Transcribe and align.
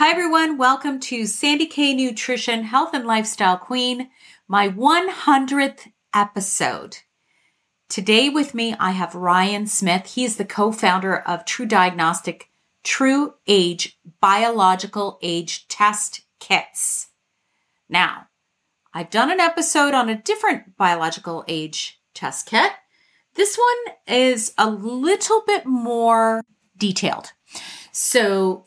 Hi, 0.00 0.08
everyone. 0.08 0.56
Welcome 0.56 0.98
to 1.00 1.26
Sandy 1.26 1.66
K 1.66 1.92
Nutrition 1.92 2.62
Health 2.62 2.94
and 2.94 3.04
Lifestyle 3.04 3.58
Queen, 3.58 4.08
my 4.48 4.66
100th 4.66 5.92
episode. 6.14 6.96
Today 7.90 8.30
with 8.30 8.54
me, 8.54 8.74
I 8.80 8.92
have 8.92 9.14
Ryan 9.14 9.66
Smith. 9.66 10.14
He 10.14 10.24
is 10.24 10.38
the 10.38 10.46
co 10.46 10.72
founder 10.72 11.18
of 11.18 11.44
TruDiagnostic 11.44 12.44
True 12.82 13.34
Age 13.46 13.98
Biological 14.22 15.18
Age 15.20 15.68
Test 15.68 16.22
Kits. 16.38 17.08
Now, 17.86 18.28
I've 18.94 19.10
done 19.10 19.30
an 19.30 19.38
episode 19.38 19.92
on 19.92 20.08
a 20.08 20.22
different 20.22 20.78
biological 20.78 21.44
age 21.46 22.00
test 22.14 22.46
kit. 22.46 22.72
This 23.34 23.58
one 23.58 23.96
is 24.06 24.54
a 24.56 24.70
little 24.70 25.42
bit 25.46 25.66
more 25.66 26.42
detailed. 26.78 27.32
So, 27.92 28.64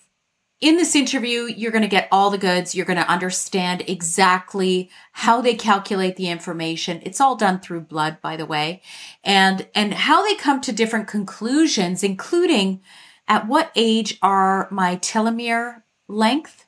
in 0.63 0.77
this 0.77 0.95
interview, 0.95 1.41
you're 1.41 1.73
going 1.73 1.81
to 1.81 1.89
get 1.89 2.07
all 2.09 2.29
the 2.29 2.37
goods. 2.37 2.73
You're 2.73 2.85
going 2.85 2.95
to 2.95 3.11
understand 3.11 3.83
exactly 3.85 4.89
how 5.11 5.41
they 5.41 5.55
calculate 5.55 6.15
the 6.15 6.29
information. 6.29 7.01
It's 7.03 7.19
all 7.19 7.35
done 7.35 7.59
through 7.59 7.81
blood, 7.81 8.21
by 8.21 8.37
the 8.37 8.45
way, 8.45 8.81
and, 9.25 9.67
and 9.75 9.93
how 9.93 10.25
they 10.25 10.35
come 10.35 10.61
to 10.61 10.71
different 10.71 11.09
conclusions, 11.09 12.01
including 12.01 12.81
at 13.27 13.45
what 13.45 13.73
age 13.75 14.17
are 14.21 14.69
my 14.71 14.95
telomere 14.95 15.83
length? 16.07 16.65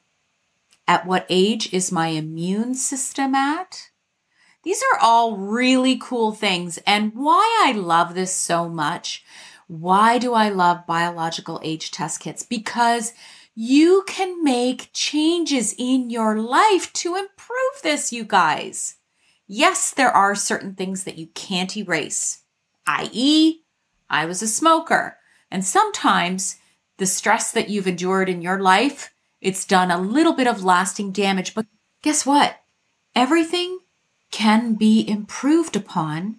At 0.89 1.05
what 1.05 1.25
age 1.29 1.73
is 1.73 1.89
my 1.89 2.09
immune 2.09 2.75
system 2.75 3.33
at? 3.33 3.91
These 4.63 4.83
are 4.91 4.99
all 4.99 5.37
really 5.37 5.97
cool 5.97 6.33
things. 6.33 6.79
And 6.85 7.13
why 7.15 7.63
I 7.65 7.71
love 7.71 8.13
this 8.13 8.35
so 8.35 8.67
much. 8.67 9.23
Why 9.67 10.17
do 10.17 10.33
I 10.33 10.49
love 10.49 10.85
biological 10.85 11.61
age 11.63 11.91
test 11.91 12.19
kits? 12.19 12.43
Because 12.43 13.13
you 13.55 14.03
can 14.05 14.43
make 14.43 14.89
changes 14.91 15.73
in 15.77 16.09
your 16.09 16.37
life 16.37 16.91
to 16.93 17.15
improve 17.15 17.81
this, 17.81 18.11
you 18.11 18.25
guys. 18.25 18.97
Yes, 19.47 19.91
there 19.91 20.11
are 20.11 20.35
certain 20.35 20.75
things 20.75 21.05
that 21.05 21.17
you 21.17 21.27
can't 21.27 21.75
erase, 21.77 22.43
i.e., 22.85 23.61
I 24.09 24.25
was 24.25 24.41
a 24.41 24.47
smoker. 24.47 25.17
And 25.49 25.63
sometimes 25.63 26.57
the 26.97 27.05
stress 27.05 27.51
that 27.53 27.69
you've 27.69 27.87
endured 27.87 28.29
in 28.29 28.41
your 28.41 28.59
life, 28.59 29.13
it's 29.41 29.65
done 29.65 29.89
a 29.89 30.01
little 30.01 30.33
bit 30.33 30.47
of 30.47 30.63
lasting 30.63 31.11
damage. 31.11 31.53
But 31.55 31.65
guess 32.01 32.25
what? 32.25 32.57
Everything 33.15 33.79
can 34.31 34.73
be 34.75 35.07
improved 35.07 35.75
upon 35.75 36.37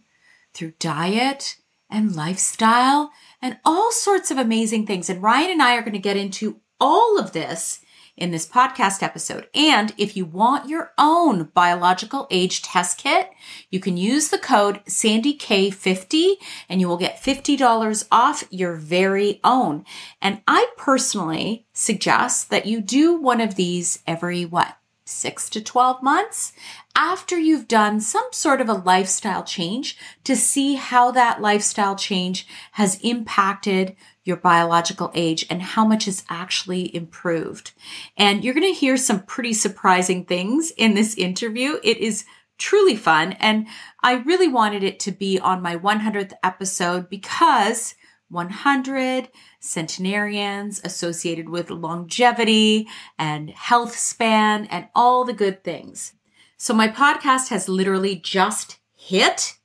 through 0.53 0.75
diet 0.79 1.57
and 1.89 2.15
lifestyle 2.15 3.11
and 3.41 3.59
all 3.65 3.91
sorts 3.91 4.31
of 4.31 4.39
amazing 4.39 4.87
things. 4.87 5.09
And 5.09 5.23
Ryan 5.23 5.53
and 5.53 5.63
I 5.63 5.77
are 5.77 5.83
going 5.83 5.93
to 5.93 5.99
get 5.99 6.17
into 6.17 6.61
all 6.81 7.19
of 7.19 7.33
this 7.33 7.81
in 8.17 8.31
this 8.31 8.49
podcast 8.49 9.03
episode. 9.03 9.49
And 9.55 9.93
if 9.99 10.17
you 10.17 10.25
want 10.25 10.69
your 10.69 10.93
own 10.97 11.45
biological 11.55 12.27
age 12.31 12.63
test 12.63 12.99
kit, 12.99 13.31
you 13.71 13.79
can 13.79 13.97
use 13.97 14.29
the 14.29 14.39
code 14.39 14.83
SandyK50 14.87 16.35
and 16.69 16.81
you 16.81 16.89
will 16.89 16.97
get 16.97 17.23
$50 17.23 18.07
off 18.11 18.45
your 18.51 18.75
very 18.75 19.41
own. 19.45 19.85
And 20.23 20.41
I 20.49 20.69
personally 20.77 21.67
suggest 21.73 22.51
that 22.51 22.67
you 22.67 22.81
do 22.81 23.15
one 23.15 23.41
of 23.41 23.57
these 23.57 24.03
every 24.07 24.45
what? 24.45 24.77
Six 25.09 25.49
to 25.51 25.61
12 25.61 26.03
months 26.03 26.53
after 26.97 27.39
you've 27.39 27.69
done 27.69 28.01
some 28.01 28.27
sort 28.33 28.61
of 28.61 28.69
a 28.69 28.75
lifestyle 28.75 29.45
change 29.45 29.97
to 30.25 30.35
see 30.35 30.75
how 30.75 31.13
that 31.13 31.41
lifestyle 31.41 31.95
change 31.95 32.45
has 32.73 32.99
impacted 33.03 33.95
your 34.27 34.37
biological 34.37 35.11
age 35.15 35.47
and 35.49 35.63
how 35.63 35.85
much 35.87 36.09
is 36.09 36.25
actually 36.29 36.95
improved. 36.95 37.73
And 38.17 38.43
you're 38.43 38.55
going 38.55 38.73
to 38.73 38.79
hear 38.79 38.97
some 38.97 39.23
pretty 39.23 39.53
surprising 39.53 40.25
things 40.25 40.73
in 40.77 40.95
this 40.95 41.15
interview. 41.15 41.79
It 41.85 41.99
is 41.99 42.25
truly 42.59 42.97
fun. 42.97 43.33
And 43.35 43.69
I 44.03 44.15
really 44.15 44.49
wanted 44.49 44.83
it 44.83 44.99
to 45.01 45.13
be 45.13 45.39
on 45.39 45.63
my 45.63 45.77
100th 45.77 46.33
episode 46.43 47.09
because 47.09 47.95
100 48.29 49.29
centenarians 49.61 50.81
associated 50.83 51.49
with 51.49 51.71
longevity 51.71 52.89
and 53.19 53.51
health 53.51 53.97
span 53.97 54.67
and 54.67 54.89
all 54.95 55.25
the 55.25 55.33
good 55.33 55.63
things. 55.63 56.15
So 56.57 56.75
my 56.75 56.89
podcast 56.89 57.49
has 57.49 57.69
literally 57.69 58.17
just 58.17 58.79
hit 58.93 59.59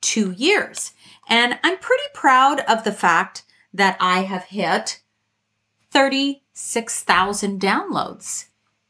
two 0.00 0.32
years. 0.32 0.92
And 1.28 1.58
I'm 1.62 1.76
pretty 1.78 2.04
proud 2.14 2.60
of 2.60 2.84
the 2.84 2.92
fact 2.92 3.42
that 3.72 3.96
I 4.00 4.20
have 4.20 4.44
hit 4.44 5.02
36,000 5.90 7.60
downloads. 7.60 8.46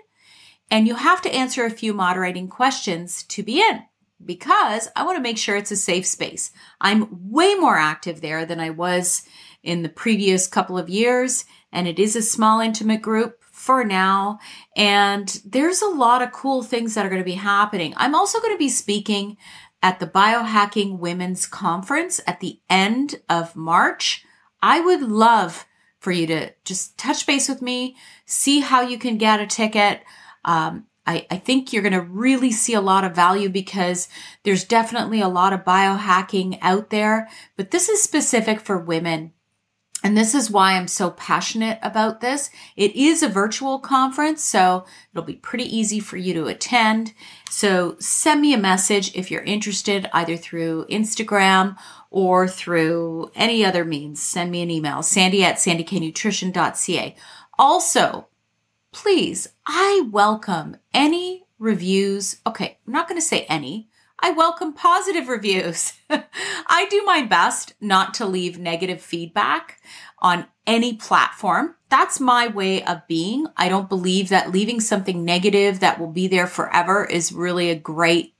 and 0.70 0.86
you 0.86 0.94
have 0.94 1.20
to 1.22 1.34
answer 1.34 1.66
a 1.66 1.70
few 1.70 1.92
moderating 1.92 2.48
questions 2.48 3.24
to 3.24 3.42
be 3.42 3.60
in 3.60 3.82
because 4.24 4.88
I 4.96 5.04
want 5.04 5.16
to 5.16 5.22
make 5.22 5.38
sure 5.38 5.56
it's 5.56 5.70
a 5.70 5.76
safe 5.76 6.06
space. 6.06 6.52
I'm 6.80 7.30
way 7.30 7.54
more 7.54 7.76
active 7.76 8.20
there 8.20 8.44
than 8.44 8.60
I 8.60 8.70
was 8.70 9.22
in 9.62 9.82
the 9.82 9.88
previous 9.88 10.46
couple 10.46 10.78
of 10.78 10.88
years, 10.88 11.44
and 11.72 11.86
it 11.86 11.98
is 11.98 12.16
a 12.16 12.22
small, 12.22 12.60
intimate 12.60 13.02
group 13.02 13.42
for 13.42 13.84
now. 13.84 14.38
And 14.76 15.40
there's 15.44 15.82
a 15.82 15.88
lot 15.88 16.22
of 16.22 16.32
cool 16.32 16.62
things 16.62 16.94
that 16.94 17.04
are 17.04 17.10
going 17.10 17.20
to 17.20 17.24
be 17.24 17.32
happening. 17.32 17.92
I'm 17.96 18.14
also 18.14 18.40
going 18.40 18.54
to 18.54 18.58
be 18.58 18.68
speaking 18.68 19.36
at 19.82 20.00
the 20.00 20.06
Biohacking 20.06 20.98
Women's 20.98 21.46
Conference 21.46 22.20
at 22.26 22.40
the 22.40 22.60
end 22.68 23.16
of 23.28 23.56
March. 23.56 24.24
I 24.62 24.80
would 24.80 25.02
love 25.02 25.66
for 26.00 26.12
you 26.12 26.26
to 26.26 26.52
just 26.64 26.96
touch 26.98 27.26
base 27.26 27.48
with 27.48 27.60
me, 27.60 27.96
see 28.24 28.60
how 28.60 28.80
you 28.80 28.98
can 28.98 29.18
get 29.18 29.40
a 29.40 29.46
ticket. 29.46 30.02
Um, 30.44 30.86
I, 31.10 31.26
I 31.28 31.36
think 31.38 31.72
you're 31.72 31.82
going 31.82 31.92
to 31.92 32.00
really 32.00 32.52
see 32.52 32.74
a 32.74 32.80
lot 32.80 33.02
of 33.02 33.16
value 33.16 33.48
because 33.48 34.08
there's 34.44 34.64
definitely 34.64 35.20
a 35.20 35.28
lot 35.28 35.52
of 35.52 35.64
biohacking 35.64 36.58
out 36.62 36.90
there, 36.90 37.28
but 37.56 37.72
this 37.72 37.88
is 37.88 38.00
specific 38.00 38.60
for 38.60 38.78
women. 38.78 39.32
And 40.04 40.16
this 40.16 40.34
is 40.34 40.50
why 40.50 40.74
I'm 40.74 40.86
so 40.86 41.10
passionate 41.10 41.78
about 41.82 42.20
this. 42.20 42.48
It 42.76 42.94
is 42.94 43.22
a 43.22 43.28
virtual 43.28 43.80
conference, 43.80 44.42
so 44.42 44.86
it'll 45.12 45.24
be 45.24 45.34
pretty 45.34 45.64
easy 45.64 45.98
for 45.98 46.16
you 46.16 46.32
to 46.34 46.46
attend. 46.46 47.12
So 47.50 47.96
send 47.98 48.40
me 48.40 48.54
a 48.54 48.58
message 48.58 49.14
if 49.14 49.30
you're 49.30 49.42
interested, 49.42 50.08
either 50.14 50.36
through 50.36 50.86
Instagram 50.86 51.76
or 52.10 52.46
through 52.46 53.32
any 53.34 53.64
other 53.64 53.84
means. 53.84 54.22
Send 54.22 54.52
me 54.52 54.62
an 54.62 54.70
email, 54.70 55.02
sandy 55.02 55.44
at 55.44 55.56
sandyknutrition.ca. 55.56 57.16
Also, 57.58 58.28
please, 58.92 59.48
I 59.72 60.02
welcome 60.10 60.78
any 60.92 61.44
reviews. 61.60 62.40
Okay, 62.44 62.78
I'm 62.84 62.92
not 62.92 63.06
going 63.06 63.20
to 63.20 63.24
say 63.24 63.42
any. 63.42 63.88
I 64.18 64.32
welcome 64.32 64.72
positive 64.72 65.28
reviews. 65.28 65.92
I 66.10 66.88
do 66.90 67.04
my 67.04 67.22
best 67.22 67.74
not 67.80 68.12
to 68.14 68.26
leave 68.26 68.58
negative 68.58 69.00
feedback 69.00 69.80
on 70.18 70.46
any 70.66 70.96
platform. 70.96 71.76
That's 71.88 72.18
my 72.18 72.48
way 72.48 72.82
of 72.82 73.06
being. 73.06 73.46
I 73.56 73.68
don't 73.68 73.88
believe 73.88 74.28
that 74.30 74.50
leaving 74.50 74.80
something 74.80 75.24
negative 75.24 75.78
that 75.78 76.00
will 76.00 76.10
be 76.10 76.26
there 76.26 76.48
forever 76.48 77.04
is 77.04 77.32
really 77.32 77.70
a 77.70 77.76
great 77.76 78.34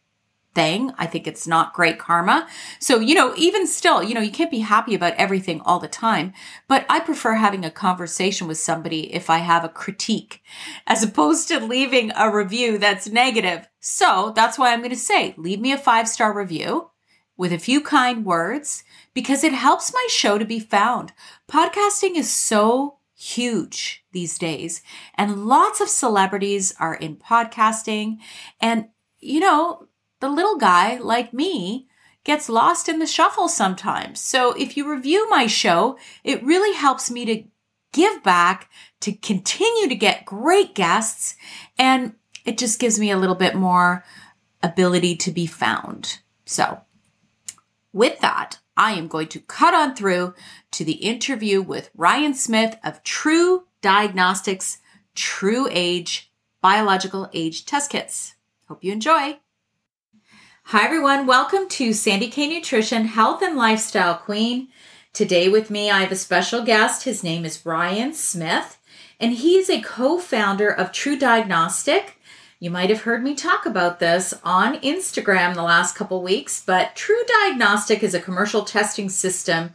thing. 0.54 0.92
I 0.98 1.06
think 1.06 1.26
it's 1.26 1.46
not 1.46 1.74
great 1.74 1.98
karma. 1.98 2.48
So, 2.78 2.98
you 2.98 3.14
know, 3.14 3.34
even 3.36 3.66
still, 3.66 4.02
you 4.02 4.14
know, 4.14 4.20
you 4.20 4.32
can't 4.32 4.50
be 4.50 4.60
happy 4.60 4.94
about 4.94 5.14
everything 5.14 5.60
all 5.60 5.78
the 5.78 5.88
time, 5.88 6.32
but 6.66 6.84
I 6.88 7.00
prefer 7.00 7.34
having 7.34 7.64
a 7.64 7.70
conversation 7.70 8.48
with 8.48 8.58
somebody 8.58 9.12
if 9.14 9.30
I 9.30 9.38
have 9.38 9.64
a 9.64 9.68
critique 9.68 10.42
as 10.86 11.02
opposed 11.02 11.48
to 11.48 11.60
leaving 11.60 12.10
a 12.16 12.34
review 12.34 12.78
that's 12.78 13.08
negative. 13.08 13.68
So 13.78 14.32
that's 14.34 14.58
why 14.58 14.72
I'm 14.72 14.80
going 14.80 14.90
to 14.90 14.96
say, 14.96 15.34
leave 15.36 15.60
me 15.60 15.72
a 15.72 15.78
five 15.78 16.08
star 16.08 16.36
review 16.36 16.90
with 17.36 17.52
a 17.52 17.58
few 17.58 17.80
kind 17.80 18.24
words 18.24 18.84
because 19.14 19.44
it 19.44 19.52
helps 19.52 19.94
my 19.94 20.06
show 20.10 20.36
to 20.36 20.44
be 20.44 20.60
found. 20.60 21.12
Podcasting 21.48 22.16
is 22.16 22.30
so 22.30 22.98
huge 23.14 24.04
these 24.12 24.38
days 24.38 24.82
and 25.14 25.46
lots 25.46 25.80
of 25.80 25.88
celebrities 25.88 26.74
are 26.80 26.94
in 26.94 27.16
podcasting 27.16 28.16
and 28.60 28.86
you 29.20 29.40
know, 29.40 29.86
the 30.20 30.28
little 30.28 30.56
guy 30.56 30.98
like 30.98 31.32
me 31.32 31.88
gets 32.24 32.48
lost 32.48 32.88
in 32.88 32.98
the 32.98 33.06
shuffle 33.06 33.48
sometimes. 33.48 34.20
So 34.20 34.52
if 34.52 34.76
you 34.76 34.90
review 34.90 35.28
my 35.30 35.46
show, 35.46 35.98
it 36.22 36.42
really 36.44 36.76
helps 36.76 37.10
me 37.10 37.24
to 37.24 37.44
give 37.92 38.22
back, 38.22 38.70
to 39.00 39.12
continue 39.12 39.88
to 39.88 39.94
get 39.94 40.26
great 40.26 40.74
guests, 40.74 41.34
and 41.78 42.14
it 42.44 42.58
just 42.58 42.78
gives 42.78 42.98
me 42.98 43.10
a 43.10 43.16
little 43.16 43.34
bit 43.34 43.54
more 43.54 44.04
ability 44.62 45.16
to 45.16 45.30
be 45.30 45.46
found. 45.46 46.20
So 46.44 46.80
with 47.92 48.20
that, 48.20 48.58
I 48.76 48.92
am 48.92 49.08
going 49.08 49.28
to 49.28 49.40
cut 49.40 49.74
on 49.74 49.94
through 49.94 50.34
to 50.72 50.84
the 50.84 50.92
interview 50.92 51.60
with 51.60 51.90
Ryan 51.96 52.34
Smith 52.34 52.76
of 52.84 53.02
True 53.02 53.64
Diagnostics 53.80 54.78
TruAge 55.16 56.26
Biological 56.62 57.28
Age 57.32 57.64
Test 57.64 57.90
Kits. 57.90 58.34
Hope 58.68 58.84
you 58.84 58.92
enjoy. 58.92 59.38
Hi, 60.72 60.84
everyone. 60.84 61.26
Welcome 61.26 61.68
to 61.70 61.92
Sandy 61.92 62.28
K 62.28 62.46
Nutrition 62.46 63.06
Health 63.06 63.42
and 63.42 63.56
Lifestyle 63.56 64.14
Queen. 64.14 64.68
Today, 65.12 65.48
with 65.48 65.68
me, 65.68 65.90
I 65.90 66.02
have 66.02 66.12
a 66.12 66.14
special 66.14 66.62
guest. 66.62 67.02
His 67.02 67.24
name 67.24 67.44
is 67.44 67.66
Ryan 67.66 68.14
Smith, 68.14 68.78
and 69.18 69.32
he 69.32 69.56
is 69.56 69.68
a 69.68 69.80
co 69.80 70.20
founder 70.20 70.68
of 70.68 70.92
TruDiagnostic. 70.92 72.10
You 72.60 72.70
might 72.70 72.88
have 72.88 73.00
heard 73.00 73.24
me 73.24 73.34
talk 73.34 73.66
about 73.66 73.98
this 73.98 74.32
on 74.44 74.76
Instagram 74.76 75.54
the 75.54 75.64
last 75.64 75.96
couple 75.96 76.22
weeks, 76.22 76.62
but 76.64 76.94
TruDiagnostic 76.94 78.04
is 78.04 78.14
a 78.14 78.20
commercial 78.20 78.62
testing 78.62 79.08
system 79.08 79.70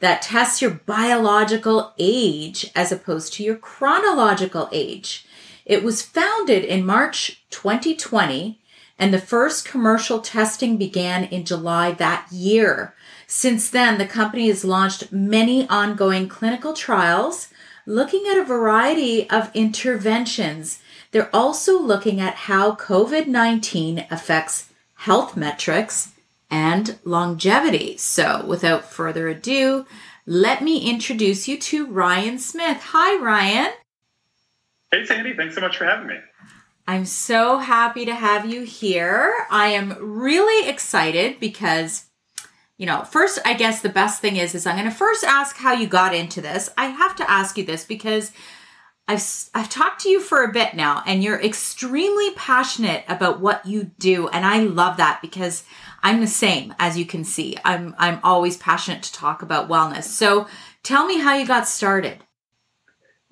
that 0.00 0.20
tests 0.20 0.60
your 0.60 0.72
biological 0.84 1.94
age 1.96 2.72
as 2.74 2.90
opposed 2.90 3.34
to 3.34 3.44
your 3.44 3.54
chronological 3.54 4.68
age. 4.72 5.24
It 5.64 5.84
was 5.84 6.02
founded 6.02 6.64
in 6.64 6.84
March 6.84 7.40
2020 7.50 8.59
and 9.00 9.14
the 9.14 9.18
first 9.18 9.64
commercial 9.64 10.20
testing 10.20 10.76
began 10.76 11.24
in 11.24 11.46
July 11.46 11.90
that 11.92 12.30
year. 12.30 12.94
Since 13.26 13.70
then, 13.70 13.96
the 13.96 14.06
company 14.06 14.48
has 14.48 14.62
launched 14.62 15.10
many 15.10 15.66
ongoing 15.68 16.28
clinical 16.28 16.74
trials 16.74 17.48
looking 17.86 18.26
at 18.30 18.36
a 18.36 18.44
variety 18.44 19.28
of 19.30 19.50
interventions. 19.54 20.82
They're 21.12 21.34
also 21.34 21.80
looking 21.80 22.20
at 22.20 22.34
how 22.34 22.76
COVID 22.76 23.26
19 23.26 24.06
affects 24.10 24.70
health 24.96 25.34
metrics 25.34 26.12
and 26.50 26.98
longevity. 27.02 27.96
So, 27.96 28.44
without 28.46 28.84
further 28.84 29.28
ado, 29.28 29.86
let 30.26 30.62
me 30.62 30.90
introduce 30.90 31.48
you 31.48 31.58
to 31.58 31.86
Ryan 31.86 32.38
Smith. 32.38 32.82
Hi, 32.90 33.16
Ryan. 33.16 33.72
Hey, 34.92 35.06
Sandy. 35.06 35.34
Thanks 35.34 35.54
so 35.54 35.62
much 35.62 35.78
for 35.78 35.86
having 35.86 36.06
me. 36.06 36.16
I'm 36.90 37.04
so 37.04 37.58
happy 37.58 38.04
to 38.04 38.14
have 38.16 38.52
you 38.52 38.62
here. 38.62 39.32
I 39.48 39.68
am 39.68 39.96
really 40.00 40.68
excited 40.68 41.38
because 41.38 42.06
you 42.78 42.84
know, 42.86 43.04
first 43.04 43.38
I 43.44 43.54
guess 43.54 43.80
the 43.80 43.88
best 43.88 44.20
thing 44.20 44.34
is 44.34 44.56
is 44.56 44.66
I'm 44.66 44.74
going 44.74 44.90
to 44.90 44.96
first 44.96 45.22
ask 45.22 45.56
how 45.56 45.72
you 45.72 45.86
got 45.86 46.16
into 46.16 46.40
this. 46.40 46.68
I 46.76 46.86
have 46.86 47.14
to 47.16 47.30
ask 47.30 47.56
you 47.56 47.64
this 47.64 47.84
because 47.84 48.32
I've 49.06 49.22
I've 49.54 49.68
talked 49.68 50.00
to 50.00 50.08
you 50.08 50.18
for 50.18 50.42
a 50.42 50.52
bit 50.52 50.74
now 50.74 51.04
and 51.06 51.22
you're 51.22 51.40
extremely 51.40 52.32
passionate 52.32 53.04
about 53.06 53.38
what 53.38 53.64
you 53.64 53.92
do 54.00 54.26
and 54.26 54.44
I 54.44 54.64
love 54.64 54.96
that 54.96 55.20
because 55.22 55.62
I'm 56.02 56.20
the 56.20 56.26
same 56.26 56.74
as 56.80 56.98
you 56.98 57.06
can 57.06 57.22
see. 57.22 57.56
I'm 57.64 57.94
I'm 57.98 58.18
always 58.24 58.56
passionate 58.56 59.04
to 59.04 59.12
talk 59.12 59.42
about 59.42 59.68
wellness. 59.68 60.04
So, 60.04 60.48
tell 60.82 61.06
me 61.06 61.20
how 61.20 61.36
you 61.36 61.46
got 61.46 61.68
started. 61.68 62.24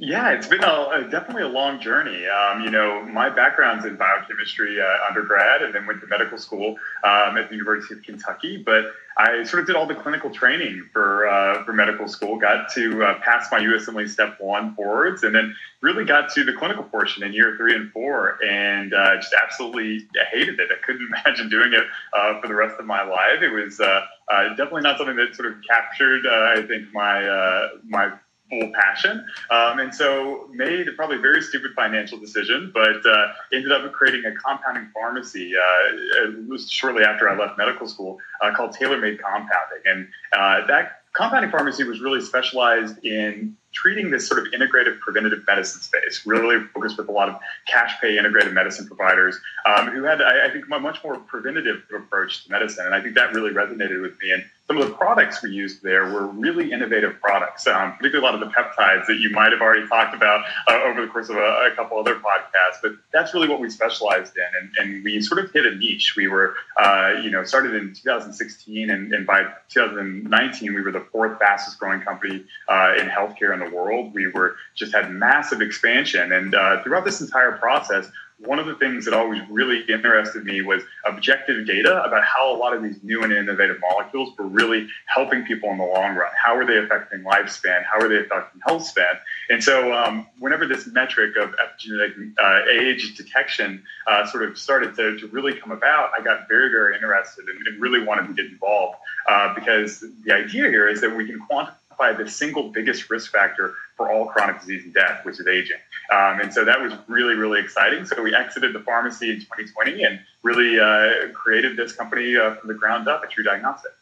Yeah, 0.00 0.30
it's 0.30 0.46
been 0.46 0.62
a, 0.62 0.90
a, 0.92 1.08
definitely 1.10 1.42
a 1.42 1.48
long 1.48 1.80
journey. 1.80 2.24
Um, 2.24 2.62
you 2.62 2.70
know, 2.70 3.04
my 3.04 3.30
background's 3.30 3.84
in 3.84 3.96
biochemistry 3.96 4.80
uh, 4.80 5.08
undergrad, 5.08 5.60
and 5.60 5.74
then 5.74 5.86
went 5.86 6.00
to 6.02 6.06
medical 6.06 6.38
school 6.38 6.76
um, 7.02 7.36
at 7.36 7.50
the 7.50 7.56
University 7.56 7.94
of 7.94 8.04
Kentucky. 8.04 8.62
But 8.64 8.92
I 9.16 9.42
sort 9.42 9.62
of 9.62 9.66
did 9.66 9.74
all 9.74 9.86
the 9.86 9.96
clinical 9.96 10.30
training 10.30 10.88
for 10.92 11.26
uh, 11.26 11.64
for 11.64 11.72
medical 11.72 12.06
school. 12.06 12.38
Got 12.38 12.72
to 12.74 13.02
uh, 13.02 13.18
pass 13.18 13.48
my 13.50 13.58
USMLE 13.58 14.08
Step 14.08 14.36
One 14.38 14.70
boards, 14.70 15.24
and 15.24 15.34
then 15.34 15.52
really 15.80 16.04
got 16.04 16.32
to 16.34 16.44
the 16.44 16.52
clinical 16.52 16.84
portion 16.84 17.24
in 17.24 17.32
year 17.32 17.56
three 17.56 17.74
and 17.74 17.90
four, 17.90 18.38
and 18.44 18.94
uh, 18.94 19.16
just 19.16 19.34
absolutely 19.42 20.06
hated 20.30 20.60
it. 20.60 20.68
I 20.70 20.80
couldn't 20.86 21.08
imagine 21.26 21.48
doing 21.48 21.72
it 21.72 21.84
uh, 22.16 22.40
for 22.40 22.46
the 22.46 22.54
rest 22.54 22.76
of 22.78 22.86
my 22.86 23.02
life. 23.02 23.42
It 23.42 23.50
was 23.50 23.80
uh, 23.80 24.02
definitely 24.50 24.82
not 24.82 24.96
something 24.96 25.16
that 25.16 25.34
sort 25.34 25.52
of 25.52 25.58
captured, 25.68 26.24
I 26.24 26.62
think, 26.68 26.94
my 26.94 27.68
my 27.84 28.12
full 28.48 28.72
passion. 28.72 29.24
Um, 29.50 29.78
and 29.78 29.94
so 29.94 30.48
made 30.52 30.86
probably 30.96 31.16
a 31.16 31.20
very 31.20 31.42
stupid 31.42 31.72
financial 31.74 32.18
decision, 32.18 32.70
but 32.72 33.04
uh, 33.06 33.32
ended 33.52 33.72
up 33.72 33.90
creating 33.92 34.24
a 34.24 34.34
compounding 34.34 34.90
pharmacy 34.94 35.52
uh, 35.56 36.56
shortly 36.66 37.04
after 37.04 37.28
I 37.28 37.36
left 37.36 37.58
medical 37.58 37.86
school 37.86 38.18
uh, 38.40 38.52
called 38.54 38.72
Tailor 38.72 38.98
Made 38.98 39.20
Compounding. 39.20 39.82
And 39.84 40.08
uh, 40.32 40.66
that 40.66 41.02
compounding 41.12 41.50
pharmacy 41.50 41.84
was 41.84 42.00
really 42.00 42.20
specialized 42.20 43.04
in 43.04 43.56
treating 43.72 44.10
this 44.10 44.26
sort 44.26 44.40
of 44.40 44.52
integrative 44.52 44.98
preventative 45.00 45.40
medicine 45.46 45.80
space, 45.82 46.22
really 46.24 46.64
focused 46.74 46.96
with 46.96 47.08
a 47.08 47.12
lot 47.12 47.28
of 47.28 47.36
cash 47.66 48.00
pay 48.00 48.16
integrative 48.16 48.52
medicine 48.52 48.86
providers 48.86 49.38
um, 49.66 49.88
who 49.88 50.04
had, 50.04 50.22
I, 50.22 50.46
I 50.46 50.50
think, 50.50 50.64
a 50.72 50.78
much 50.78 51.02
more 51.04 51.18
preventative 51.18 51.82
approach 51.94 52.44
to 52.44 52.50
medicine. 52.50 52.86
And 52.86 52.94
I 52.94 53.00
think 53.00 53.14
that 53.14 53.34
really 53.34 53.50
resonated 53.50 54.00
with 54.00 54.12
me. 54.22 54.32
And 54.32 54.44
some 54.68 54.76
of 54.76 54.86
the 54.86 54.94
products 54.94 55.42
we 55.42 55.50
used 55.50 55.82
there 55.82 56.04
were 56.12 56.26
really 56.26 56.72
innovative 56.72 57.18
products, 57.20 57.66
um, 57.66 57.96
particularly 57.96 58.18
a 58.18 58.30
lot 58.30 58.34
of 58.34 58.40
the 58.40 58.54
peptides 58.54 59.06
that 59.06 59.16
you 59.18 59.30
might 59.30 59.50
have 59.50 59.62
already 59.62 59.88
talked 59.88 60.14
about 60.14 60.44
uh, 60.68 60.82
over 60.84 61.00
the 61.00 61.06
course 61.06 61.30
of 61.30 61.36
a, 61.36 61.70
a, 61.72 61.72
couple 61.74 61.98
other 61.98 62.16
podcasts. 62.16 62.76
But 62.82 62.92
that's 63.10 63.32
really 63.32 63.48
what 63.48 63.60
we 63.60 63.70
specialized 63.70 64.34
in, 64.36 64.44
and, 64.60 64.94
and 64.94 65.04
we 65.04 65.22
sort 65.22 65.42
of 65.42 65.50
hit 65.52 65.64
a 65.64 65.74
niche. 65.74 66.14
We 66.16 66.28
were, 66.28 66.54
uh, 66.78 67.14
you 67.22 67.30
know, 67.30 67.44
started 67.44 67.74
in 67.76 67.94
2016, 67.94 68.90
and, 68.90 69.12
and, 69.14 69.26
by 69.26 69.46
2019, 69.70 70.74
we 70.74 70.82
were 70.82 70.92
the 70.92 71.06
fourth 71.12 71.38
fastest 71.38 71.78
growing 71.78 72.02
company 72.02 72.44
uh, 72.68 72.92
in 72.98 73.06
healthcare 73.06 73.54
in 73.54 73.60
the 73.60 73.74
world. 73.74 74.12
We 74.12 74.26
were 74.26 74.56
just 74.74 74.92
had 74.94 75.10
massive 75.10 75.62
expansion, 75.62 76.30
and 76.30 76.54
uh, 76.54 76.82
throughout 76.82 77.06
this 77.06 77.22
entire 77.22 77.52
process 77.52 78.10
one 78.40 78.60
of 78.60 78.66
the 78.66 78.74
things 78.76 79.04
that 79.04 79.14
always 79.14 79.42
really 79.50 79.82
interested 79.88 80.44
me 80.44 80.62
was 80.62 80.82
objective 81.04 81.66
data 81.66 82.02
about 82.04 82.24
how 82.24 82.54
a 82.54 82.56
lot 82.56 82.72
of 82.72 82.82
these 82.82 82.96
new 83.02 83.22
and 83.22 83.32
innovative 83.32 83.78
molecules 83.80 84.32
were 84.38 84.46
really 84.46 84.86
helping 85.06 85.44
people 85.44 85.70
in 85.70 85.78
the 85.78 85.84
long 85.84 86.14
run. 86.14 86.30
How 86.36 86.56
are 86.56 86.64
they 86.64 86.78
affecting 86.78 87.24
lifespan? 87.24 87.82
How 87.84 88.00
are 88.00 88.08
they 88.08 88.18
affecting 88.18 88.60
health 88.64 88.84
span? 88.84 89.18
And 89.50 89.62
so, 89.62 89.92
um, 89.92 90.26
whenever 90.38 90.66
this 90.66 90.86
metric 90.86 91.36
of 91.36 91.50
epigenetic 91.50 92.32
uh, 92.38 92.60
age 92.70 93.16
detection 93.16 93.82
uh, 94.06 94.24
sort 94.26 94.48
of 94.48 94.56
started 94.56 94.94
to, 94.96 95.18
to, 95.18 95.26
really 95.28 95.54
come 95.54 95.72
about, 95.72 96.10
I 96.18 96.22
got 96.22 96.48
very, 96.48 96.70
very 96.70 96.94
interested 96.94 97.44
and, 97.48 97.66
and 97.66 97.82
really 97.82 98.04
wanted 98.04 98.28
to 98.28 98.34
get 98.34 98.50
involved 98.50 98.96
uh, 99.28 99.54
because 99.54 100.04
the 100.24 100.32
idea 100.32 100.68
here 100.68 100.88
is 100.88 101.00
that 101.00 101.14
we 101.14 101.26
can 101.26 101.40
quantify 101.50 102.16
the 102.16 102.28
single 102.28 102.70
biggest 102.70 103.10
risk 103.10 103.32
factor 103.32 103.74
for 103.96 104.10
all 104.10 104.26
chronic 104.26 104.60
disease 104.60 104.84
and 104.84 104.94
death, 104.94 105.24
which 105.24 105.38
is 105.40 105.46
aging. 105.46 105.76
Um, 106.10 106.40
and 106.40 106.52
so 106.52 106.64
that 106.64 106.80
was 106.80 106.94
really, 107.06 107.34
really 107.34 107.60
exciting. 107.60 108.06
So 108.06 108.22
we 108.22 108.34
exited 108.34 108.74
the 108.74 108.80
pharmacy 108.80 109.30
in 109.30 109.40
2020 109.40 110.02
and 110.04 110.20
really 110.42 110.80
uh, 110.80 111.32
created 111.34 111.76
this 111.76 111.92
company 111.92 112.36
uh, 112.36 112.54
from 112.54 112.68
the 112.68 112.74
ground 112.74 113.08
up 113.08 113.22
at 113.22 113.30
TruDiagnostic. 113.30 113.92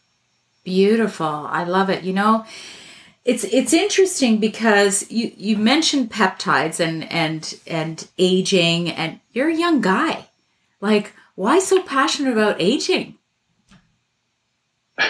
Beautiful. 0.62 1.26
I 1.26 1.64
love 1.64 1.90
it. 1.90 2.04
You 2.04 2.12
know, 2.12 2.44
it's 3.24 3.44
it's 3.44 3.72
interesting 3.72 4.38
because 4.38 5.10
you 5.10 5.32
you 5.36 5.56
mentioned 5.56 6.10
peptides 6.10 6.80
and 6.80 7.10
and 7.12 7.58
and 7.66 8.08
aging 8.18 8.90
and 8.90 9.20
you're 9.32 9.48
a 9.48 9.54
young 9.54 9.80
guy. 9.80 10.26
Like 10.80 11.12
why 11.36 11.58
so 11.58 11.82
passionate 11.82 12.32
about 12.32 12.60
aging? 12.60 13.18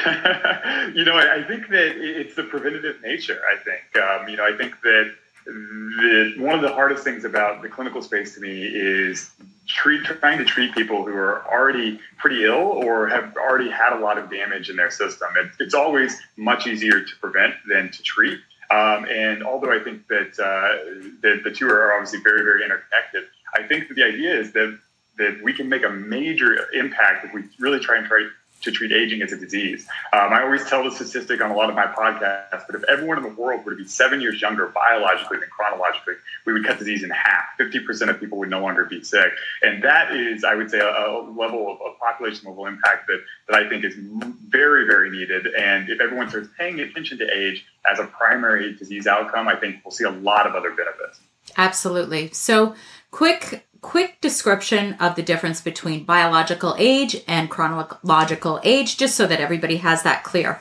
you 0.95 1.05
know, 1.05 1.15
I, 1.15 1.37
I, 1.37 1.45
think 1.47 1.69
that 1.69 1.97
it's 1.97 2.35
the 2.35 2.43
preventative 2.43 3.01
nature. 3.03 3.41
I 3.49 3.57
think, 3.63 4.05
um, 4.05 4.29
you 4.29 4.37
know, 4.37 4.45
I 4.45 4.57
think 4.57 4.81
that 4.83 5.15
the, 5.47 6.35
one 6.39 6.55
of 6.55 6.63
the 6.63 6.73
hardest 6.73 7.05
things 7.05 7.25
about 7.25 7.63
the 7.63 7.69
clinical 7.69 8.03
space 8.03 8.35
to 8.35 8.41
me 8.41 8.65
is 8.65 9.31
treat, 9.67 10.05
trying 10.05 10.39
to 10.39 10.45
treat 10.45 10.75
people 10.75 11.05
who 11.05 11.15
are 11.15 11.47
already 11.47 12.01
pretty 12.19 12.45
ill 12.45 12.55
or 12.55 13.09
have 13.09 13.37
already 13.37 13.71
had 13.71 13.97
a 13.97 14.01
lot 14.01 14.19
of 14.19 14.31
damage 14.31 14.71
in 14.71 14.77
their 14.77 14.91
system. 14.91 15.29
It, 15.37 15.51
it's 15.61 15.75
always 15.75 16.21
much 16.37 16.67
easier 16.67 17.03
to 17.03 17.17
prevent 17.21 17.55
than 17.69 17.91
to 17.91 18.03
treat. 18.03 18.39
Um, 18.71 19.07
and 19.09 19.45
although 19.45 19.73
I 19.73 19.83
think 19.83 20.07
that, 20.09 20.39
uh, 20.39 21.21
that 21.23 21.43
the 21.45 21.51
two 21.51 21.69
are 21.69 21.93
obviously 21.93 22.21
very, 22.21 22.43
very 22.43 22.65
interconnected, 22.65 23.25
I 23.55 23.63
think 23.63 23.89
that 23.89 23.95
the 23.95 24.03
idea 24.03 24.39
is 24.39 24.53
that 24.53 24.79
that 25.19 25.41
we 25.43 25.53
can 25.53 25.69
make 25.69 25.83
a 25.83 25.89
major 25.89 26.71
impact 26.75 27.25
if 27.25 27.33
we 27.33 27.45
really 27.59 27.81
try 27.81 27.97
and 27.97 28.07
try 28.07 28.29
to 28.67 28.73
treat 28.73 28.93
aging 28.93 29.23
as 29.23 29.33
a 29.33 29.37
disease. 29.37 29.87
Um, 30.13 30.33
I 30.33 30.43
always 30.43 30.69
tell 30.69 30.85
the 30.85 30.91
statistic 30.91 31.41
on 31.41 31.51
a 31.51 31.57
lot 31.57 31.71
of 31.71 31.75
my 31.75 31.87
podcasts, 31.87 32.65
but 32.67 32.75
if 32.75 32.85
everyone 32.89 33.17
in 33.17 33.23
the 33.23 33.41
world 33.41 33.65
were 33.65 33.73
to 33.73 33.77
be 33.77 33.87
seven 33.89 34.21
years 34.21 34.41
younger 34.43 34.67
biologically 34.67 35.39
than 35.39 35.49
chronologically, 35.49 36.15
we 36.45 36.53
would 36.53 36.65
cut 36.65 36.79
disease 36.79 37.03
in 37.03 37.11
half. 37.11 37.45
50% 37.59 38.11
of 38.11 38.21
people 38.21 38.39
would 38.39 38.51
no 38.51 38.61
longer 38.61 38.85
be 38.85 39.03
sick. 39.03 39.33
And 39.63 39.83
that 39.83 40.15
is, 40.15 40.45
I 40.45 40.55
would 40.55 40.71
say, 40.71 40.81
a, 40.81 40.89
a 40.89 41.33
level 41.37 41.73
of, 41.73 41.81
of, 41.81 41.99
population 41.99 42.49
level 42.49 42.67
impact 42.67 43.07
that, 43.09 43.21
that 43.49 43.57
I 43.57 43.69
think 43.69 43.85
is 43.85 43.95
very, 43.97 44.87
very 44.87 45.11
needed. 45.11 45.47
And 45.59 45.89
if 45.89 46.01
everyone 46.01 46.29
starts 46.29 46.49
paying 46.59 46.79
attention 46.81 47.19
to 47.19 47.31
age 47.33 47.65
as 47.91 47.99
a 47.99 48.05
primary 48.05 48.75
disease 48.75 49.07
outcome, 49.07 49.49
I 49.49 49.57
think 49.57 49.77
we'll 49.85 49.93
see 49.93 50.05
a 50.05 50.11
lot 50.11 50.47
of 50.47 50.55
other 50.55 50.71
benefits. 50.71 51.21
Absolutely. 51.57 52.31
So, 52.33 52.75
quick 53.11 53.66
quick 53.81 54.21
description 54.21 54.95
of 54.95 55.17
the 55.17 55.23
difference 55.23 55.61
between 55.61 56.05
biological 56.05 56.75
age 56.79 57.23
and 57.27 57.51
chronological 57.51 58.61
age, 58.63 58.97
just 58.97 59.15
so 59.15 59.27
that 59.27 59.41
everybody 59.41 59.77
has 59.79 60.03
that 60.03 60.25
clear. 60.25 60.61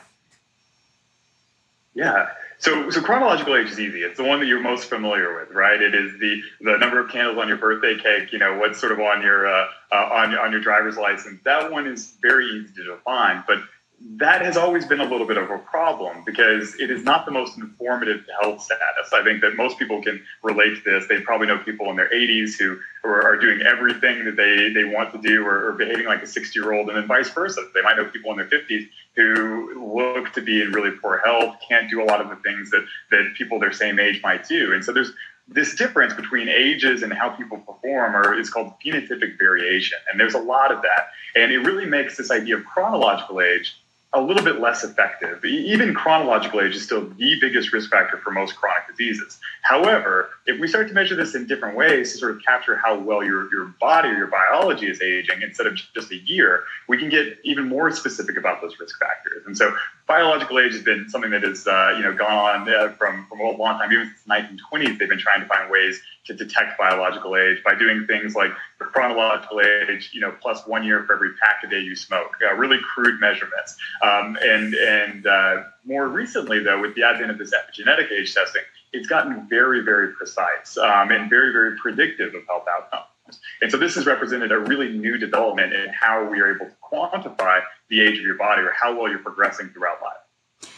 Yeah. 1.94 2.28
So, 2.58 2.90
so 2.90 3.02
chronological 3.02 3.56
age 3.56 3.70
is 3.70 3.78
easy. 3.78 4.00
It's 4.00 4.16
the 4.16 4.24
one 4.24 4.40
that 4.40 4.46
you're 4.46 4.60
most 4.60 4.88
familiar 4.88 5.34
with, 5.38 5.50
right? 5.50 5.80
It 5.80 5.94
is 5.94 6.18
the 6.18 6.42
the 6.60 6.78
number 6.78 6.98
of 6.98 7.10
candles 7.10 7.38
on 7.38 7.48
your 7.48 7.58
birthday 7.58 7.96
cake. 7.98 8.32
You 8.32 8.38
know 8.38 8.58
what's 8.58 8.80
sort 8.80 8.92
of 8.92 9.00
on 9.00 9.22
your 9.22 9.46
uh, 9.46 9.66
uh, 9.92 9.96
on 9.96 10.34
on 10.34 10.52
your 10.52 10.60
driver's 10.60 10.96
license. 10.96 11.40
That 11.44 11.70
one 11.70 11.86
is 11.86 12.14
very 12.22 12.46
easy 12.46 12.72
to 12.76 12.84
define, 12.84 13.44
but 13.46 13.58
that 14.00 14.42
has 14.42 14.56
always 14.56 14.86
been 14.86 15.00
a 15.00 15.04
little 15.04 15.26
bit 15.26 15.38
of 15.38 15.50
a 15.50 15.58
problem 15.58 16.22
because 16.26 16.74
it 16.78 16.90
is 16.90 17.02
not 17.02 17.24
the 17.24 17.32
most 17.32 17.56
informative 17.56 18.24
health 18.40 18.60
status. 18.62 19.12
I 19.12 19.24
think 19.24 19.40
that 19.40 19.56
most 19.56 19.78
people 19.78 20.02
can 20.02 20.22
relate 20.42 20.76
to 20.76 20.82
this. 20.84 21.06
They 21.08 21.20
probably 21.20 21.46
know 21.46 21.58
people 21.58 21.90
in 21.90 21.96
their 21.96 22.10
80s 22.10 22.58
who, 22.58 22.78
who 23.06 23.14
are 23.14 23.36
doing 23.36 23.62
everything 23.62 24.24
that 24.24 24.36
they, 24.36 24.72
they 24.72 24.84
want 24.84 25.12
to 25.12 25.18
do 25.18 25.44
or, 25.44 25.68
or 25.68 25.72
behaving 25.72 26.06
like 26.06 26.22
a 26.22 26.26
60 26.26 26.58
year 26.58 26.72
old, 26.72 26.88
and 26.88 26.96
then 26.96 27.06
vice 27.06 27.30
versa. 27.30 27.60
They 27.74 27.82
might 27.82 27.96
know 27.96 28.04
people 28.06 28.30
in 28.32 28.36
their 28.36 28.48
50s 28.48 28.88
who 29.14 29.94
look 29.96 30.32
to 30.34 30.42
be 30.42 30.60
in 30.62 30.72
really 30.72 30.90
poor 30.90 31.20
health, 31.24 31.56
can't 31.66 31.88
do 31.90 32.02
a 32.02 32.04
lot 32.04 32.20
of 32.20 32.28
the 32.28 32.36
things 32.36 32.70
that, 32.70 32.84
that 33.10 33.34
people 33.36 33.58
their 33.58 33.72
same 33.72 33.98
age 33.98 34.20
might 34.22 34.46
do. 34.46 34.72
And 34.74 34.84
so 34.84 34.92
there's 34.92 35.12
this 35.48 35.74
difference 35.74 36.12
between 36.12 36.48
ages 36.48 37.02
and 37.02 37.12
how 37.12 37.30
people 37.30 37.58
perform 37.58 38.16
or 38.16 38.38
is 38.38 38.50
called 38.50 38.72
phenotypic 38.84 39.38
variation. 39.38 39.98
And 40.10 40.18
there's 40.18 40.34
a 40.34 40.40
lot 40.40 40.72
of 40.72 40.82
that. 40.82 41.08
And 41.34 41.52
it 41.52 41.58
really 41.58 41.86
makes 41.86 42.16
this 42.16 42.30
idea 42.30 42.56
of 42.56 42.64
chronological 42.64 43.40
age 43.40 43.76
a 44.12 44.20
little 44.20 44.42
bit 44.42 44.60
less 44.60 44.82
effective. 44.82 45.44
Even 45.44 45.94
chronological 45.94 46.60
age 46.60 46.74
is 46.74 46.82
still 46.82 47.08
the 47.08 47.38
biggest 47.40 47.72
risk 47.72 47.90
factor 47.90 48.18
for 48.18 48.30
most 48.30 48.56
chronic 48.56 48.85
diseases. 48.96 49.38
However, 49.62 50.30
if 50.46 50.60
we 50.60 50.68
start 50.68 50.88
to 50.88 50.94
measure 50.94 51.16
this 51.16 51.34
in 51.34 51.46
different 51.46 51.76
ways 51.76 52.12
to 52.12 52.18
sort 52.18 52.36
of 52.36 52.42
capture 52.44 52.76
how 52.76 52.98
well 52.98 53.22
your, 53.22 53.50
your 53.52 53.66
body 53.80 54.08
or 54.08 54.16
your 54.16 54.28
biology 54.28 54.86
is 54.86 55.00
aging 55.00 55.42
instead 55.42 55.66
of 55.66 55.74
just 55.94 56.10
a 56.12 56.16
year, 56.16 56.64
we 56.88 56.98
can 56.98 57.08
get 57.08 57.38
even 57.44 57.68
more 57.68 57.90
specific 57.90 58.36
about 58.36 58.60
those 58.62 58.78
risk 58.78 58.98
factors. 58.98 59.44
And 59.46 59.56
so 59.56 59.74
biological 60.06 60.58
age 60.60 60.72
has 60.72 60.82
been 60.82 61.08
something 61.08 61.30
that 61.32 61.42
has 61.42 61.66
uh, 61.66 61.94
you 61.96 62.02
know 62.02 62.14
gone 62.14 62.32
on 62.32 62.72
uh, 62.72 62.92
from, 62.92 63.26
from 63.28 63.40
a 63.40 63.50
long 63.50 63.78
time. 63.78 63.92
Even 63.92 64.06
since 64.06 64.22
the 64.22 64.78
1920s, 64.78 64.98
they've 64.98 65.08
been 65.08 65.18
trying 65.18 65.40
to 65.40 65.46
find 65.46 65.70
ways 65.70 66.00
to 66.26 66.34
detect 66.34 66.78
biological 66.78 67.36
age 67.36 67.62
by 67.64 67.74
doing 67.74 68.06
things 68.06 68.34
like 68.34 68.50
chronological 68.78 69.60
age, 69.60 70.10
you 70.12 70.20
know, 70.20 70.34
plus 70.40 70.66
one 70.66 70.84
year 70.84 71.04
for 71.04 71.14
every 71.14 71.30
pack 71.42 71.62
a 71.64 71.68
day 71.68 71.80
you 71.80 71.94
smoke. 71.94 72.32
Uh, 72.42 72.54
really 72.54 72.78
crude 72.94 73.20
measurements. 73.20 73.76
Um, 74.02 74.36
and 74.42 74.74
and 74.74 75.26
uh, 75.26 75.62
more 75.86 76.08
recently, 76.08 76.60
though, 76.60 76.80
with 76.80 76.94
the 76.94 77.04
advent 77.04 77.30
of 77.30 77.38
this 77.38 77.52
epigenetic 77.54 78.10
age 78.10 78.34
testing, 78.34 78.62
it's 78.92 79.06
gotten 79.06 79.48
very, 79.48 79.82
very 79.82 80.12
precise 80.12 80.76
um, 80.78 81.10
and 81.10 81.30
very, 81.30 81.52
very 81.52 81.76
predictive 81.76 82.34
of 82.34 82.42
health 82.46 82.64
outcomes. 82.68 83.40
And 83.60 83.70
so 83.70 83.76
this 83.76 83.94
has 83.96 84.06
represented 84.06 84.52
a 84.52 84.58
really 84.58 84.96
new 84.96 85.18
development 85.18 85.72
in 85.72 85.88
how 85.88 86.28
we 86.28 86.40
are 86.40 86.54
able 86.54 86.66
to 86.66 86.76
quantify 86.82 87.60
the 87.88 88.00
age 88.00 88.18
of 88.18 88.24
your 88.24 88.36
body 88.36 88.62
or 88.62 88.72
how 88.72 88.96
well 88.96 89.10
you're 89.10 89.18
progressing 89.18 89.68
throughout 89.70 90.00
life. 90.02 90.70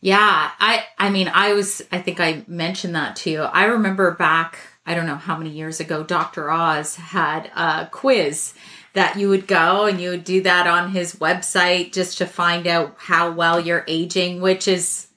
Yeah, 0.00 0.50
I 0.58 0.84
I 0.98 1.10
mean 1.10 1.28
I 1.28 1.52
was 1.52 1.82
I 1.92 2.00
think 2.00 2.20
I 2.20 2.42
mentioned 2.46 2.94
that 2.94 3.16
to 3.16 3.30
you. 3.30 3.42
I 3.42 3.64
remember 3.64 4.12
back 4.12 4.58
I 4.86 4.94
don't 4.94 5.06
know 5.06 5.16
how 5.16 5.36
many 5.36 5.50
years 5.50 5.78
ago 5.78 6.02
Dr. 6.02 6.50
Oz 6.50 6.96
had 6.96 7.50
a 7.54 7.86
quiz 7.92 8.54
that 8.92 9.16
you 9.16 9.28
would 9.28 9.46
go 9.46 9.86
and 9.86 10.00
you 10.00 10.10
would 10.10 10.24
do 10.24 10.42
that 10.42 10.66
on 10.66 10.90
his 10.90 11.14
website 11.16 11.92
just 11.92 12.18
to 12.18 12.26
find 12.26 12.66
out 12.66 12.94
how 12.98 13.30
well 13.30 13.60
you're 13.60 13.84
aging, 13.86 14.40
which 14.40 14.66
is 14.66 15.08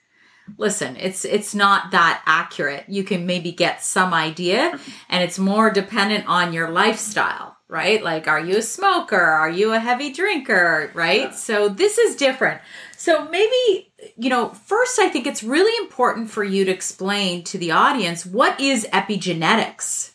listen, 0.57 0.95
it's 0.97 1.25
it's 1.25 1.55
not 1.55 1.91
that 1.91 2.21
accurate. 2.25 2.85
You 2.87 3.03
can 3.03 3.25
maybe 3.25 3.51
get 3.51 3.83
some 3.83 4.13
idea 4.13 4.77
and 5.09 5.23
it's 5.23 5.39
more 5.39 5.71
dependent 5.71 6.27
on 6.27 6.53
your 6.53 6.69
lifestyle, 6.69 7.57
right? 7.67 8.03
Like 8.03 8.27
are 8.27 8.39
you 8.39 8.57
a 8.57 8.61
smoker? 8.61 9.19
Are 9.19 9.49
you 9.49 9.73
a 9.73 9.79
heavy 9.79 10.11
drinker, 10.11 10.91
right? 10.93 11.33
So 11.33 11.69
this 11.69 11.97
is 11.97 12.15
different. 12.15 12.61
So 12.97 13.27
maybe 13.29 13.91
you 14.17 14.29
know, 14.29 14.49
first 14.49 14.99
I 14.99 15.09
think 15.09 15.25
it's 15.25 15.43
really 15.43 15.75
important 15.83 16.29
for 16.29 16.43
you 16.43 16.65
to 16.65 16.71
explain 16.71 17.43
to 17.45 17.57
the 17.57 17.71
audience 17.71 18.25
what 18.25 18.59
is 18.59 18.85
epigenetics. 18.93 20.11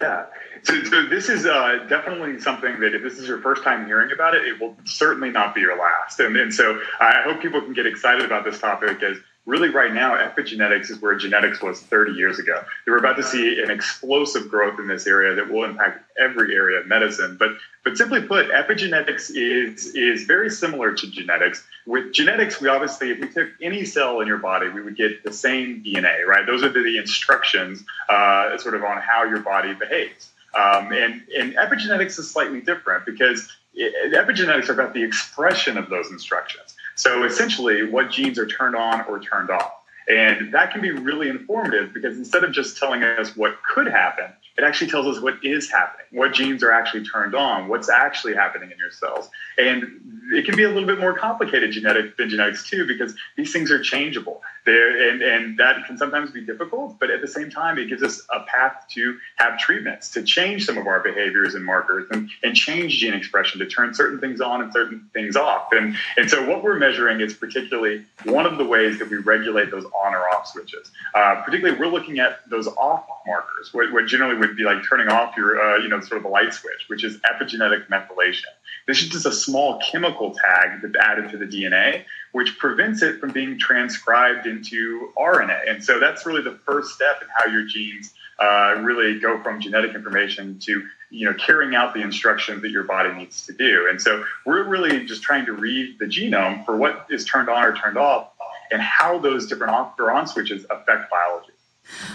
Yeah. 0.00 0.26
So, 0.64 0.82
so 0.84 1.06
this 1.06 1.28
is 1.28 1.46
uh, 1.46 1.86
definitely 1.88 2.40
something 2.40 2.80
that 2.80 2.94
if 2.94 3.02
this 3.02 3.18
is 3.18 3.26
your 3.26 3.38
first 3.38 3.64
time 3.64 3.86
hearing 3.86 4.12
about 4.12 4.34
it, 4.34 4.44
it 4.44 4.60
will 4.60 4.76
certainly 4.84 5.30
not 5.30 5.54
be 5.54 5.60
your 5.60 5.78
last. 5.78 6.20
And, 6.20 6.36
and 6.36 6.54
so 6.54 6.80
I 7.00 7.22
hope 7.22 7.40
people 7.40 7.60
can 7.60 7.72
get 7.72 7.86
excited 7.86 8.24
about 8.24 8.44
this 8.44 8.60
topic 8.60 9.02
as 9.02 9.16
really 9.44 9.70
right 9.70 9.92
now, 9.92 10.16
epigenetics 10.16 10.90
is 10.90 11.00
where 11.00 11.16
genetics 11.16 11.60
was 11.60 11.80
30 11.80 12.12
years 12.12 12.38
ago. 12.38 12.62
We're 12.86 12.98
about 12.98 13.16
to 13.16 13.22
see 13.22 13.60
an 13.60 13.70
explosive 13.70 14.48
growth 14.48 14.78
in 14.78 14.86
this 14.86 15.06
area 15.06 15.34
that 15.34 15.50
will 15.50 15.64
impact 15.64 16.04
every 16.18 16.54
area 16.54 16.80
of 16.80 16.86
medicine. 16.86 17.36
But 17.38 17.52
but 17.84 17.96
simply 17.96 18.22
put, 18.22 18.48
epigenetics 18.50 19.30
is 19.34 19.94
is 19.96 20.24
very 20.24 20.50
similar 20.50 20.94
to 20.94 21.10
genetics. 21.10 21.66
With 21.86 22.12
genetics, 22.12 22.60
we 22.60 22.68
obviously, 22.68 23.10
if 23.10 23.20
we 23.20 23.28
took 23.28 23.48
any 23.60 23.84
cell 23.84 24.20
in 24.20 24.28
your 24.28 24.38
body, 24.38 24.68
we 24.68 24.82
would 24.82 24.96
get 24.96 25.24
the 25.24 25.32
same 25.32 25.82
DNA, 25.82 26.24
right? 26.24 26.46
Those 26.46 26.62
are 26.62 26.68
the 26.68 26.98
instructions, 26.98 27.82
uh, 28.08 28.56
sort 28.58 28.76
of 28.76 28.84
on 28.84 28.98
how 28.98 29.24
your 29.24 29.40
body 29.40 29.74
behaves. 29.74 30.31
Um, 30.54 30.92
and, 30.92 31.22
and 31.36 31.54
epigenetics 31.54 32.18
is 32.18 32.30
slightly 32.30 32.60
different 32.60 33.06
because 33.06 33.48
it, 33.74 34.12
epigenetics 34.12 34.68
are 34.68 34.72
about 34.72 34.92
the 34.92 35.02
expression 35.02 35.78
of 35.78 35.88
those 35.88 36.10
instructions. 36.10 36.74
So 36.94 37.24
essentially, 37.24 37.84
what 37.84 38.10
genes 38.10 38.38
are 38.38 38.46
turned 38.46 38.76
on 38.76 39.02
or 39.06 39.18
turned 39.18 39.50
off. 39.50 39.72
And 40.08 40.52
that 40.52 40.72
can 40.72 40.80
be 40.80 40.90
really 40.90 41.28
informative 41.28 41.92
because 41.94 42.16
instead 42.18 42.44
of 42.44 42.52
just 42.52 42.76
telling 42.76 43.02
us 43.02 43.36
what 43.36 43.56
could 43.62 43.86
happen, 43.86 44.26
it 44.58 44.64
actually 44.64 44.90
tells 44.90 45.06
us 45.06 45.22
what 45.22 45.42
is 45.42 45.70
happening, 45.70 46.06
what 46.10 46.34
genes 46.34 46.62
are 46.62 46.72
actually 46.72 47.04
turned 47.04 47.34
on, 47.34 47.68
what's 47.68 47.88
actually 47.88 48.34
happening 48.34 48.70
in 48.70 48.76
your 48.78 48.90
cells. 48.90 49.30
And 49.56 50.22
it 50.32 50.44
can 50.44 50.56
be 50.56 50.64
a 50.64 50.68
little 50.68 50.86
bit 50.86 51.00
more 51.00 51.14
complicated 51.14 51.72
genetic 51.72 52.16
than 52.16 52.28
genetics 52.28 52.68
too, 52.68 52.86
because 52.86 53.14
these 53.36 53.52
things 53.52 53.70
are 53.70 53.82
changeable. 53.82 54.42
They're, 54.66 55.10
and, 55.10 55.22
and 55.22 55.58
that 55.58 55.86
can 55.86 55.96
sometimes 55.96 56.30
be 56.30 56.42
difficult, 56.42 56.98
but 57.00 57.10
at 57.10 57.20
the 57.20 57.28
same 57.28 57.50
time, 57.50 57.78
it 57.78 57.88
gives 57.88 58.02
us 58.02 58.22
a 58.30 58.40
path 58.40 58.84
to 58.90 59.16
have 59.36 59.58
treatments, 59.58 60.10
to 60.10 60.22
change 60.22 60.66
some 60.66 60.76
of 60.76 60.86
our 60.86 61.00
behaviors 61.00 61.54
and 61.54 61.64
markers 61.64 62.06
and, 62.10 62.30
and 62.42 62.54
change 62.54 62.98
gene 62.98 63.14
expression 63.14 63.58
to 63.60 63.66
turn 63.66 63.94
certain 63.94 64.20
things 64.20 64.40
on 64.40 64.62
and 64.62 64.72
certain 64.72 65.08
things 65.14 65.34
off. 65.34 65.68
And, 65.72 65.96
and 66.16 66.28
so 66.28 66.48
what 66.48 66.62
we're 66.62 66.78
measuring 66.78 67.20
is 67.20 67.34
particularly 67.34 68.04
one 68.24 68.46
of 68.46 68.58
the 68.58 68.64
ways 68.64 68.98
that 68.98 69.10
we 69.10 69.16
regulate 69.16 69.70
those 69.70 69.86
on 69.94 70.14
or 70.14 70.28
off 70.30 70.46
switches. 70.46 70.90
Uh, 71.14 71.42
particularly, 71.42 71.78
we're 71.78 71.86
looking 71.86 72.18
at 72.18 72.48
those 72.48 72.66
off 72.68 73.04
markers, 73.26 73.72
what, 73.72 73.92
what 73.92 74.06
generally 74.06 74.36
would 74.36 74.56
be 74.56 74.64
like 74.64 74.78
turning 74.88 75.08
off 75.08 75.36
your, 75.36 75.60
uh, 75.60 75.78
you 75.78 75.88
know, 75.88 76.00
sort 76.00 76.18
of 76.18 76.22
the 76.22 76.28
light 76.28 76.52
switch, 76.52 76.84
which 76.88 77.04
is 77.04 77.18
epigenetic 77.18 77.88
methylation. 77.88 78.50
This 78.86 79.02
is 79.02 79.08
just 79.08 79.26
a 79.26 79.32
small 79.32 79.80
chemical 79.80 80.34
tag 80.34 80.80
that's 80.82 80.96
added 80.96 81.30
to 81.30 81.36
the 81.36 81.46
DNA, 81.46 82.04
which 82.32 82.58
prevents 82.58 83.02
it 83.02 83.20
from 83.20 83.30
being 83.30 83.58
transcribed 83.58 84.46
into 84.46 85.12
RNA. 85.16 85.70
And 85.70 85.84
so 85.84 86.00
that's 86.00 86.26
really 86.26 86.42
the 86.42 86.58
first 86.64 86.94
step 86.94 87.22
in 87.22 87.28
how 87.38 87.46
your 87.46 87.64
genes 87.64 88.12
uh, 88.38 88.80
really 88.82 89.20
go 89.20 89.40
from 89.42 89.60
genetic 89.60 89.94
information 89.94 90.58
to 90.58 90.82
you 91.10 91.26
know 91.26 91.34
carrying 91.34 91.74
out 91.74 91.94
the 91.94 92.00
instructions 92.00 92.62
that 92.62 92.70
your 92.70 92.82
body 92.82 93.12
needs 93.12 93.46
to 93.46 93.52
do. 93.52 93.86
And 93.88 94.00
so 94.00 94.24
we're 94.46 94.64
really 94.64 95.04
just 95.06 95.22
trying 95.22 95.46
to 95.46 95.52
read 95.52 95.98
the 95.98 96.06
genome 96.06 96.64
for 96.64 96.76
what 96.76 97.06
is 97.10 97.24
turned 97.24 97.48
on 97.48 97.64
or 97.64 97.76
turned 97.76 97.98
off, 97.98 98.31
and 98.72 98.80
how 98.82 99.18
those 99.18 99.46
different 99.46 99.72
off 99.72 99.98
or 99.98 100.10
on 100.10 100.26
switches 100.26 100.64
affect 100.70 101.10
biology. 101.10 101.52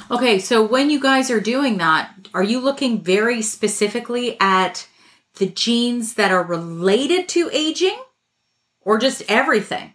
Okay, 0.09 0.39
so 0.39 0.65
when 0.65 0.89
you 0.89 0.99
guys 0.99 1.29
are 1.29 1.39
doing 1.39 1.77
that, 1.77 2.13
are 2.33 2.43
you 2.43 2.59
looking 2.59 3.01
very 3.01 3.41
specifically 3.41 4.37
at 4.39 4.87
the 5.35 5.47
genes 5.47 6.15
that 6.15 6.31
are 6.31 6.43
related 6.43 7.29
to 7.29 7.49
aging 7.53 7.97
or 8.81 8.97
just 8.97 9.23
everything? 9.27 9.93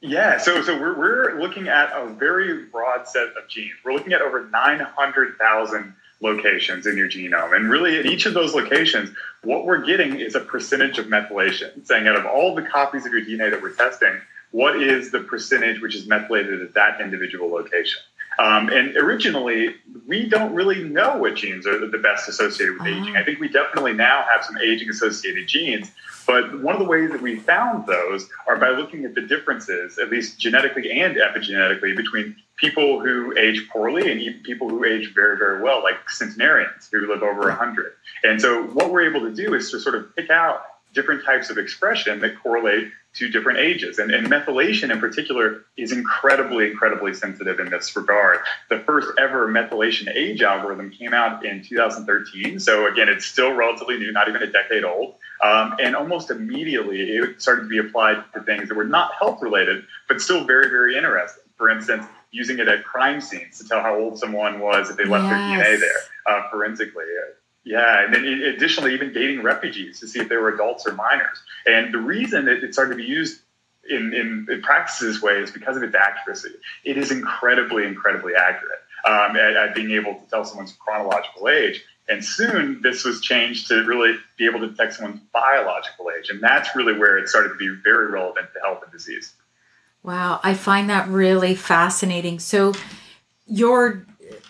Yeah, 0.00 0.38
so 0.38 0.62
so 0.62 0.78
we're, 0.78 0.96
we're 0.96 1.40
looking 1.40 1.66
at 1.66 1.90
a 1.92 2.06
very 2.06 2.66
broad 2.66 3.08
set 3.08 3.26
of 3.36 3.48
genes. 3.48 3.72
We're 3.84 3.94
looking 3.94 4.12
at 4.12 4.22
over 4.22 4.48
900,000 4.48 5.94
locations 6.20 6.86
in 6.86 6.96
your 6.96 7.08
genome. 7.08 7.54
And 7.54 7.68
really, 7.68 7.98
at 7.98 8.06
each 8.06 8.24
of 8.26 8.34
those 8.34 8.54
locations, 8.54 9.10
what 9.42 9.66
we're 9.66 9.84
getting 9.84 10.20
is 10.20 10.36
a 10.36 10.40
percentage 10.40 10.98
of 10.98 11.06
methylation, 11.06 11.84
saying 11.84 12.06
out 12.06 12.16
of 12.16 12.26
all 12.26 12.54
the 12.54 12.62
copies 12.62 13.06
of 13.06 13.12
your 13.12 13.22
DNA 13.22 13.50
that 13.50 13.60
we're 13.60 13.72
testing, 13.72 14.20
what 14.50 14.80
is 14.82 15.10
the 15.10 15.20
percentage 15.20 15.80
which 15.80 15.94
is 15.94 16.06
methylated 16.06 16.62
at 16.62 16.74
that 16.74 17.00
individual 17.00 17.50
location? 17.50 18.00
Um, 18.38 18.68
and 18.68 18.96
originally, 18.96 19.74
we 20.06 20.28
don't 20.28 20.54
really 20.54 20.84
know 20.84 21.16
what 21.16 21.34
genes 21.34 21.66
are 21.66 21.84
the 21.86 21.98
best 21.98 22.28
associated 22.28 22.78
with 22.78 22.86
aging. 22.86 23.16
I 23.16 23.24
think 23.24 23.40
we 23.40 23.48
definitely 23.48 23.94
now 23.94 24.24
have 24.32 24.44
some 24.44 24.56
aging 24.58 24.88
associated 24.90 25.48
genes, 25.48 25.90
but 26.24 26.62
one 26.62 26.74
of 26.74 26.78
the 26.80 26.86
ways 26.86 27.10
that 27.10 27.20
we 27.20 27.36
found 27.36 27.86
those 27.86 28.28
are 28.46 28.56
by 28.56 28.70
looking 28.70 29.04
at 29.04 29.16
the 29.16 29.22
differences, 29.22 29.98
at 29.98 30.10
least 30.10 30.38
genetically 30.38 31.00
and 31.00 31.16
epigenetically, 31.16 31.96
between 31.96 32.36
people 32.56 33.00
who 33.00 33.36
age 33.36 33.68
poorly 33.70 34.10
and 34.10 34.44
people 34.44 34.68
who 34.68 34.84
age 34.84 35.12
very, 35.14 35.36
very 35.36 35.60
well, 35.60 35.82
like 35.82 36.08
centenarians 36.08 36.88
who 36.92 37.08
live 37.08 37.24
over 37.24 37.48
100. 37.48 37.92
And 38.22 38.40
so, 38.40 38.62
what 38.68 38.92
we're 38.92 39.10
able 39.10 39.20
to 39.22 39.34
do 39.34 39.54
is 39.54 39.72
to 39.72 39.80
sort 39.80 39.96
of 39.96 40.14
pick 40.14 40.30
out 40.30 40.62
different 40.94 41.24
types 41.24 41.50
of 41.50 41.58
expression 41.58 42.20
that 42.20 42.40
correlate 42.40 42.88
to 43.18 43.28
different 43.28 43.58
ages. 43.58 43.98
And, 43.98 44.10
and, 44.12 44.28
methylation 44.28 44.92
in 44.92 45.00
particular 45.00 45.64
is 45.76 45.90
incredibly, 45.90 46.70
incredibly 46.70 47.14
sensitive 47.14 47.58
in 47.58 47.70
this 47.70 47.96
regard. 47.96 48.40
The 48.68 48.78
first 48.80 49.08
ever 49.18 49.48
methylation 49.48 50.14
age 50.14 50.42
algorithm 50.42 50.90
came 50.90 51.14
out 51.14 51.44
in 51.44 51.64
2013. 51.64 52.60
So 52.60 52.86
again, 52.86 53.08
it's 53.08 53.24
still 53.24 53.52
relatively 53.52 53.98
new, 53.98 54.12
not 54.12 54.28
even 54.28 54.42
a 54.42 54.50
decade 54.50 54.84
old. 54.84 55.14
Um, 55.42 55.76
and 55.80 55.96
almost 55.96 56.30
immediately 56.30 57.00
it 57.00 57.40
started 57.40 57.62
to 57.62 57.68
be 57.68 57.78
applied 57.78 58.22
to 58.34 58.42
things 58.42 58.68
that 58.68 58.76
were 58.76 58.84
not 58.84 59.14
health 59.14 59.40
related, 59.42 59.84
but 60.08 60.20
still 60.20 60.44
very, 60.44 60.68
very 60.68 60.96
interesting. 60.96 61.44
For 61.56 61.70
instance, 61.70 62.06
using 62.30 62.58
it 62.58 62.68
at 62.68 62.84
crime 62.84 63.20
scenes 63.20 63.58
to 63.58 63.68
tell 63.68 63.80
how 63.80 63.96
old 63.96 64.18
someone 64.18 64.60
was 64.60 64.90
if 64.90 64.96
they 64.96 65.04
left 65.04 65.24
yes. 65.24 65.30
their 65.30 65.76
DNA 65.76 65.80
there 65.80 66.34
uh, 66.34 66.48
forensically. 66.50 67.04
Yeah, 67.68 68.02
and 68.02 68.14
then 68.14 68.24
additionally, 68.24 68.94
even 68.94 69.12
dating 69.12 69.42
refugees 69.42 70.00
to 70.00 70.08
see 70.08 70.20
if 70.20 70.30
they 70.30 70.36
were 70.36 70.48
adults 70.48 70.86
or 70.86 70.94
minors. 70.94 71.42
And 71.66 71.92
the 71.92 71.98
reason 71.98 72.46
that 72.46 72.64
it 72.64 72.72
started 72.72 72.92
to 72.92 72.96
be 72.96 73.04
used 73.04 73.42
in, 73.90 74.14
in, 74.14 74.46
in 74.50 74.62
practice 74.62 75.00
this 75.00 75.20
way 75.20 75.34
is 75.34 75.50
because 75.50 75.76
of 75.76 75.82
its 75.82 75.94
accuracy. 75.94 76.54
It 76.84 76.96
is 76.96 77.10
incredibly, 77.10 77.84
incredibly 77.84 78.34
accurate 78.34 78.78
um, 79.04 79.36
at, 79.36 79.54
at 79.54 79.74
being 79.74 79.90
able 79.90 80.14
to 80.14 80.30
tell 80.30 80.46
someone's 80.46 80.72
chronological 80.72 81.50
age. 81.50 81.84
And 82.08 82.24
soon 82.24 82.80
this 82.80 83.04
was 83.04 83.20
changed 83.20 83.68
to 83.68 83.84
really 83.84 84.16
be 84.38 84.46
able 84.46 84.60
to 84.60 84.68
detect 84.68 84.94
someone's 84.94 85.20
biological 85.34 86.06
age. 86.18 86.30
And 86.30 86.42
that's 86.42 86.74
really 86.74 86.98
where 86.98 87.18
it 87.18 87.28
started 87.28 87.50
to 87.50 87.56
be 87.56 87.68
very 87.84 88.10
relevant 88.10 88.48
to 88.54 88.60
health 88.60 88.82
and 88.82 88.90
disease. 88.90 89.34
Wow, 90.02 90.40
I 90.42 90.54
find 90.54 90.88
that 90.88 91.06
really 91.08 91.54
fascinating. 91.54 92.38
So, 92.38 92.72
your 93.46 94.06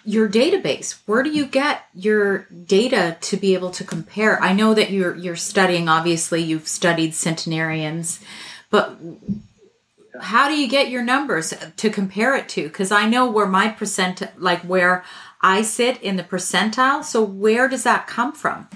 your 0.08 0.26
database. 0.26 1.00
Where 1.04 1.22
do 1.22 1.28
you 1.28 1.44
get 1.44 1.82
your 1.92 2.46
data 2.64 3.18
to 3.20 3.36
be 3.36 3.52
able 3.52 3.70
to 3.72 3.84
compare? 3.84 4.42
I 4.42 4.54
know 4.54 4.72
that 4.72 4.90
you're 4.90 5.14
you're 5.14 5.36
studying 5.36 5.86
obviously 5.86 6.42
you've 6.42 6.66
studied 6.66 7.14
centenarians 7.14 8.18
but 8.70 8.96
how 10.18 10.48
do 10.48 10.58
you 10.58 10.66
get 10.66 10.88
your 10.88 11.02
numbers 11.02 11.52
to 11.76 11.90
compare 11.90 12.34
it 12.34 12.48
to? 12.50 12.62
Because 12.62 12.90
i 12.90 13.06
know 13.06 13.30
where 13.30 13.46
my 13.46 13.68
percent 13.68 14.22
like 14.38 14.62
where 14.62 15.04
i 15.42 15.60
sit 15.60 16.02
in 16.02 16.16
the 16.16 16.24
percentile 16.24 17.04
so 17.04 17.22
where 17.22 17.68
does 17.68 17.82
that 17.82 18.06
come 18.06 18.32
from? 18.32 18.66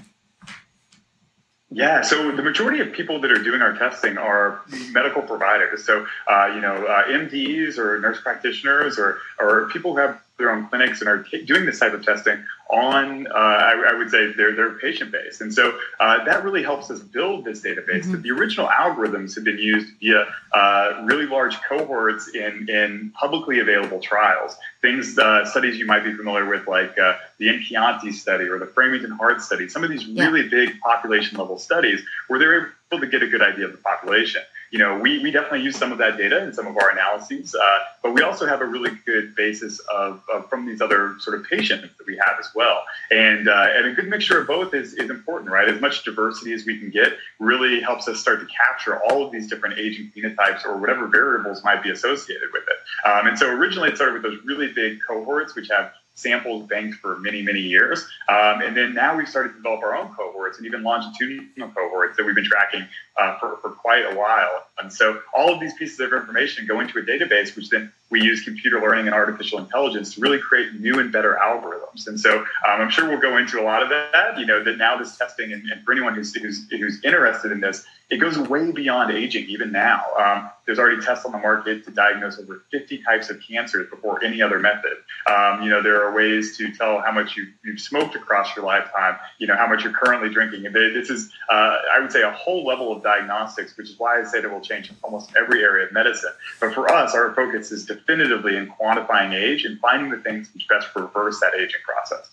Yeah, 1.75 2.03
so 2.03 2.31
the 2.37 2.43
majority 2.43 2.81
of 2.81 2.93
people 2.93 3.23
that 3.23 3.33
are 3.33 3.43
doing 3.43 3.63
our 3.63 3.73
testing 3.73 4.19
are 4.19 4.61
medical 4.91 5.23
providers. 5.23 5.87
So, 5.87 6.07
uh, 6.31 6.53
you 6.55 6.61
know, 6.61 6.85
uh, 6.85 7.05
MDs 7.05 7.79
or 7.79 7.99
nurse 7.99 8.21
practitioners 8.21 8.99
or, 8.99 9.21
or 9.39 9.71
people 9.71 9.95
who 9.95 10.01
have 10.01 10.21
their 10.39 10.51
own 10.51 10.69
clinics 10.69 11.01
and 11.01 11.09
are 11.09 11.23
t- 11.23 11.45
doing 11.45 11.67
this 11.67 11.79
type 11.79 11.93
of 11.93 12.05
testing 12.05 12.43
on, 12.71 13.27
uh, 13.27 13.31
I, 13.31 13.91
I, 13.91 13.95
would 13.95 14.11
say, 14.11 14.33
their, 14.33 14.57
their 14.57 14.71
patient 14.79 15.13
base. 15.13 15.41
And 15.43 15.53
so 15.53 15.79
uh, 16.01 16.25
that 16.25 16.43
really 16.43 16.63
helps 16.63 16.91
us 16.91 17.01
build 17.01 17.45
this 17.45 17.61
database. 17.61 18.05
Mm-hmm. 18.05 18.23
The 18.23 18.31
original 18.31 18.67
algorithms 18.67 19.35
have 19.35 19.45
been 19.45 19.59
used 19.59 19.89
via 20.01 20.27
uh, 20.53 21.03
really 21.05 21.27
large 21.27 21.61
cohorts 21.63 22.29
in, 22.35 22.69
in 22.71 23.13
publicly 23.15 23.61
available 23.61 24.01
trials. 24.01 24.57
Things, 24.81 25.19
uh, 25.19 25.45
studies 25.45 25.79
you 25.79 25.87
might 25.87 26.03
be 26.03 26.15
familiar 26.15 26.49
with, 26.49 26.67
like 26.67 26.99
uh, 26.99 27.17
the 27.39 27.49
InCHIANTI 27.49 28.15
study 28.15 28.47
or 28.47 28.59
the 28.59 28.67
Framingham 28.67 29.13
Heart 29.13 29.43
study, 29.43 29.69
some 29.69 29.85
of 29.85 29.91
these 29.91 30.07
really 30.07 30.43
yeah. 30.43 30.49
big 30.51 30.81
population 30.81 31.39
level 31.39 31.59
studies 31.59 32.01
where 32.29 32.39
they're 32.39 32.73
able 32.91 33.01
to 33.01 33.07
get 33.07 33.23
a 33.23 33.27
good 33.27 33.43
idea 33.43 33.67
of 33.67 33.73
the 33.73 33.79
population 33.79 34.43
you 34.73 34.79
know, 34.79 34.99
we, 34.99 35.19
we 35.19 35.31
definitely 35.31 35.61
use 35.61 35.77
some 35.77 35.93
of 35.93 35.99
that 35.99 36.17
data 36.17 36.43
in 36.43 36.55
some 36.55 36.67
of 36.67 36.79
our 36.79 36.91
analyses, 36.91 37.55
uh, 37.55 37.79
but 38.03 38.15
we 38.15 38.23
also 38.23 38.47
have 38.47 38.63
a 38.63 38.65
really 38.65 38.91
good 39.05 39.37
basis 39.37 39.79
of, 39.81 40.23
of, 40.33 40.49
from 40.49 40.65
these 40.65 40.81
other 40.81 41.15
sort 41.21 41.39
of 41.39 41.45
patients 41.47 41.95
that 41.99 42.07
we 42.07 42.17
have 42.17 42.37
as 42.41 42.49
well. 42.55 42.83
And, 43.11 43.49
uh, 43.49 43.67
and 43.77 43.87
a 43.87 43.93
good 43.93 44.09
mixture 44.09 44.41
of 44.41 44.47
both 44.47 44.73
is, 44.73 44.95
is 44.95 45.11
important, 45.11 45.51
right? 45.51 45.69
As 45.69 45.79
much 45.79 46.05
diversity 46.05 46.55
as 46.55 46.65
we 46.65 46.79
can 46.79 46.89
get 46.89 47.13
really 47.39 47.83
helps 47.83 48.09
us 48.09 48.19
start 48.19 48.41
to 48.41 48.47
capture 48.47 48.99
all 49.03 49.27
of 49.27 49.31
these 49.31 49.47
different 49.47 49.79
aging 49.79 50.11
phenotypes 50.17 50.65
or 50.65 50.79
whatever 50.79 51.07
variables 51.07 51.63
might 51.63 51.83
be 51.83 51.91
associated 51.91 52.49
with 52.55 52.63
it. 52.63 53.09
Um, 53.09 53.27
and 53.27 53.39
so 53.39 53.51
originally 53.51 53.91
it 53.91 53.97
started 53.97 54.15
with 54.15 54.23
those 54.23 54.41
really 54.47 54.73
big 54.73 55.01
cohorts, 55.07 55.55
which 55.55 55.69
have 55.69 55.93
samples 56.15 56.67
banked 56.69 56.97
for 56.99 57.19
many, 57.21 57.43
many 57.43 57.61
years. 57.61 58.07
Um, 58.29 58.61
and 58.63 58.77
then 58.77 58.95
now 58.95 59.17
we've 59.17 59.29
started 59.29 59.51
to 59.51 59.55
develop 59.57 59.83
our 59.83 59.97
own 59.97 60.15
cohorts 60.15 60.59
and 60.59 60.67
even 60.67 60.83
longitudinal 60.83 61.71
cohorts 61.71 62.17
that 62.17 62.27
we've 62.27 62.35
been 62.35 62.45
tracking 62.45 62.87
uh, 63.19 63.39
for, 63.39 63.57
for 63.59 63.71
quite 63.71 64.05
a 64.11 64.17
while. 64.17 64.65
And 64.79 64.93
so 64.93 65.21
all 65.37 65.53
of 65.53 65.61
these 65.61 65.75
pieces 65.75 66.01
of 66.01 66.13
information 66.13 66.67
go 66.67 66.81
into 66.81 66.99
a 66.99 67.03
database, 67.03 67.55
which 67.55 67.69
then 67.69 67.93
we 68.11 68.21
use 68.21 68.43
computer 68.43 68.81
learning 68.81 69.07
and 69.07 69.15
artificial 69.15 69.59
intelligence 69.59 70.15
to 70.15 70.21
really 70.21 70.39
create 70.39 70.75
new 70.75 70.99
and 70.99 71.13
better 71.13 71.39
algorithms. 71.43 72.07
And 72.07 72.21
so 72.21 72.41
um, 72.41 72.47
I'm 72.65 72.91
sure 72.91 73.09
we'll 73.09 73.21
go 73.21 73.37
into 73.39 73.61
a 73.61 73.65
lot 73.65 73.83
of 73.83 73.89
that, 73.89 74.39
you 74.39 74.47
know, 74.47 74.63
that 74.65 74.77
now 74.77 74.99
this 74.99 75.17
testing, 75.17 75.53
and, 75.53 75.63
and 75.71 75.85
for 75.85 75.93
anyone 75.93 76.15
who's, 76.15 76.35
who's, 76.35 76.69
who's 76.71 77.03
interested 77.05 77.53
in 77.53 77.61
this, 77.61 77.85
it 78.11 78.19
goes 78.19 78.37
way 78.37 78.71
beyond 78.71 79.11
aging 79.11 79.47
even 79.47 79.73
now. 79.73 80.05
Um, 80.19 80.51
there's 80.67 80.79
already 80.79 81.01
tests 81.01 81.25
on 81.25 81.33
the 81.33 81.39
market 81.39 81.85
to 81.87 81.91
diagnose 81.91 82.39
over 82.39 82.65
50 82.71 83.03
types 83.03 83.31
of 83.31 83.41
cancers 83.41 83.89
before 83.89 84.23
any 84.23 84.43
other 84.43 84.59
method. 84.59 84.99
Um, 85.27 85.63
you 85.63 85.71
know, 85.71 85.83
there 85.83 86.05
are 86.05 86.15
ways 86.15 86.57
to 86.59 86.71
tell 86.73 87.01
how 87.01 87.11
much 87.11 87.37
you, 87.37 87.47
you've 87.65 87.81
smoked 87.81 88.15
across 88.15 88.55
your 88.55 88.67
lifetime, 88.67 89.17
you 89.39 89.47
know, 89.47 89.57
how 89.57 89.67
much 89.67 89.83
you're 89.83 89.95
currently 89.95 90.29
drinking. 90.29 90.67
And 90.67 90.75
this 90.75 91.09
is, 91.09 91.33
uh, 91.51 91.79
I 91.95 91.99
would 92.01 92.13
say, 92.13 92.23
a 92.23 92.31
whole 92.33 92.65
level 92.67 92.93
of 92.93 93.02
diagnostics, 93.03 93.77
which 93.77 93.91
is 93.91 93.99
why 93.99 94.21
I 94.21 94.25
said 94.25 94.45
it 94.45 94.51
will 94.51 94.61
change 94.61 94.93
almost 95.03 95.33
every 95.37 95.63
area 95.63 95.87
of 95.87 95.93
medicine. 95.93 96.33
But 96.61 96.75
for 96.75 96.91
us, 96.91 97.15
our 97.15 97.35
focus 97.35 97.73
is 97.73 97.85
definitively 97.85 98.57
in 98.57 98.69
quantifying 98.69 99.35
age 99.35 99.65
and 99.65 99.79
finding 99.81 100.11
the 100.11 100.19
things 100.19 100.49
which 100.55 100.69
best 100.69 100.89
reverse 100.95 101.41
that 101.41 101.55
aging 101.55 101.81
process. 101.85 102.31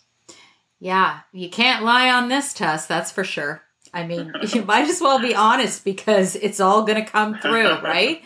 Yeah, 0.80 1.20
you 1.34 1.50
can't 1.50 1.84
lie 1.84 2.10
on 2.10 2.30
this 2.30 2.54
test, 2.54 2.88
that's 2.88 3.12
for 3.12 3.24
sure. 3.24 3.62
I 3.94 4.06
mean, 4.06 4.34
you 4.54 4.64
might 4.64 4.90
as 4.90 5.02
well 5.02 5.20
be 5.20 5.36
honest 5.36 5.84
because 5.84 6.36
it's 6.36 6.60
all 6.60 6.84
going 6.84 7.04
to 7.04 7.10
come 7.10 7.38
through, 7.38 7.80
right? 7.84 8.24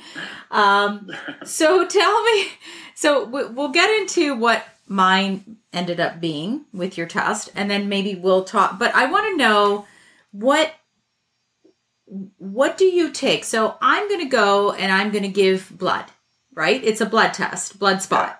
Um, 0.52 1.12
so 1.44 1.88
tell 1.88 2.24
me, 2.24 2.48
so 2.96 3.26
we'll 3.26 3.70
get 3.70 3.90
into 4.02 4.36
what 4.36 4.66
mine 4.88 5.58
ended 5.72 6.00
up 6.00 6.20
being 6.20 6.66
with 6.74 6.98
your 6.98 7.08
test, 7.08 7.50
and 7.56 7.70
then 7.70 7.90
maybe 7.90 8.16
we'll 8.16 8.44
talk. 8.44 8.78
But 8.78 8.94
I 8.94 9.10
want 9.10 9.32
to 9.32 9.38
know 9.38 9.88
what 10.32 10.74
what 12.38 12.78
do 12.78 12.86
you 12.86 13.12
take? 13.12 13.44
So 13.44 13.76
I'm 13.82 14.08
going 14.08 14.22
to 14.22 14.30
go 14.30 14.72
and 14.72 14.92
I'm 14.92 15.12
going 15.12 15.24
to 15.24 15.30
give 15.30 15.76
blood, 15.76 16.06
right? 16.54 16.84
It's 16.84 17.02
a 17.02 17.06
blood 17.06 17.34
test, 17.34 17.80
blood 17.80 18.02
spot. 18.02 18.40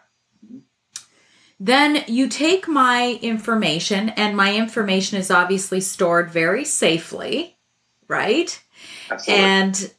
Then 1.60 2.04
you 2.08 2.28
take 2.28 2.68
my 2.68 3.18
information, 3.22 4.10
and 4.10 4.36
my 4.36 4.54
information 4.54 5.18
is 5.18 5.32
obviously 5.32 5.80
stored 5.80 6.30
very 6.30 6.66
safely, 6.66 7.56
right? 8.10 8.62
Absolutely. 9.10 9.46
And 9.46 9.94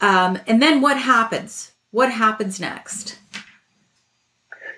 um, 0.00 0.40
and 0.48 0.60
then 0.60 0.80
what 0.80 0.98
happens? 0.98 1.72
What 1.92 2.10
happens 2.10 2.58
next? 2.58 3.18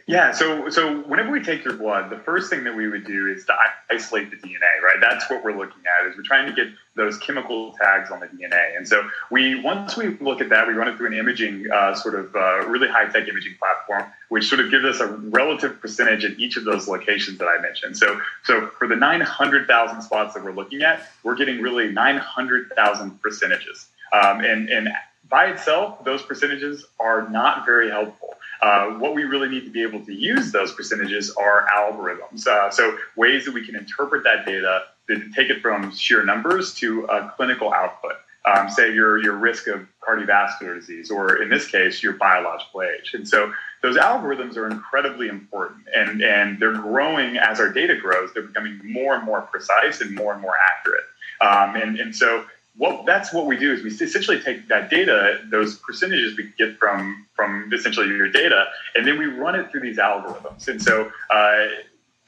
Yeah, 0.08 0.32
so 0.32 0.70
so 0.70 1.00
whenever 1.00 1.30
we 1.30 1.42
take 1.42 1.64
your 1.64 1.74
blood, 1.74 2.08
the 2.08 2.16
first 2.16 2.48
thing 2.48 2.64
that 2.64 2.74
we 2.74 2.88
would 2.88 3.04
do 3.04 3.28
is 3.28 3.44
to 3.44 3.54
isolate 3.90 4.30
the 4.30 4.36
DNA, 4.36 4.80
right? 4.82 4.96
That's 5.02 5.28
what 5.28 5.44
we're 5.44 5.52
looking 5.54 5.82
at. 5.84 6.06
Is 6.06 6.16
we're 6.16 6.22
trying 6.22 6.46
to 6.46 6.52
get 6.54 6.72
those 6.96 7.18
chemical 7.18 7.72
tags 7.72 8.10
on 8.10 8.20
the 8.20 8.26
DNA, 8.26 8.74
and 8.74 8.88
so 8.88 9.06
we 9.30 9.60
once 9.60 9.98
we 9.98 10.16
look 10.16 10.40
at 10.40 10.48
that, 10.48 10.66
we 10.66 10.72
run 10.72 10.88
it 10.88 10.96
through 10.96 11.08
an 11.08 11.12
imaging 11.12 11.70
uh, 11.70 11.94
sort 11.94 12.14
of 12.14 12.34
uh, 12.34 12.66
really 12.66 12.88
high 12.88 13.04
tech 13.04 13.28
imaging 13.28 13.56
platform, 13.58 14.10
which 14.30 14.48
sort 14.48 14.62
of 14.62 14.70
gives 14.70 14.86
us 14.86 14.98
a 15.00 15.08
relative 15.08 15.78
percentage 15.78 16.24
at 16.24 16.38
each 16.38 16.56
of 16.56 16.64
those 16.64 16.88
locations 16.88 17.36
that 17.36 17.46
I 17.46 17.60
mentioned. 17.60 17.98
So 17.98 18.18
so 18.44 18.68
for 18.78 18.88
the 18.88 18.96
nine 18.96 19.20
hundred 19.20 19.66
thousand 19.66 20.00
spots 20.00 20.32
that 20.32 20.42
we're 20.42 20.52
looking 20.52 20.80
at, 20.80 21.06
we're 21.22 21.36
getting 21.36 21.60
really 21.60 21.92
nine 21.92 22.16
hundred 22.16 22.72
thousand 22.74 23.20
percentages, 23.20 23.84
um, 24.14 24.40
and 24.40 24.70
and 24.70 24.88
by 25.28 25.48
itself, 25.48 26.02
those 26.04 26.22
percentages 26.22 26.86
are 26.98 27.28
not 27.28 27.66
very 27.66 27.90
helpful. 27.90 28.37
Uh, 28.60 28.90
what 28.92 29.14
we 29.14 29.24
really 29.24 29.48
need 29.48 29.64
to 29.64 29.70
be 29.70 29.82
able 29.82 30.04
to 30.04 30.12
use 30.12 30.50
those 30.52 30.72
percentages 30.72 31.30
are 31.36 31.66
algorithms. 31.74 32.46
Uh, 32.46 32.70
so 32.70 32.96
ways 33.16 33.44
that 33.44 33.54
we 33.54 33.64
can 33.64 33.76
interpret 33.76 34.24
that 34.24 34.44
data 34.44 34.82
to 35.08 35.30
take 35.34 35.48
it 35.48 35.62
from 35.62 35.94
sheer 35.94 36.24
numbers 36.24 36.74
to 36.74 37.04
a 37.04 37.32
clinical 37.36 37.72
output. 37.72 38.14
Um, 38.44 38.70
say 38.70 38.94
your 38.94 39.22
your 39.22 39.36
risk 39.36 39.66
of 39.66 39.86
cardiovascular 40.00 40.74
disease, 40.74 41.10
or 41.10 41.42
in 41.42 41.50
this 41.50 41.68
case, 41.68 42.02
your 42.02 42.14
biological 42.14 42.82
age. 42.82 43.12
And 43.12 43.28
so 43.28 43.52
those 43.82 43.96
algorithms 43.96 44.56
are 44.56 44.66
incredibly 44.66 45.28
important, 45.28 45.84
and 45.94 46.22
and 46.22 46.58
they're 46.58 46.72
growing 46.72 47.36
as 47.36 47.60
our 47.60 47.70
data 47.70 47.96
grows. 47.96 48.32
They're 48.32 48.44
becoming 48.44 48.80
more 48.84 49.16
and 49.16 49.24
more 49.24 49.42
precise 49.42 50.00
and 50.00 50.14
more 50.14 50.32
and 50.32 50.40
more 50.40 50.54
accurate. 50.70 51.04
Um, 51.40 51.76
and 51.76 51.98
and 51.98 52.14
so 52.14 52.46
what 52.78 53.04
that's 53.06 53.32
what 53.32 53.46
we 53.46 53.56
do 53.56 53.72
is 53.72 53.82
we 53.82 53.90
essentially 53.90 54.40
take 54.40 54.68
that 54.68 54.88
data, 54.88 55.40
those 55.50 55.76
percentages 55.78 56.36
we 56.36 56.52
get 56.56 56.78
from 56.78 57.26
from 57.34 57.70
essentially 57.74 58.06
your 58.06 58.30
data, 58.30 58.66
and 58.94 59.06
then 59.06 59.18
we 59.18 59.26
run 59.26 59.54
it 59.56 59.70
through 59.70 59.80
these 59.80 59.98
algorithms. 59.98 60.68
And 60.68 60.80
so 60.80 61.10
uh, 61.28 61.66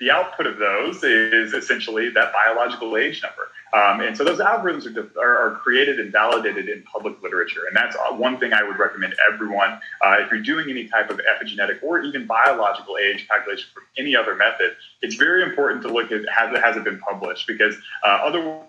the 0.01 0.11
output 0.11 0.47
of 0.47 0.59
those 0.59 1.05
is 1.05 1.53
essentially 1.53 2.11
that 2.11 2.33
biological 2.33 2.97
age 2.97 3.23
number. 3.23 3.49
Um, 3.73 4.01
and 4.01 4.17
so 4.17 4.25
those 4.25 4.41
algorithms 4.41 4.87
are, 4.97 5.21
are, 5.21 5.53
are, 5.53 5.57
created 5.59 6.01
and 6.01 6.11
validated 6.11 6.69
in 6.69 6.83
public 6.83 7.23
literature. 7.23 7.61
And 7.69 7.77
that's 7.77 7.95
uh, 7.95 8.13
one 8.15 8.41
thing 8.41 8.53
I 8.53 8.65
would 8.65 8.79
recommend 8.79 9.15
everyone, 9.33 9.79
uh, 10.05 10.17
if 10.19 10.31
you're 10.33 10.43
doing 10.43 10.69
any 10.69 10.89
type 10.89 11.11
of 11.11 11.21
epigenetic 11.21 11.81
or 11.83 12.03
even 12.03 12.27
biological 12.27 12.97
age 12.97 13.29
calculation 13.29 13.69
from 13.73 13.85
any 13.97 14.17
other 14.17 14.35
method, 14.35 14.75
it's 15.03 15.15
very 15.15 15.45
important 15.45 15.83
to 15.83 15.89
look 15.89 16.11
at 16.11 16.23
has, 16.29 16.59
has 16.59 16.77
it 16.77 16.83
been 16.83 16.99
published 16.99 17.47
because 17.47 17.77
uh, 18.03 18.19
otherwise 18.25 18.65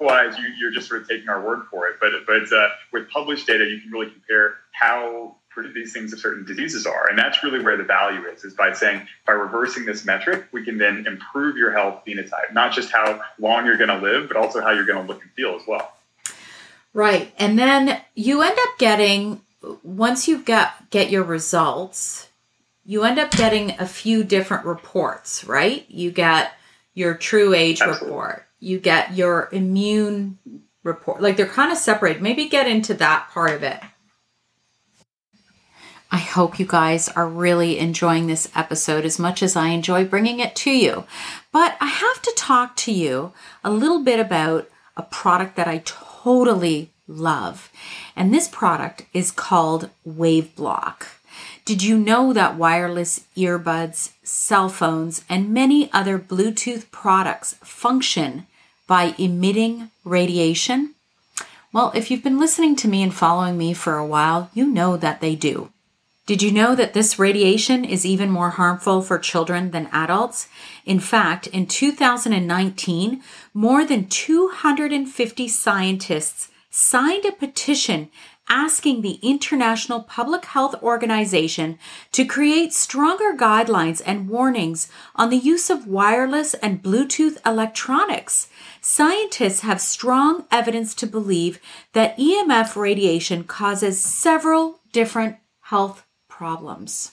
otherwise 0.00 0.38
you, 0.38 0.48
you're 0.58 0.70
just 0.70 0.88
sort 0.88 1.02
of 1.02 1.08
taking 1.08 1.28
our 1.28 1.40
word 1.40 1.62
for 1.70 1.88
it. 1.88 1.96
But 2.00 2.10
but 2.26 2.52
uh, 2.52 2.68
with 2.92 3.08
published 3.10 3.46
data, 3.46 3.64
you 3.64 3.80
can 3.80 3.90
really 3.90 4.10
compare 4.10 4.56
how 4.72 5.36
these 5.74 5.92
things 5.92 6.10
of 6.12 6.20
certain 6.20 6.46
diseases 6.46 6.86
are, 6.86 7.08
and 7.10 7.18
that's 7.18 7.42
really 7.42 7.62
where 7.62 7.76
the 7.76 7.84
value 7.84 8.26
is. 8.26 8.44
Is 8.44 8.54
by 8.54 8.72
saying 8.72 9.06
by 9.26 9.32
reversing 9.32 9.84
this 9.84 10.04
metric, 10.04 10.46
we 10.52 10.64
can 10.64 10.78
then 10.78 11.06
improve 11.06 11.56
your 11.56 11.72
health 11.72 12.02
phenotype, 12.06 12.52
not 12.52 12.72
just 12.72 12.90
how 12.90 13.20
long 13.38 13.66
you're 13.66 13.76
going 13.76 13.90
to 13.90 13.98
live, 13.98 14.28
but 14.28 14.36
also 14.36 14.60
how 14.60 14.70
you're 14.70 14.86
going 14.86 15.04
to 15.04 15.12
look 15.12 15.22
and 15.22 15.30
feel 15.32 15.54
as 15.56 15.62
well. 15.66 15.92
Right, 16.94 17.32
and 17.38 17.58
then 17.58 18.00
you 18.14 18.42
end 18.42 18.58
up 18.58 18.78
getting 18.78 19.42
once 19.82 20.26
you 20.26 20.42
get 20.42 20.72
get 20.90 21.10
your 21.10 21.24
results, 21.24 22.28
you 22.84 23.04
end 23.04 23.18
up 23.18 23.30
getting 23.32 23.72
a 23.78 23.86
few 23.86 24.24
different 24.24 24.64
reports. 24.64 25.44
Right, 25.44 25.84
you 25.88 26.10
get 26.10 26.52
your 26.94 27.14
true 27.14 27.54
age 27.54 27.80
Absolutely. 27.80 28.08
report 28.08 28.46
you 28.60 28.78
get 28.78 29.16
your 29.16 29.48
immune 29.50 30.38
report. 30.84 31.20
Like 31.20 31.36
they're 31.36 31.46
kind 31.46 31.72
of 31.72 31.78
separate. 31.78 32.22
Maybe 32.22 32.48
get 32.48 32.68
into 32.68 32.94
that 32.94 33.28
part 33.30 33.52
of 33.52 33.62
it. 33.62 33.80
I 36.12 36.18
hope 36.18 36.58
you 36.58 36.66
guys 36.66 37.08
are 37.08 37.28
really 37.28 37.78
enjoying 37.78 38.26
this 38.26 38.50
episode 38.54 39.04
as 39.04 39.18
much 39.18 39.42
as 39.42 39.54
I 39.54 39.68
enjoy 39.68 40.04
bringing 40.04 40.40
it 40.40 40.56
to 40.56 40.70
you. 40.72 41.04
But 41.52 41.76
I 41.80 41.86
have 41.86 42.20
to 42.22 42.32
talk 42.36 42.74
to 42.76 42.92
you 42.92 43.32
a 43.62 43.70
little 43.70 44.02
bit 44.02 44.18
about 44.18 44.68
a 44.96 45.02
product 45.02 45.54
that 45.56 45.68
I 45.68 45.82
totally 45.84 46.90
love. 47.06 47.70
And 48.16 48.34
this 48.34 48.48
product 48.48 49.06
is 49.14 49.30
called 49.30 49.90
WaveBlock. 50.06 51.06
Did 51.64 51.84
you 51.84 51.96
know 51.96 52.32
that 52.32 52.56
wireless 52.56 53.20
earbuds, 53.36 54.12
cell 54.24 54.68
phones, 54.68 55.24
and 55.28 55.54
many 55.54 55.92
other 55.92 56.18
Bluetooth 56.18 56.90
products 56.90 57.54
function 57.62 58.46
by 58.90 59.14
emitting 59.18 59.88
radiation? 60.02 60.96
Well, 61.72 61.92
if 61.94 62.10
you've 62.10 62.24
been 62.24 62.40
listening 62.40 62.74
to 62.74 62.88
me 62.88 63.04
and 63.04 63.14
following 63.14 63.56
me 63.56 63.72
for 63.72 63.96
a 63.96 64.04
while, 64.04 64.50
you 64.52 64.66
know 64.66 64.96
that 64.96 65.20
they 65.20 65.36
do. 65.36 65.70
Did 66.26 66.42
you 66.42 66.50
know 66.50 66.74
that 66.74 66.92
this 66.92 67.16
radiation 67.16 67.84
is 67.84 68.04
even 68.04 68.32
more 68.32 68.50
harmful 68.50 69.00
for 69.00 69.16
children 69.16 69.70
than 69.70 69.88
adults? 69.92 70.48
In 70.84 70.98
fact, 70.98 71.46
in 71.46 71.66
2019, 71.66 73.22
more 73.54 73.84
than 73.84 74.08
250 74.08 75.46
scientists 75.46 76.48
signed 76.68 77.24
a 77.24 77.30
petition 77.30 78.08
asking 78.50 79.00
the 79.00 79.18
International 79.22 80.02
Public 80.02 80.44
Health 80.44 80.74
Organization 80.82 81.78
to 82.12 82.26
create 82.26 82.74
stronger 82.74 83.32
guidelines 83.34 84.02
and 84.04 84.28
warnings 84.28 84.90
on 85.14 85.30
the 85.30 85.38
use 85.38 85.70
of 85.70 85.86
wireless 85.86 86.52
and 86.54 86.82
Bluetooth 86.82 87.38
electronics. 87.46 88.50
Scientists 88.82 89.60
have 89.60 89.80
strong 89.80 90.44
evidence 90.50 90.94
to 90.96 91.06
believe 91.06 91.60
that 91.92 92.18
EMF 92.18 92.76
radiation 92.76 93.44
causes 93.44 93.98
several 94.00 94.80
different 94.92 95.36
health 95.60 96.04
problems. 96.28 97.12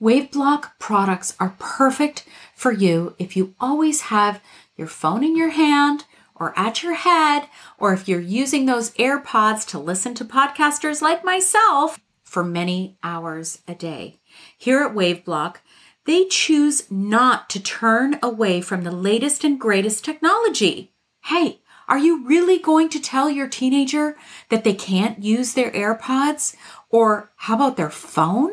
WaveBlock 0.00 0.70
products 0.78 1.34
are 1.38 1.56
perfect 1.58 2.24
for 2.54 2.72
you 2.72 3.14
if 3.18 3.36
you 3.36 3.54
always 3.60 4.02
have 4.02 4.40
your 4.76 4.86
phone 4.86 5.24
in 5.24 5.36
your 5.36 5.50
hand 5.50 6.04
or 6.40 6.58
at 6.58 6.82
your 6.82 6.94
head, 6.94 7.48
or 7.78 7.92
if 7.92 8.08
you're 8.08 8.20
using 8.20 8.66
those 8.66 8.92
AirPods 8.92 9.66
to 9.68 9.78
listen 9.78 10.14
to 10.14 10.24
podcasters 10.24 11.02
like 11.02 11.24
myself 11.24 11.98
for 12.22 12.44
many 12.44 12.96
hours 13.02 13.62
a 13.66 13.74
day. 13.74 14.18
Here 14.56 14.82
at 14.82 14.94
WaveBlock, 14.94 15.56
they 16.04 16.26
choose 16.26 16.90
not 16.90 17.50
to 17.50 17.60
turn 17.62 18.18
away 18.22 18.60
from 18.60 18.84
the 18.84 18.90
latest 18.90 19.44
and 19.44 19.60
greatest 19.60 20.04
technology. 20.04 20.92
Hey, 21.24 21.60
are 21.88 21.98
you 21.98 22.26
really 22.26 22.58
going 22.58 22.90
to 22.90 23.00
tell 23.00 23.30
your 23.30 23.48
teenager 23.48 24.16
that 24.50 24.64
they 24.64 24.74
can't 24.74 25.22
use 25.22 25.54
their 25.54 25.70
AirPods? 25.70 26.54
Or 26.90 27.30
how 27.36 27.56
about 27.56 27.76
their 27.76 27.90
phone? 27.90 28.52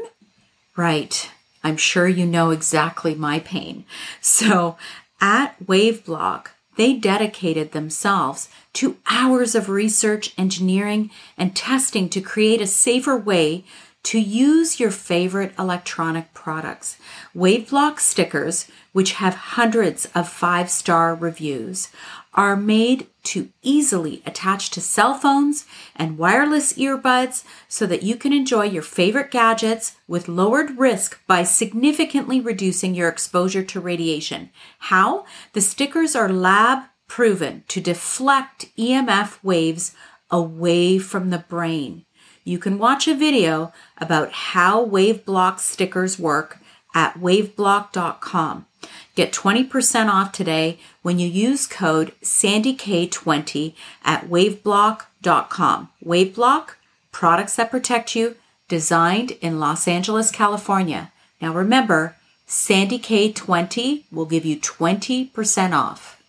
Right. 0.76 1.30
I'm 1.64 1.78
sure 1.78 2.08
you 2.08 2.26
know 2.26 2.52
exactly 2.52 3.16
my 3.16 3.40
pain. 3.40 3.86
So 4.22 4.78
at 5.20 5.58
WaveBlock, 5.66 6.48
they 6.76 6.94
dedicated 6.94 7.72
themselves 7.72 8.50
to 8.74 8.98
hours 9.08 9.56
of 9.56 9.70
research, 9.70 10.34
engineering, 10.38 11.10
and 11.38 11.56
testing 11.56 12.10
to 12.10 12.22
create 12.22 12.62
a 12.62 12.68
safer 12.68 13.18
way 13.18 13.64
to 14.04 14.20
use 14.20 14.80
your 14.80 14.92
favorite 14.92 15.52
electronic 15.58 16.32
products. 16.36 16.98
WaveBlock 17.36 18.00
stickers, 18.00 18.68
which 18.94 19.14
have 19.14 19.34
hundreds 19.34 20.06
of 20.14 20.30
five 20.30 20.70
star 20.70 21.16
reviews, 21.16 21.90
are 22.36 22.56
made 22.56 23.08
to 23.24 23.50
easily 23.64 24.22
attach 24.26 24.70
to 24.70 24.82
cell 24.82 25.16
phones 25.16 25.66
and 25.96 26.18
wireless 26.18 26.74
earbuds 26.74 27.44
so 27.68 27.88
that 27.88 28.04
you 28.04 28.16
can 28.16 28.34
enjoy 28.34 28.66
your 28.66 28.84
favorite 28.84 29.32
gadgets 29.32 29.96
with 30.08 30.28
lowered 30.28 30.78
risk 30.78 31.20
by 31.26 31.44
significantly 31.44 32.40
reducing 32.40 32.94
your 32.94 33.10
exposure 33.10 33.64
to 33.64 33.80
radiation. 33.80 34.50
How? 34.78 35.26
The 35.54 35.62
stickers 35.62 36.16
are 36.16 36.30
lab 36.30 36.84
proven 37.08 37.64
to 37.70 37.82
deflect 37.82 38.68
EMF 38.78 39.44
waves 39.44 39.96
away 40.30 41.00
from 41.00 41.30
the 41.30 41.40
brain. 41.40 42.06
You 42.44 42.60
can 42.60 42.78
watch 42.78 43.08
a 43.08 43.16
video 43.16 43.74
about 43.98 44.32
how 44.32 44.86
WaveBlock 44.86 45.60
stickers 45.60 46.20
work 46.20 46.60
at 46.94 47.16
waveblock.com. 47.16 48.68
Get 49.16 49.34
20% 49.34 50.10
off 50.10 50.32
today 50.32 50.80
when 51.02 51.20
you 51.20 51.28
use 51.28 51.68
code 51.68 52.14
SandyK20 52.22 53.74
at 54.04 54.26
waveblock.com. 54.26 55.90
Waveblock, 56.04 56.70
products 57.12 57.56
that 57.56 57.72
protect 57.72 58.16
you, 58.16 58.36
designed 58.68 59.32
in 59.42 59.60
Los 59.60 59.88
Angeles, 59.88 60.32
California. 60.32 61.12
Now 61.42 61.54
remember, 61.54 62.16
Sandy 62.48 63.00
K20 63.00 64.04
will 64.12 64.26
give 64.26 64.46
you 64.46 64.58
20% 64.58 65.74
off. 65.74 66.22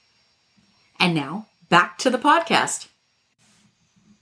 And 0.99 1.15
now 1.15 1.47
back 1.69 1.99
to 1.99 2.11
the 2.11 2.19
podcast. 2.19 2.89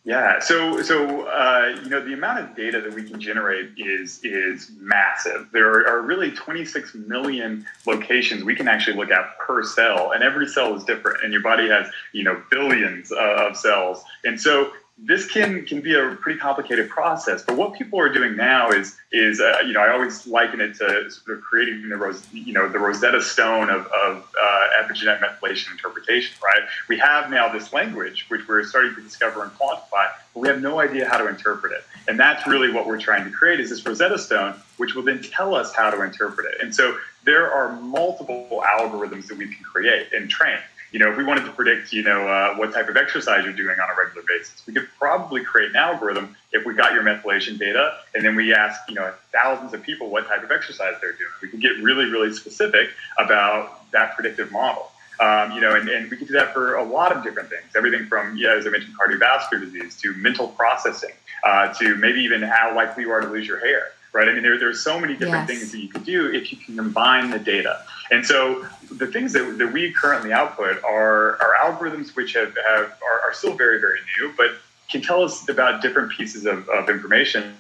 Yeah, 0.07 0.39
so 0.39 0.83
so 0.83 1.23
uh, 1.23 1.79
you 1.83 1.89
know 1.89 2.05
the 2.05 2.13
amount 2.13 2.41
of 2.41 2.55
data 2.55 2.79
that 2.83 2.93
we 2.93 3.09
can 3.09 3.19
generate 3.19 3.71
is 3.79 4.21
is 4.23 4.71
massive. 4.79 5.49
There 5.51 5.67
are, 5.67 5.89
are, 5.89 6.03
really 6.03 6.31
26 6.31 6.95
million 6.95 7.65
locations 7.87 8.45
we 8.45 8.55
can 8.55 8.69
actually 8.69 8.99
look 8.99 9.11
at 9.11 9.39
per 9.39 9.63
cell, 9.63 10.13
and 10.13 10.23
every 10.23 10.47
cell 10.47 10.75
is 10.75 10.85
different. 10.85 11.25
And 11.25 11.33
your 11.33 11.41
body 11.41 11.69
has 11.69 11.87
you 12.13 12.23
know 12.23 12.43
billions 12.51 13.13
uh, 13.13 13.49
of 13.49 13.57
cells, 13.57 14.05
and 14.25 14.39
so 14.39 14.73
this 14.97 15.29
can 15.29 15.67
can 15.67 15.81
be 15.81 15.95
a 15.95 16.15
pretty 16.21 16.39
complicated 16.39 16.89
process. 16.89 17.43
But 17.43 17.57
what 17.57 17.75
people 17.75 17.99
are 17.99 18.09
doing 18.09 18.37
now 18.37 18.71
is 18.71 18.97
is 19.11 19.41
uh, 19.41 19.59
you 19.67 19.73
know 19.73 19.81
I 19.81 19.91
always 19.91 20.27
liken 20.27 20.61
it 20.61 20.75
to 20.77 21.11
sort 21.11 21.39
of 21.39 21.45
creating 21.45 21.89
the 21.89 21.97
Rose, 21.97 22.25
you 22.33 22.53
know 22.53 22.69
the 22.69 22.79
Rosetta 22.79 23.21
Stone 23.21 23.71
of, 23.71 23.87
of 23.87 24.33
uh, 24.41 24.67
epigenetic 24.81 25.21
methylation 25.21 25.73
interpretation. 25.73 26.37
Right? 26.43 26.63
We 26.89 26.99
have 26.99 27.29
now 27.29 27.53
this 27.53 27.73
language 27.73 28.27
which 28.29 28.47
we're 28.47 28.63
starting 28.65 28.95
to 28.95 29.03
discover 29.03 29.43
and 29.43 29.53
quantify, 29.53 30.11
but 30.33 30.41
we 30.41 30.49
have 30.49 30.63
no 30.63 30.79
idea 30.79 31.09
how 31.09 31.19
to 31.19 31.29
interpret 31.29 31.73
it. 31.73 31.85
And 32.07 32.19
that's 32.19 32.47
really 32.47 32.71
what 32.71 32.87
we're 32.87 33.01
trying 33.01 33.25
to 33.25 33.31
create 33.31 33.59
is 33.61 33.71
this 33.71 33.85
Rosetta 33.85 34.19
Stone, 34.19 34.55
which 34.77 34.95
will 34.95 35.03
then 35.03 35.23
tell 35.23 35.57
us 35.57 35.75
how 35.75 35.91
to 35.91 36.03
interpret 36.03 36.47
it. 36.55 36.61
And 36.61 36.73
so 36.73 36.99
there 37.25 37.51
are 37.51 37.73
multiple 37.81 38.63
algorithms 38.79 39.27
that 39.27 39.39
we 39.39 39.47
can 39.47 39.65
create 39.65 40.13
and 40.13 40.31
train 40.31 40.59
you 40.95 41.01
know, 41.01 41.11
if 41.11 41.17
we 41.17 41.25
wanted 41.25 41.45
to 41.45 41.51
predict, 41.51 41.93
you 41.93 42.05
know, 42.05 42.29
uh, 42.29 42.55
what 42.55 42.73
type 42.73 42.89
of 42.89 42.97
exercise 42.97 43.45
you're 43.45 43.53
doing 43.53 43.77
on 43.81 43.91
a 43.91 44.01
regular 44.01 44.25
basis, 44.29 44.63
we 44.65 44.73
could 44.73 44.87
probably 44.97 45.43
create 45.43 45.71
an 45.71 45.77
algorithm 45.77 46.37
if 46.53 46.65
we 46.65 46.73
got 46.73 46.95
your 46.95 47.03
methylation 47.03 47.59
data, 47.59 47.99
and 48.15 48.25
then 48.25 48.37
we 48.37 48.55
ask, 48.55 48.81
you 48.89 48.95
know, 48.95 49.13
thousands 49.33 49.75
of 49.75 49.83
people 49.83 50.09
what 50.09 50.29
type 50.29 50.45
of 50.45 50.53
exercise 50.53 50.95
they're 51.01 51.15
doing. 51.15 51.33
We 51.43 51.49
can 51.49 51.59
get 51.59 51.73
really, 51.83 52.05
really 52.05 52.33
specific 52.33 52.91
about 53.19 53.91
that 53.91 54.15
predictive 54.15 54.53
model. 54.53 54.89
Um, 55.19 55.51
you 55.51 55.61
know, 55.61 55.75
and, 55.75 55.89
and 55.89 56.09
we 56.09 56.17
can 56.17 56.29
do 56.29 56.35
that 56.35 56.55
for 56.55 56.77
a 56.77 56.85
lot 56.85 57.11
of 57.11 57.25
different 57.25 57.49
things. 57.49 57.65
Everything 57.75 58.07
from, 58.07 58.37
yeah, 58.37 58.55
as 58.55 58.65
I 58.65 58.71
mentioned, 58.71 58.95
cardiovascular 58.97 59.63
disease 59.63 59.97
to 60.03 60.15
mental 60.15 60.47
processing 60.47 61.15
uh, 61.43 61.75
to 61.75 61.97
maybe 61.97 62.21
even 62.21 62.41
how 62.41 62.73
likely 62.73 63.03
you 63.03 63.11
are 63.11 63.21
to 63.21 63.29
lose 63.29 63.49
your 63.49 63.59
hair 63.59 63.89
right? 64.15 64.29
I 64.29 64.33
mean, 64.33 64.43
there, 64.43 64.59
there's 64.59 64.81
so 64.81 64.99
many 64.99 65.15
different 65.15 65.49
yes. 65.49 65.59
things 65.59 65.73
that 65.73 65.79
you 65.79 65.89
can 65.89 66.03
do 66.05 66.33
if 66.33 66.53
you 66.53 66.59
can 66.59 66.77
combine 66.77 67.31
the 67.31 67.39
data. 67.39 67.83
And 68.11 68.25
so 68.25 68.65
the 68.91 69.09
things 69.09 69.33
that, 69.33 69.59
that 69.59 69.73
we 69.73 69.93
currently 69.93 70.33
output 70.33 70.83
are, 70.85 71.33
are 71.43 71.55
algorithms 71.63 72.15
which 72.17 72.33
have, 72.35 72.57
have 72.67 72.97
are, 73.03 73.21
are 73.25 73.33
still 73.35 73.55
very, 73.55 73.81
very 73.81 73.99
new, 74.19 74.33
but 74.37 74.53
can 74.89 75.03
tell 75.03 75.23
us 75.23 75.49
about 75.49 75.83
different 75.83 76.13
pieces 76.13 76.47
of, 76.47 76.69
of 76.69 76.89
information 76.89 77.57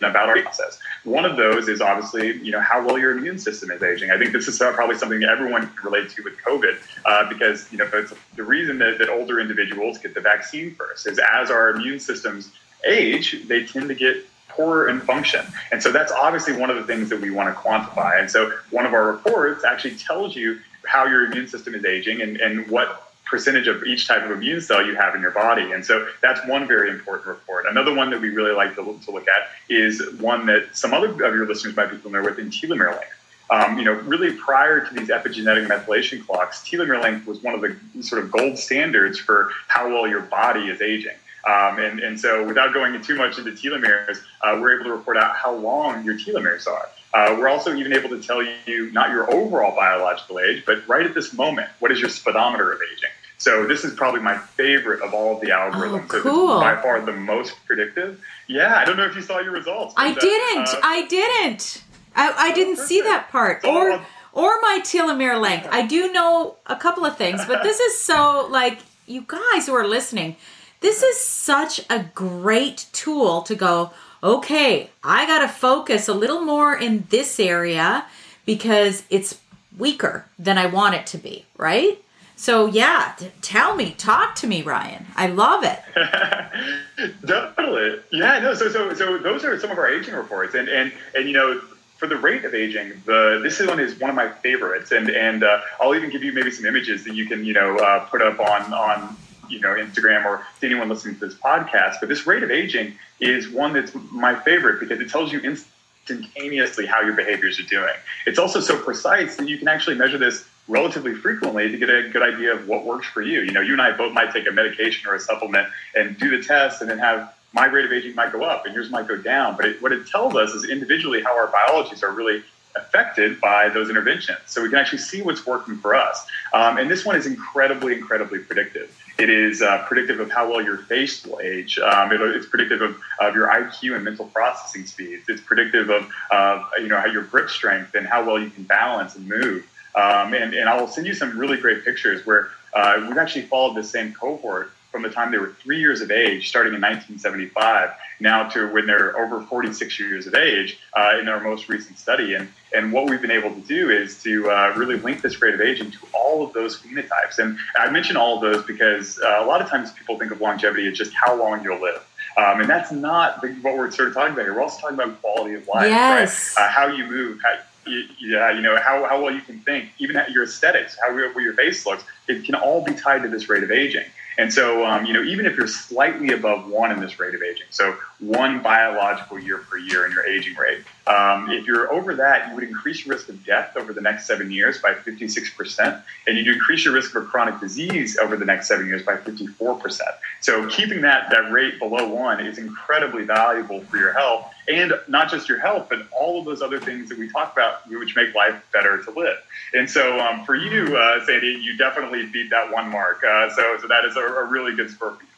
about 0.00 0.28
our 0.28 0.40
process. 0.42 0.78
One 1.04 1.24
of 1.24 1.36
those 1.36 1.68
is 1.68 1.80
obviously, 1.80 2.36
you 2.44 2.52
know, 2.52 2.60
how 2.60 2.84
well 2.84 2.98
your 2.98 3.16
immune 3.16 3.38
system 3.38 3.70
is 3.70 3.82
aging. 3.82 4.10
I 4.10 4.18
think 4.18 4.32
this 4.32 4.46
is 4.46 4.58
probably 4.58 4.96
something 4.96 5.24
everyone 5.24 5.66
can 5.68 5.84
relate 5.90 6.10
to 6.10 6.22
with 6.22 6.34
COVID 6.46 6.76
uh, 7.06 7.28
because, 7.28 7.72
you 7.72 7.78
know, 7.78 7.88
it's 7.94 8.12
the 8.36 8.44
reason 8.44 8.78
that, 8.78 8.98
that 8.98 9.08
older 9.08 9.40
individuals 9.40 9.98
get 9.98 10.14
the 10.14 10.20
vaccine 10.20 10.74
first 10.74 11.06
is 11.06 11.18
as 11.32 11.50
our 11.50 11.70
immune 11.70 11.98
systems 11.98 12.52
age, 12.84 13.48
they 13.48 13.64
tend 13.64 13.88
to 13.88 13.94
get 13.94 14.24
poorer 14.56 14.88
in 14.88 15.00
function. 15.00 15.44
And 15.70 15.82
so 15.82 15.92
that's 15.92 16.12
obviously 16.12 16.56
one 16.56 16.70
of 16.70 16.76
the 16.76 16.84
things 16.84 17.08
that 17.10 17.20
we 17.20 17.30
want 17.30 17.54
to 17.54 17.60
quantify. 17.60 18.18
And 18.18 18.30
so 18.30 18.52
one 18.70 18.86
of 18.86 18.94
our 18.94 19.06
reports 19.06 19.64
actually 19.64 19.96
tells 19.96 20.34
you 20.34 20.58
how 20.86 21.06
your 21.06 21.26
immune 21.26 21.48
system 21.48 21.74
is 21.74 21.84
aging 21.84 22.22
and, 22.22 22.40
and 22.40 22.68
what 22.68 23.02
percentage 23.26 23.66
of 23.66 23.82
each 23.82 24.06
type 24.06 24.24
of 24.24 24.30
immune 24.30 24.60
cell 24.60 24.86
you 24.86 24.94
have 24.94 25.14
in 25.14 25.20
your 25.20 25.32
body. 25.32 25.72
And 25.72 25.84
so 25.84 26.08
that's 26.22 26.40
one 26.46 26.66
very 26.66 26.90
important 26.90 27.26
report. 27.26 27.66
Another 27.68 27.92
one 27.92 28.10
that 28.10 28.20
we 28.20 28.30
really 28.30 28.52
like 28.54 28.74
to 28.76 28.82
look, 28.82 29.02
to 29.02 29.10
look 29.10 29.26
at 29.28 29.48
is 29.68 30.00
one 30.20 30.46
that 30.46 30.68
some 30.72 30.94
other 30.94 31.10
of 31.10 31.34
your 31.34 31.46
listeners 31.46 31.76
might 31.76 31.90
be 31.90 31.96
familiar 31.96 32.28
with 32.28 32.38
in 32.38 32.50
telomere 32.50 32.92
length. 32.92 33.12
Um, 33.48 33.78
you 33.78 33.84
know, 33.84 33.92
really 33.92 34.32
prior 34.32 34.84
to 34.84 34.94
these 34.94 35.08
epigenetic 35.08 35.66
methylation 35.68 36.24
clocks, 36.24 36.62
telomere 36.68 37.00
length 37.00 37.26
was 37.26 37.42
one 37.42 37.54
of 37.54 37.60
the 37.60 37.76
sort 38.02 38.22
of 38.22 38.32
gold 38.32 38.58
standards 38.58 39.18
for 39.18 39.50
how 39.68 39.88
well 39.88 40.08
your 40.08 40.22
body 40.22 40.68
is 40.68 40.80
aging. 40.80 41.14
Um, 41.46 41.78
and, 41.78 42.00
and 42.00 42.18
so, 42.18 42.44
without 42.44 42.74
going 42.74 43.00
too 43.02 43.14
much 43.14 43.38
into 43.38 43.52
telomeres, 43.52 44.18
uh, 44.42 44.58
we're 44.60 44.74
able 44.74 44.90
to 44.90 44.96
report 44.96 45.16
out 45.16 45.36
how 45.36 45.54
long 45.54 46.04
your 46.04 46.18
telomeres 46.18 46.66
are. 46.66 46.88
Uh, 47.14 47.36
we're 47.38 47.48
also 47.48 47.74
even 47.74 47.92
able 47.92 48.08
to 48.08 48.20
tell 48.20 48.42
you 48.42 48.90
not 48.92 49.10
your 49.10 49.32
overall 49.32 49.74
biological 49.74 50.40
age, 50.40 50.64
but 50.66 50.86
right 50.88 51.06
at 51.06 51.14
this 51.14 51.32
moment, 51.32 51.68
what 51.78 51.92
is 51.92 52.00
your 52.00 52.10
speedometer 52.10 52.72
of 52.72 52.80
aging? 52.92 53.10
So 53.38 53.66
this 53.66 53.84
is 53.84 53.94
probably 53.94 54.20
my 54.20 54.36
favorite 54.36 55.02
of 55.02 55.14
all 55.14 55.36
of 55.36 55.40
the 55.40 55.48
algorithms. 55.48 56.12
Oh, 56.12 56.20
cool. 56.22 56.60
by 56.60 56.80
far 56.80 57.00
the 57.00 57.12
most 57.12 57.54
predictive. 57.66 58.20
Yeah, 58.48 58.76
I 58.76 58.84
don't 58.84 58.96
know 58.96 59.04
if 59.04 59.14
you 59.14 59.22
saw 59.22 59.40
your 59.40 59.52
results. 59.52 59.94
I 59.96 60.14
didn't. 60.14 60.68
Uh, 60.68 60.80
I 60.82 61.06
didn't. 61.06 61.84
I, 62.14 62.32
I 62.36 62.52
didn't 62.52 62.78
see 62.78 63.02
that 63.02 63.28
part. 63.30 63.62
So 63.62 63.70
or 63.72 64.02
or 64.32 64.60
my 64.62 64.80
telomere 64.82 65.40
length. 65.40 65.68
I 65.70 65.86
do 65.86 66.12
know 66.12 66.56
a 66.66 66.76
couple 66.76 67.04
of 67.04 67.16
things, 67.16 67.44
but 67.46 67.62
this 67.62 67.78
is 67.78 68.00
so 68.00 68.48
like 68.50 68.80
you 69.06 69.24
guys 69.26 69.66
who 69.66 69.74
are 69.74 69.86
listening 69.86 70.36
this 70.80 71.02
is 71.02 71.18
such 71.20 71.80
a 71.90 72.04
great 72.14 72.86
tool 72.92 73.42
to 73.42 73.54
go, 73.54 73.90
okay, 74.22 74.90
I 75.02 75.26
got 75.26 75.40
to 75.40 75.48
focus 75.48 76.08
a 76.08 76.14
little 76.14 76.40
more 76.40 76.76
in 76.76 77.06
this 77.10 77.38
area 77.40 78.06
because 78.44 79.04
it's 79.10 79.40
weaker 79.76 80.26
than 80.38 80.58
I 80.58 80.66
want 80.66 80.94
it 80.94 81.06
to 81.08 81.18
be, 81.18 81.44
right? 81.56 82.02
So 82.36 82.66
yeah, 82.66 83.14
t- 83.16 83.30
tell 83.40 83.74
me, 83.74 83.92
talk 83.92 84.34
to 84.36 84.46
me, 84.46 84.62
Ryan. 84.62 85.06
I 85.16 85.28
love 85.28 85.64
it. 85.64 85.80
Definitely, 87.24 88.00
yeah. 88.12 88.38
No, 88.40 88.54
so 88.54 88.68
so 88.68 88.92
so 88.92 89.16
those 89.16 89.42
are 89.44 89.58
some 89.58 89.70
of 89.70 89.78
our 89.78 89.88
aging 89.90 90.14
reports, 90.14 90.54
and 90.54 90.68
and 90.68 90.92
and 91.14 91.26
you 91.26 91.32
know 91.32 91.62
for 91.96 92.06
the 92.06 92.16
rate 92.16 92.44
of 92.44 92.54
aging, 92.54 92.92
the 93.06 93.40
this 93.42 93.58
one 93.66 93.80
is 93.80 93.98
one 93.98 94.10
of 94.10 94.16
my 94.16 94.28
favorites, 94.28 94.92
and 94.92 95.08
and 95.08 95.44
uh, 95.44 95.60
I'll 95.80 95.94
even 95.94 96.10
give 96.10 96.22
you 96.22 96.32
maybe 96.32 96.50
some 96.50 96.66
images 96.66 97.04
that 97.04 97.14
you 97.14 97.24
can 97.24 97.42
you 97.44 97.54
know 97.54 97.78
uh, 97.78 98.00
put 98.00 98.20
up 98.20 98.38
on 98.38 98.72
on 98.74 99.16
you 99.48 99.60
know 99.60 99.74
Instagram 99.74 100.24
or 100.24 100.46
to 100.60 100.66
anyone 100.66 100.88
listening 100.88 101.18
to 101.18 101.26
this 101.26 101.34
podcast. 101.34 101.96
But 102.00 102.08
this 102.08 102.26
rate 102.26 102.42
of 102.42 102.50
aging 102.50 102.94
is 103.20 103.48
one 103.48 103.72
that's 103.72 103.92
my 104.10 104.34
favorite 104.34 104.80
because 104.80 105.00
it 105.00 105.10
tells 105.10 105.32
you 105.32 105.40
instantaneously 105.40 106.86
how 106.86 107.00
your 107.02 107.14
behaviors 107.14 107.58
are 107.58 107.64
doing. 107.64 107.94
It's 108.26 108.38
also 108.38 108.60
so 108.60 108.78
precise 108.78 109.36
that 109.36 109.48
you 109.48 109.58
can 109.58 109.68
actually 109.68 109.96
measure 109.96 110.18
this 110.18 110.46
relatively 110.68 111.14
frequently 111.14 111.70
to 111.70 111.78
get 111.78 111.88
a 111.88 112.08
good 112.08 112.22
idea 112.22 112.52
of 112.52 112.66
what 112.66 112.84
works 112.84 113.06
for 113.06 113.22
you. 113.22 113.42
You 113.42 113.52
know, 113.52 113.60
you 113.60 113.72
and 113.72 113.82
I 113.82 113.92
both 113.92 114.12
might 114.12 114.32
take 114.32 114.48
a 114.48 114.52
medication 114.52 115.08
or 115.08 115.14
a 115.14 115.20
supplement 115.20 115.68
and 115.94 116.18
do 116.18 116.36
the 116.36 116.42
test 116.44 116.80
and 116.80 116.90
then 116.90 116.98
have 116.98 117.32
my 117.52 117.66
rate 117.66 117.84
of 117.84 117.92
aging 117.92 118.14
might 118.14 118.32
go 118.32 118.42
up 118.42 118.66
and 118.66 118.74
yours 118.74 118.90
might 118.90 119.06
go 119.06 119.16
down. 119.16 119.56
But 119.56 119.66
it, 119.66 119.82
what 119.82 119.92
it 119.92 120.06
tells 120.06 120.34
us 120.34 120.50
is 120.50 120.68
individually 120.68 121.22
how 121.22 121.36
our 121.36 121.46
biologies 121.46 122.02
are 122.02 122.12
really 122.12 122.42
affected 122.76 123.40
by 123.40 123.68
those 123.68 123.88
interventions. 123.88 124.38
So 124.46 124.62
we 124.62 124.68
can 124.68 124.78
actually 124.78 124.98
see 124.98 125.22
what's 125.22 125.46
working 125.46 125.78
for 125.78 125.94
us. 125.94 126.26
Um, 126.52 126.76
and 126.76 126.90
this 126.90 127.04
one 127.04 127.16
is 127.16 127.26
incredibly, 127.26 127.94
incredibly 127.94 128.40
predictive. 128.40 128.94
It 129.18 129.30
is 129.30 129.62
uh, 129.62 129.84
predictive 129.86 130.20
of 130.20 130.30
how 130.30 130.50
well 130.50 130.62
your 130.62 130.76
face 130.76 131.24
will 131.24 131.40
age. 131.40 131.78
Um, 131.78 132.12
it, 132.12 132.20
it's 132.20 132.46
predictive 132.46 132.82
of, 132.82 132.96
of 133.18 133.34
your 133.34 133.48
IQ 133.48 133.94
and 133.94 134.04
mental 134.04 134.26
processing 134.26 134.84
speeds. 134.84 135.24
It's 135.28 135.40
predictive 135.40 135.88
of 135.88 136.10
uh, 136.30 136.62
you 136.78 136.88
know 136.88 137.00
how 137.00 137.06
your 137.06 137.22
grip 137.22 137.48
strength 137.48 137.94
and 137.94 138.06
how 138.06 138.26
well 138.26 138.38
you 138.38 138.50
can 138.50 138.64
balance 138.64 139.16
and 139.16 139.26
move. 139.26 139.66
Um, 139.94 140.34
and, 140.34 140.52
and 140.52 140.68
I 140.68 140.78
will 140.78 140.88
send 140.88 141.06
you 141.06 141.14
some 141.14 141.38
really 141.38 141.56
great 141.56 141.82
pictures 141.82 142.26
where 142.26 142.50
uh, 142.74 143.06
we've 143.08 143.16
actually 143.16 143.46
followed 143.46 143.74
the 143.74 143.82
same 143.82 144.12
cohort 144.12 144.70
from 144.96 145.02
the 145.02 145.10
time 145.10 145.30
they 145.30 145.36
were 145.36 145.52
three 145.62 145.78
years 145.78 146.00
of 146.00 146.10
age, 146.10 146.48
starting 146.48 146.72
in 146.72 146.80
1975, 146.80 147.90
now 148.18 148.48
to 148.48 148.66
when 148.72 148.86
they're 148.86 149.14
over 149.18 149.42
46 149.42 150.00
years 150.00 150.26
of 150.26 150.34
age 150.34 150.78
uh, 150.94 151.18
in 151.20 151.28
our 151.28 151.38
most 151.38 151.68
recent 151.68 151.98
study. 151.98 152.32
And, 152.32 152.48
and 152.74 152.90
what 152.94 153.10
we've 153.10 153.20
been 153.20 153.30
able 153.30 153.50
to 153.50 153.60
do 153.60 153.90
is 153.90 154.22
to 154.22 154.50
uh, 154.50 154.72
really 154.74 154.96
link 154.96 155.20
this 155.20 155.42
rate 155.42 155.52
of 155.52 155.60
aging 155.60 155.90
to 155.90 155.98
all 156.14 156.42
of 156.46 156.54
those 156.54 156.80
phenotypes. 156.80 157.38
And 157.38 157.58
I 157.78 157.90
mention 157.90 158.16
all 158.16 158.36
of 158.36 158.40
those 158.40 158.64
because 158.64 159.20
uh, 159.20 159.40
a 159.42 159.44
lot 159.44 159.60
of 159.60 159.68
times 159.68 159.92
people 159.92 160.18
think 160.18 160.32
of 160.32 160.40
longevity 160.40 160.88
as 160.88 160.96
just 160.96 161.12
how 161.12 161.38
long 161.38 161.62
you'll 161.62 161.82
live. 161.82 162.02
Um, 162.38 162.62
and 162.62 162.70
that's 162.70 162.90
not 162.90 163.42
what 163.60 163.76
we're 163.76 163.90
sort 163.90 164.08
of 164.08 164.14
talking 164.14 164.32
about 164.32 164.46
here. 164.46 164.54
We're 164.54 164.62
also 164.62 164.80
talking 164.80 164.98
about 164.98 165.20
quality 165.20 165.56
of 165.56 165.68
life, 165.68 165.90
yes. 165.90 166.54
right? 166.56 166.64
Uh, 166.64 166.70
how 166.70 166.86
you 166.86 167.04
move, 167.04 167.38
how, 167.44 167.58
yeah, 167.86 168.50
you 168.50 168.62
know 168.62 168.76
how, 168.76 169.06
how 169.06 169.22
well 169.22 169.34
you 169.34 169.42
can 169.42 169.60
think, 169.60 169.90
even 169.98 170.22
your 170.30 170.44
aesthetics, 170.44 170.96
how 171.06 171.14
your 171.14 171.52
face 171.52 171.84
looks. 171.84 172.02
It 172.28 172.44
can 172.44 172.54
all 172.54 172.82
be 172.82 172.94
tied 172.94 173.24
to 173.24 173.28
this 173.28 173.50
rate 173.50 173.62
of 173.62 173.70
aging. 173.70 174.06
And 174.38 174.52
so, 174.52 174.84
um, 174.84 175.06
you 175.06 175.12
know, 175.12 175.22
even 175.22 175.46
if 175.46 175.56
you're 175.56 175.66
slightly 175.66 176.32
above 176.32 176.68
one 176.68 176.92
in 176.92 177.00
this 177.00 177.18
rate 177.18 177.34
of 177.34 177.42
aging, 177.42 177.66
so 177.70 177.96
one 178.18 178.62
biological 178.62 179.38
year 179.38 179.58
per 179.58 179.76
year 179.76 180.06
in 180.06 180.12
your 180.12 180.26
aging 180.26 180.54
rate, 180.54 180.84
Um, 181.06 181.50
if 181.52 181.68
you're 181.68 181.92
over 181.92 182.16
that, 182.16 182.48
you 182.48 182.56
would 182.56 182.64
increase 182.64 183.06
your 183.06 183.14
risk 183.14 183.28
of 183.28 183.44
death 183.44 183.76
over 183.76 183.92
the 183.92 184.00
next 184.00 184.26
seven 184.26 184.50
years 184.50 184.80
by 184.80 184.92
56%, 184.92 186.02
and 186.26 186.36
you'd 186.36 186.48
increase 186.48 186.84
your 186.84 186.94
risk 186.94 187.14
of 187.14 187.28
chronic 187.28 187.60
disease 187.60 188.18
over 188.18 188.36
the 188.36 188.44
next 188.44 188.66
seven 188.66 188.88
years 188.88 189.04
by 189.04 189.16
54%. 189.16 190.00
So 190.40 190.66
keeping 190.66 191.02
that, 191.02 191.30
that 191.30 191.52
rate 191.52 191.78
below 191.78 192.08
one 192.08 192.44
is 192.44 192.58
incredibly 192.58 193.22
valuable 193.22 193.82
for 193.82 193.98
your 193.98 194.14
health, 194.14 194.52
and 194.66 194.94
not 195.06 195.30
just 195.30 195.48
your 195.48 195.60
health, 195.60 195.86
but 195.88 196.08
all 196.10 196.40
of 196.40 196.44
those 196.44 196.60
other 196.60 196.80
things 196.80 197.08
that 197.10 197.18
we 197.18 197.28
talk 197.28 197.52
about, 197.52 197.88
which 197.88 198.16
make 198.16 198.34
life 198.34 198.60
better 198.72 199.00
to 199.04 199.10
live. 199.12 199.38
And 199.74 199.88
so 199.88 200.18
um, 200.18 200.44
for 200.44 200.56
you, 200.56 200.96
uh, 200.96 201.24
Sandy, 201.24 201.60
you 201.62 201.76
definitely 201.76 202.26
beat 202.26 202.50
that 202.50 202.72
one 202.72 202.90
mark. 202.90 203.22
Uh, 203.22 203.48
so, 203.50 203.78
so 203.80 203.86
that 203.86 204.04
is 204.04 204.16
a, 204.16 204.20
a 204.20 204.44
really 204.46 204.74
good 204.74 204.90
score 204.90 205.12
for 205.12 205.22
you. 205.22 205.28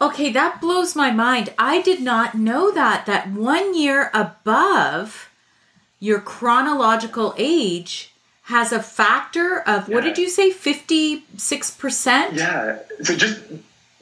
Okay, 0.00 0.32
that 0.32 0.60
blows 0.60 0.96
my 0.96 1.10
mind. 1.10 1.52
I 1.58 1.80
did 1.82 2.00
not 2.00 2.34
know 2.34 2.70
that 2.72 3.06
that 3.06 3.30
one 3.30 3.76
year 3.76 4.10
above 4.12 5.30
your 6.00 6.20
chronological 6.20 7.34
age 7.36 8.12
has 8.44 8.72
a 8.72 8.82
factor 8.82 9.60
of 9.60 9.88
what 9.88 10.02
yeah. 10.02 10.10
did 10.10 10.18
you 10.18 10.28
say 10.28 10.50
56%? 10.50 12.36
Yeah. 12.36 12.78
So 13.02 13.14
just 13.14 13.40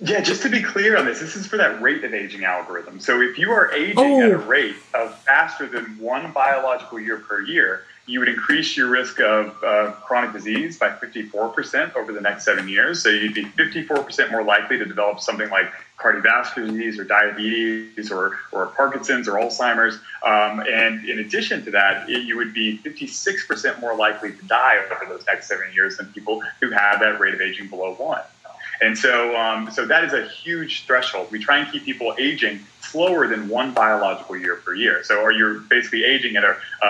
yeah, 0.03 0.21
just 0.21 0.43
to 0.43 0.49
be 0.49 0.63
clear 0.63 0.97
on 0.97 1.05
this, 1.05 1.21
this 1.21 1.37
is 1.37 1.47
for 1.47 1.59
that 1.59 1.83
rate 1.83 2.03
of 2.05 2.15
aging 2.15 2.45
algorithm. 2.45 3.01
So 3.01 3.21
if 3.21 3.39
you 3.39 3.51
are 3.51 3.71
aging 3.73 3.99
oh. 3.99 4.23
at 4.23 4.31
a 4.31 4.35
oh. 4.35 4.47
rate 4.47 4.77
of 4.95 5.19
faster 5.19 5.67
than 5.67 5.99
one 5.99 6.33
biological 6.33 6.99
year 6.99 7.19
per 7.19 7.43
year, 7.43 7.85
you 8.11 8.19
would 8.19 8.29
increase 8.29 8.77
your 8.77 8.89
risk 8.89 9.21
of 9.21 9.57
uh, 9.63 9.93
chronic 10.05 10.33
disease 10.33 10.77
by 10.77 10.91
54% 10.91 11.95
over 11.95 12.13
the 12.13 12.21
next 12.21 12.45
seven 12.45 12.69
years. 12.69 13.01
So 13.03 13.09
you'd 13.09 13.35
be 13.35 13.45
54% 13.45 14.33
more 14.33 14.43
likely 14.43 14.79
to 14.79 14.85
develop 14.85 15.21
something 15.21 15.49
like 15.49 15.71
cardiovascular 15.97 16.67
disease 16.67 16.99
or 16.99 17.05
diabetes 17.05 18.11
or, 18.11 18.39
or 18.51 18.67
Parkinson's 18.67 19.29
or 19.29 19.35
Alzheimer's. 19.35 20.01
Um, 20.25 20.61
and 20.69 21.09
in 21.09 21.21
addition 21.21 21.65
to 21.67 21.71
that, 21.71 22.11
it, 22.11 22.25
you 22.25 22.37
would 22.37 22.53
be 22.53 22.79
56% 22.79 23.81
more 23.81 23.95
likely 23.95 24.33
to 24.33 24.45
die 24.47 24.79
over 24.91 25.07
those 25.09 25.25
next 25.27 25.47
seven 25.47 25.73
years 25.73 25.97
than 25.97 26.07
people 26.07 26.43
who 26.61 26.71
have 26.71 26.99
that 26.99 27.21
rate 27.21 27.35
of 27.35 27.41
aging 27.41 27.69
below 27.69 27.95
one. 27.95 28.23
And 28.83 28.97
so, 28.99 29.37
um, 29.37 29.71
so 29.71 29.87
that 29.87 30.05
is 30.05 30.15
a 30.15 30.27
huge 30.27 30.87
threshold. 30.87 31.29
We 31.31 31.39
try 31.39 31.59
and 31.59 31.71
keep 31.71 31.85
people 31.85 32.15
aging 32.19 32.61
slower 32.91 33.27
than 33.27 33.49
one 33.49 33.73
biological 33.73 34.37
year 34.37 34.57
per 34.57 34.75
year. 34.75 35.03
So, 35.05 35.21
or 35.21 35.33
you're 35.33 35.61
basically 35.61 36.05
aging 36.05 36.37
at 36.37 36.45
a, 36.45 36.57
a, 36.83 36.87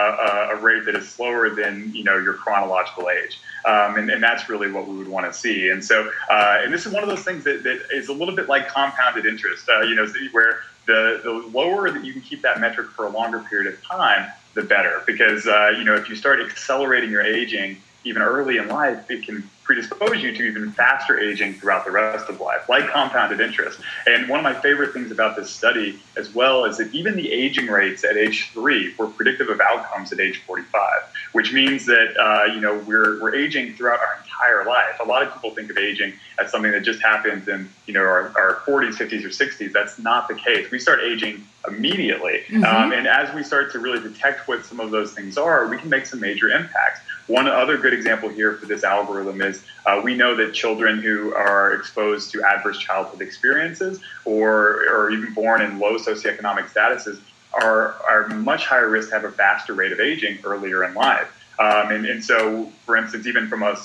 a 0.52 0.56
rate 0.56 0.84
that 0.86 0.94
is 0.94 1.08
slower 1.08 1.50
than 1.50 1.92
you 1.94 2.04
know 2.04 2.16
your 2.16 2.34
chronological 2.34 3.10
age, 3.10 3.38
um, 3.64 3.96
and, 3.96 4.10
and, 4.10 4.22
that's 4.22 4.48
really 4.48 4.70
what 4.70 4.86
we 4.86 4.96
would 4.96 5.08
want 5.08 5.26
to 5.26 5.38
see. 5.38 5.68
And 5.68 5.84
so, 5.84 6.10
uh, 6.30 6.60
and 6.62 6.72
this 6.72 6.86
is 6.86 6.92
one 6.92 7.02
of 7.02 7.08
those 7.08 7.22
things 7.22 7.44
that, 7.44 7.62
that 7.62 7.82
is 7.92 8.08
a 8.08 8.12
little 8.12 8.34
bit 8.34 8.48
like 8.48 8.68
compounded 8.68 9.26
interest. 9.26 9.68
Uh, 9.68 9.80
you 9.82 9.94
know, 9.94 10.06
where 10.32 10.60
the 10.86 11.20
the 11.22 11.32
lower 11.52 11.90
that 11.90 12.04
you 12.04 12.12
can 12.12 12.22
keep 12.22 12.42
that 12.42 12.60
metric 12.60 12.88
for 12.88 13.06
a 13.06 13.10
longer 13.10 13.40
period 13.40 13.72
of 13.72 13.82
time, 13.82 14.30
the 14.54 14.62
better. 14.62 15.02
Because 15.06 15.46
uh, 15.46 15.72
you 15.76 15.84
know, 15.84 15.94
if 15.94 16.08
you 16.08 16.16
start 16.16 16.40
accelerating 16.40 17.10
your 17.10 17.22
aging 17.22 17.76
even 18.04 18.22
early 18.22 18.56
in 18.56 18.68
life, 18.68 19.10
it 19.10 19.24
can 19.24 19.48
predispose 19.70 20.20
you 20.20 20.34
to 20.34 20.42
even 20.42 20.72
faster 20.72 21.20
aging 21.20 21.54
throughout 21.54 21.84
the 21.84 21.92
rest 21.92 22.28
of 22.28 22.40
life, 22.40 22.68
like 22.68 22.90
compounded 22.90 23.40
interest. 23.40 23.78
And 24.04 24.28
one 24.28 24.40
of 24.40 24.42
my 24.42 24.52
favorite 24.52 24.92
things 24.92 25.12
about 25.12 25.36
this 25.36 25.48
study 25.48 25.96
as 26.16 26.34
well 26.34 26.64
is 26.64 26.78
that 26.78 26.92
even 26.92 27.14
the 27.14 27.30
aging 27.30 27.68
rates 27.68 28.02
at 28.02 28.16
age 28.16 28.50
three 28.52 28.92
were 28.98 29.06
predictive 29.06 29.48
of 29.48 29.60
outcomes 29.60 30.12
at 30.12 30.18
age 30.18 30.42
45, 30.44 30.90
which 31.34 31.52
means 31.52 31.86
that 31.86 32.16
uh, 32.18 32.52
you 32.52 32.60
know 32.60 32.78
we're, 32.78 33.22
we're 33.22 33.36
aging 33.36 33.74
throughout 33.74 34.00
our 34.00 34.20
entire 34.24 34.68
life. 34.68 34.98
A 35.00 35.04
lot 35.04 35.22
of 35.22 35.32
people 35.32 35.54
think 35.54 35.70
of 35.70 35.78
aging 35.78 36.14
as 36.40 36.50
something 36.50 36.72
that 36.72 36.82
just 36.82 37.00
happens 37.00 37.46
in 37.46 37.70
you 37.86 37.94
know 37.94 38.00
our, 38.00 38.32
our 38.36 38.62
40s, 38.66 38.94
50s, 38.94 39.24
or 39.24 39.28
60s. 39.28 39.72
That's 39.72 40.00
not 40.00 40.26
the 40.26 40.34
case. 40.34 40.68
We 40.72 40.80
start 40.80 40.98
aging 41.04 41.46
immediately, 41.68 42.42
mm-hmm. 42.48 42.64
um, 42.64 42.92
and 42.92 43.06
as 43.06 43.34
we 43.34 43.42
start 43.42 43.72
to 43.72 43.78
really 43.78 44.00
detect 44.00 44.48
what 44.48 44.64
some 44.64 44.80
of 44.80 44.90
those 44.90 45.12
things 45.12 45.36
are, 45.36 45.66
we 45.68 45.76
can 45.76 45.88
make 45.88 46.06
some 46.06 46.20
major 46.20 46.48
impacts. 46.48 47.00
One 47.26 47.46
other 47.46 47.76
good 47.76 47.94
example 47.94 48.28
here 48.28 48.54
for 48.54 48.66
this 48.66 48.82
algorithm 48.82 49.40
is 49.40 49.62
uh, 49.86 50.00
we 50.02 50.16
know 50.16 50.34
that 50.34 50.52
children 50.52 51.00
who 51.00 51.32
are 51.34 51.74
exposed 51.74 52.32
to 52.32 52.42
adverse 52.42 52.78
childhood 52.78 53.22
experiences 53.22 54.00
or, 54.24 54.84
or 54.90 55.10
even 55.10 55.32
born 55.32 55.62
in 55.62 55.78
low 55.78 55.96
socioeconomic 55.96 56.72
statuses 56.72 57.20
are, 57.54 57.94
are 58.08 58.28
much 58.28 58.66
higher 58.66 58.88
risk 58.88 59.10
to 59.10 59.14
have 59.14 59.24
a 59.24 59.30
faster 59.30 59.74
rate 59.74 59.92
of 59.92 60.00
aging 60.00 60.38
earlier 60.44 60.84
in 60.84 60.94
life. 60.94 61.28
Um, 61.60 61.90
and, 61.90 62.06
and, 62.06 62.24
so, 62.24 62.72
for 62.86 62.96
instance, 62.96 63.26
even 63.26 63.46
from 63.46 63.62
a, 63.62 63.72
a, 63.72 63.76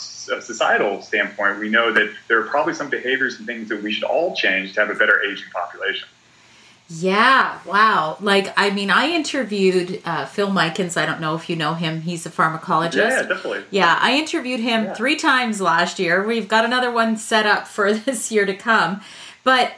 societal 0.42 1.02
standpoint, 1.02 1.60
we 1.60 1.68
know 1.68 1.92
that 1.92 2.10
there 2.30 2.40
are 2.40 2.48
probably 2.48 2.74
some 2.74 2.90
behaviors 2.90 3.38
and 3.38 3.46
things 3.46 3.68
that 3.68 3.84
we 3.84 3.92
should 3.92 4.06
all 4.06 4.34
change 4.34 4.74
to 4.76 4.80
have 4.80 4.90
a 4.90 4.94
better 4.94 5.22
aging 5.22 5.50
population. 5.54 6.08
Yeah, 6.88 7.60
wow. 7.66 8.18
Like, 8.22 8.54
I 8.56 8.70
mean, 8.70 8.92
I 8.92 9.10
interviewed 9.10 10.02
uh, 10.06 10.26
Phil 10.28 10.52
Micans. 10.52 10.98
I 10.98 11.06
don't 11.08 11.20
know 11.20 11.36
if 11.36 11.50
you 11.50 11.56
know 11.56 11.74
him. 11.74 12.02
He's 12.02 12.26
a 12.28 12.30
pharmacologist. 12.30 12.96
Yeah, 12.96 13.24
definitely. 13.24 13.64
Yeah, 13.72 13.98
I 14.00 14.16
interviewed 14.16 14.60
him 14.60 14.86
yeah. 14.86 14.94
three 14.94 15.16
times 15.16 15.60
last 15.60 15.98
year. 15.98 16.26
We've 16.26 16.48
got 16.48 16.64
another 16.64 16.92
one 16.92 17.18
set 17.18 17.48
up 17.48 17.68
for 17.68 17.92
this 17.94 18.32
year 18.32 18.46
to 18.46 18.56
come. 18.56 19.02
But, 19.44 19.74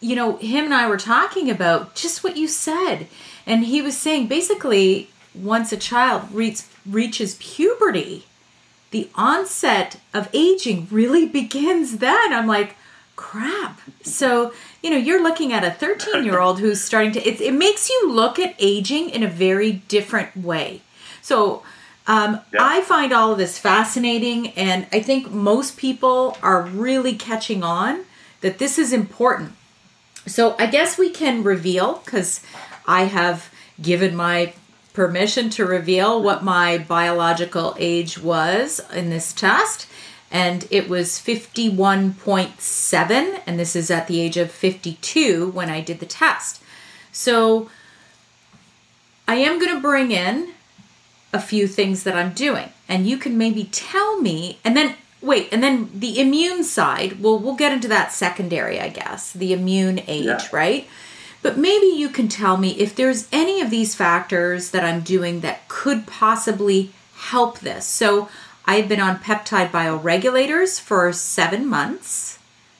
you 0.00 0.16
know, 0.16 0.38
him 0.38 0.64
and 0.64 0.74
I 0.74 0.88
were 0.88 0.96
talking 0.96 1.50
about 1.50 1.94
just 1.94 2.24
what 2.24 2.38
you 2.38 2.48
said. 2.48 3.06
And 3.46 3.66
he 3.66 3.82
was 3.82 3.96
saying 3.96 4.28
basically, 4.28 5.10
once 5.34 5.72
a 5.72 5.76
child 5.76 6.32
reach, 6.32 6.62
reaches 6.88 7.34
puberty, 7.34 8.24
the 8.92 9.10
onset 9.14 10.00
of 10.14 10.28
aging 10.32 10.88
really 10.90 11.26
begins 11.26 11.98
then. 11.98 12.32
I'm 12.32 12.46
like, 12.46 12.76
crap. 13.14 13.80
So, 14.02 14.52
you 14.82 14.90
know, 14.90 14.96
you're 14.96 15.22
looking 15.22 15.52
at 15.52 15.64
a 15.64 15.70
13 15.70 16.24
year 16.24 16.40
old 16.40 16.60
who's 16.60 16.80
starting 16.80 17.12
to, 17.12 17.28
it, 17.28 17.40
it 17.40 17.54
makes 17.54 17.88
you 17.88 18.10
look 18.10 18.38
at 18.38 18.54
aging 18.58 19.10
in 19.10 19.22
a 19.22 19.28
very 19.28 19.72
different 19.72 20.36
way. 20.36 20.82
So, 21.22 21.62
um, 22.06 22.40
yeah. 22.52 22.60
I 22.60 22.80
find 22.80 23.12
all 23.12 23.32
of 23.32 23.38
this 23.38 23.58
fascinating, 23.58 24.48
and 24.50 24.86
I 24.90 25.00
think 25.00 25.30
most 25.30 25.76
people 25.76 26.36
are 26.42 26.62
really 26.62 27.14
catching 27.14 27.62
on 27.62 28.04
that 28.40 28.58
this 28.58 28.78
is 28.78 28.92
important. 28.92 29.52
So, 30.26 30.56
I 30.58 30.66
guess 30.66 30.98
we 30.98 31.10
can 31.10 31.42
reveal, 31.42 32.00
because 32.04 32.42
I 32.86 33.04
have 33.04 33.52
given 33.80 34.16
my 34.16 34.54
permission 34.92 35.50
to 35.50 35.64
reveal 35.64 36.22
what 36.22 36.42
my 36.42 36.78
biological 36.78 37.76
age 37.78 38.18
was 38.18 38.80
in 38.92 39.10
this 39.10 39.32
test 39.32 39.86
and 40.30 40.66
it 40.70 40.88
was 40.88 41.18
51.7 41.18 43.40
and 43.46 43.58
this 43.58 43.74
is 43.74 43.90
at 43.90 44.06
the 44.06 44.20
age 44.20 44.36
of 44.36 44.50
52 44.50 45.50
when 45.50 45.68
I 45.68 45.80
did 45.80 45.98
the 45.98 46.06
test. 46.06 46.62
So 47.10 47.68
I 49.26 49.36
am 49.36 49.58
going 49.58 49.74
to 49.74 49.80
bring 49.80 50.12
in 50.12 50.52
a 51.32 51.40
few 51.40 51.66
things 51.66 52.02
that 52.04 52.14
I'm 52.14 52.32
doing 52.32 52.70
and 52.88 53.06
you 53.06 53.16
can 53.16 53.38
maybe 53.38 53.64
tell 53.64 54.20
me 54.20 54.58
and 54.64 54.76
then 54.76 54.96
wait 55.20 55.48
and 55.52 55.62
then 55.62 55.90
the 55.94 56.18
immune 56.18 56.64
side 56.64 57.20
well 57.20 57.38
we'll 57.38 57.54
get 57.54 57.72
into 57.72 57.88
that 57.88 58.10
secondary 58.10 58.80
I 58.80 58.88
guess 58.88 59.32
the 59.32 59.52
immune 59.52 60.00
age 60.08 60.24
yeah. 60.24 60.48
right 60.52 60.88
but 61.42 61.56
maybe 61.56 61.86
you 61.86 62.08
can 62.08 62.28
tell 62.28 62.56
me 62.56 62.70
if 62.72 62.96
there's 62.96 63.28
any 63.30 63.60
of 63.60 63.70
these 63.70 63.94
factors 63.94 64.70
that 64.70 64.84
I'm 64.84 65.02
doing 65.02 65.40
that 65.40 65.68
could 65.68 66.06
possibly 66.06 66.90
help 67.14 67.60
this 67.60 67.86
so 67.86 68.28
I've 68.64 68.88
been 68.88 69.00
on 69.00 69.18
peptide 69.18 69.70
bioregulators 69.70 70.80
for 70.80 71.12
seven 71.12 71.66
months 71.66 72.38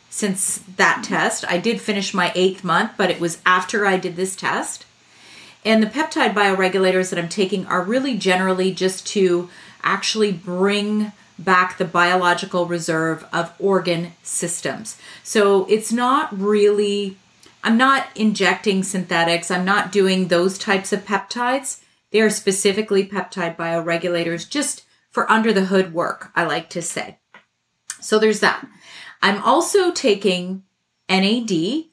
since 0.08 0.58
that 0.76 1.04
test. 1.04 1.44
I 1.48 1.58
did 1.58 1.80
finish 1.80 2.12
my 2.12 2.32
eighth 2.34 2.62
month, 2.62 2.92
but 2.96 3.10
it 3.10 3.20
was 3.20 3.40
after 3.46 3.86
I 3.86 3.96
did 3.96 4.16
this 4.16 4.36
test. 4.36 4.84
And 5.64 5.82
the 5.82 5.86
peptide 5.88 6.34
bioregulators 6.34 7.10
that 7.10 7.18
I'm 7.18 7.28
taking 7.28 7.66
are 7.66 7.82
really 7.82 8.16
generally 8.16 8.72
just 8.72 9.06
to 9.08 9.50
actually 9.82 10.32
bring 10.32 11.12
back 11.38 11.78
the 11.78 11.84
biological 11.84 12.66
reserve 12.66 13.26
of 13.32 13.52
organ 13.58 14.12
systems. 14.22 14.98
So 15.22 15.64
it's 15.66 15.92
not 15.92 16.38
really, 16.38 17.16
I'm 17.64 17.76
not 17.76 18.08
injecting 18.14 18.82
synthetics, 18.82 19.50
I'm 19.50 19.64
not 19.64 19.92
doing 19.92 20.28
those 20.28 20.58
types 20.58 20.92
of 20.92 21.04
peptides. 21.04 21.80
They 22.10 22.20
are 22.20 22.30
specifically 22.30 23.06
peptide 23.06 23.56
bioregulators, 23.56 24.48
just 24.48 24.84
for 25.10 25.30
under 25.30 25.52
the 25.52 25.66
hood 25.66 25.92
work, 25.92 26.30
I 26.34 26.44
like 26.44 26.70
to 26.70 26.82
say. 26.82 27.18
So 28.00 28.18
there's 28.18 28.40
that. 28.40 28.66
I'm 29.22 29.42
also 29.42 29.90
taking 29.90 30.62
NAD, 31.08 31.84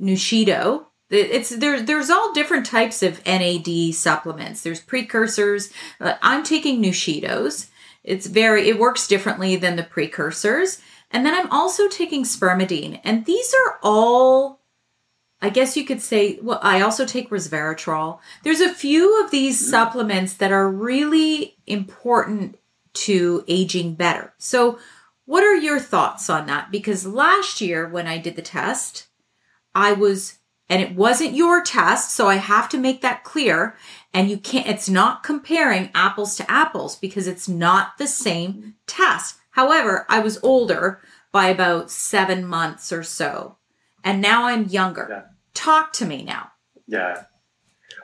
Nuchido. 0.00 0.86
It's 1.10 1.50
there. 1.50 1.80
There's 1.80 2.10
all 2.10 2.32
different 2.32 2.66
types 2.66 3.02
of 3.02 3.24
NAD 3.26 3.94
supplements. 3.94 4.62
There's 4.62 4.80
precursors. 4.80 5.72
I'm 6.00 6.44
taking 6.44 6.82
Nuchidos. 6.82 7.68
It's 8.04 8.26
very. 8.26 8.68
It 8.68 8.78
works 8.78 9.08
differently 9.08 9.56
than 9.56 9.76
the 9.76 9.82
precursors. 9.82 10.80
And 11.10 11.24
then 11.24 11.34
I'm 11.34 11.50
also 11.50 11.88
taking 11.88 12.24
spermidine. 12.24 13.00
And 13.04 13.24
these 13.24 13.54
are 13.54 13.78
all 13.82 14.57
I 15.40 15.50
guess 15.50 15.76
you 15.76 15.84
could 15.84 16.00
say, 16.00 16.38
well, 16.42 16.58
I 16.62 16.80
also 16.80 17.06
take 17.06 17.30
resveratrol. 17.30 18.18
There's 18.42 18.60
a 18.60 18.74
few 18.74 19.22
of 19.22 19.30
these 19.30 19.60
mm. 19.62 19.70
supplements 19.70 20.34
that 20.34 20.52
are 20.52 20.70
really 20.70 21.56
important 21.66 22.58
to 22.94 23.44
aging 23.46 23.94
better. 23.94 24.34
So, 24.38 24.78
what 25.26 25.44
are 25.44 25.54
your 25.54 25.78
thoughts 25.78 26.30
on 26.30 26.46
that? 26.46 26.70
Because 26.70 27.06
last 27.06 27.60
year 27.60 27.86
when 27.86 28.06
I 28.06 28.16
did 28.16 28.34
the 28.34 28.42
test, 28.42 29.08
I 29.74 29.92
was 29.92 30.38
and 30.68 30.82
it 30.82 30.94
wasn't 30.94 31.34
your 31.34 31.62
test. 31.62 32.10
So 32.14 32.28
I 32.28 32.36
have 32.36 32.68
to 32.70 32.78
make 32.78 33.00
that 33.00 33.24
clear. 33.24 33.76
And 34.12 34.30
you 34.30 34.38
can't, 34.38 34.66
it's 34.66 34.88
not 34.88 35.22
comparing 35.22 35.90
apples 35.94 36.36
to 36.36 36.50
apples 36.50 36.96
because 36.96 37.26
it's 37.26 37.48
not 37.48 37.98
the 37.98 38.06
same 38.06 38.74
test. 38.86 39.36
However, 39.50 40.06
I 40.08 40.20
was 40.20 40.42
older 40.42 41.00
by 41.32 41.48
about 41.48 41.90
seven 41.90 42.46
months 42.46 42.92
or 42.92 43.02
so, 43.02 43.57
and 44.08 44.22
now 44.22 44.44
I'm 44.44 44.66
younger. 44.68 45.06
Yeah. 45.08 45.22
Talk 45.54 45.92
to 45.94 46.06
me 46.06 46.22
now. 46.22 46.50
Yeah. 46.86 47.24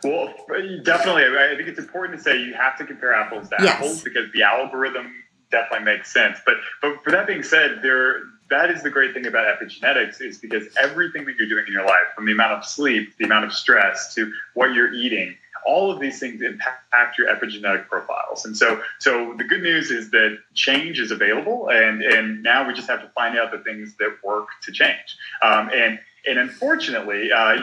Well, 0.03 0.35
definitely. 0.83 1.25
I 1.25 1.55
think 1.57 1.69
it's 1.69 1.79
important 1.79 2.19
to 2.19 2.23
say 2.23 2.39
you 2.39 2.53
have 2.53 2.77
to 2.79 2.85
compare 2.85 3.15
apples 3.15 3.49
to 3.49 3.57
yes. 3.61 3.77
apples 3.77 4.03
because 4.03 4.31
the 4.35 4.43
algorithm 4.43 5.15
definitely 5.51 5.87
makes 5.87 6.13
sense. 6.13 6.39
But 6.45 6.57
but 6.83 7.03
for 7.03 7.11
that 7.11 7.27
being 7.27 7.43
said, 7.43 7.81
there 7.83 8.21
that 8.51 8.71
is 8.71 8.83
the 8.83 8.91
great 8.91 9.15
thing 9.15 9.27
about 9.27 9.47
epigenetics 9.59 10.21
is 10.21 10.39
because 10.39 10.65
everything 10.77 11.25
that 11.25 11.37
you're 11.39 11.49
doing 11.49 11.65
in 11.67 11.73
your 11.73 11.87
life, 11.87 12.13
from 12.15 12.27
the 12.27 12.33
amount 12.33 12.53
of 12.53 12.65
sleep, 12.67 13.17
the 13.19 13.25
amount 13.25 13.47
of 13.47 13.53
stress, 13.55 14.15
to 14.15 14.31
what 14.53 14.75
you're 14.75 14.93
eating, 14.93 15.35
all 15.67 15.91
of 15.91 16.01
these 16.01 16.19
things 16.19 16.43
impact 16.43 17.19
your 17.19 17.29
epigenetic 17.29 17.89
profiles. 17.89 18.45
And 18.45 18.57
so, 18.57 18.83
so 18.99 19.35
the 19.37 19.45
good 19.45 19.63
news 19.63 19.91
is 19.91 20.11
that 20.11 20.39
change 20.55 21.01
is 21.01 21.11
available, 21.11 21.69
and 21.71 22.03
and 22.03 22.43
now 22.43 22.67
we 22.67 22.75
just 22.75 22.89
have 22.89 23.01
to 23.03 23.09
find 23.15 23.39
out 23.39 23.53
the 23.53 23.59
things 23.59 23.95
that 23.99 24.17
work 24.23 24.49
to 24.63 24.73
change. 24.73 25.17
Um, 25.43 25.71
and 25.75 25.99
and 26.27 26.39
unfortunately. 26.39 27.31
Uh, 27.33 27.57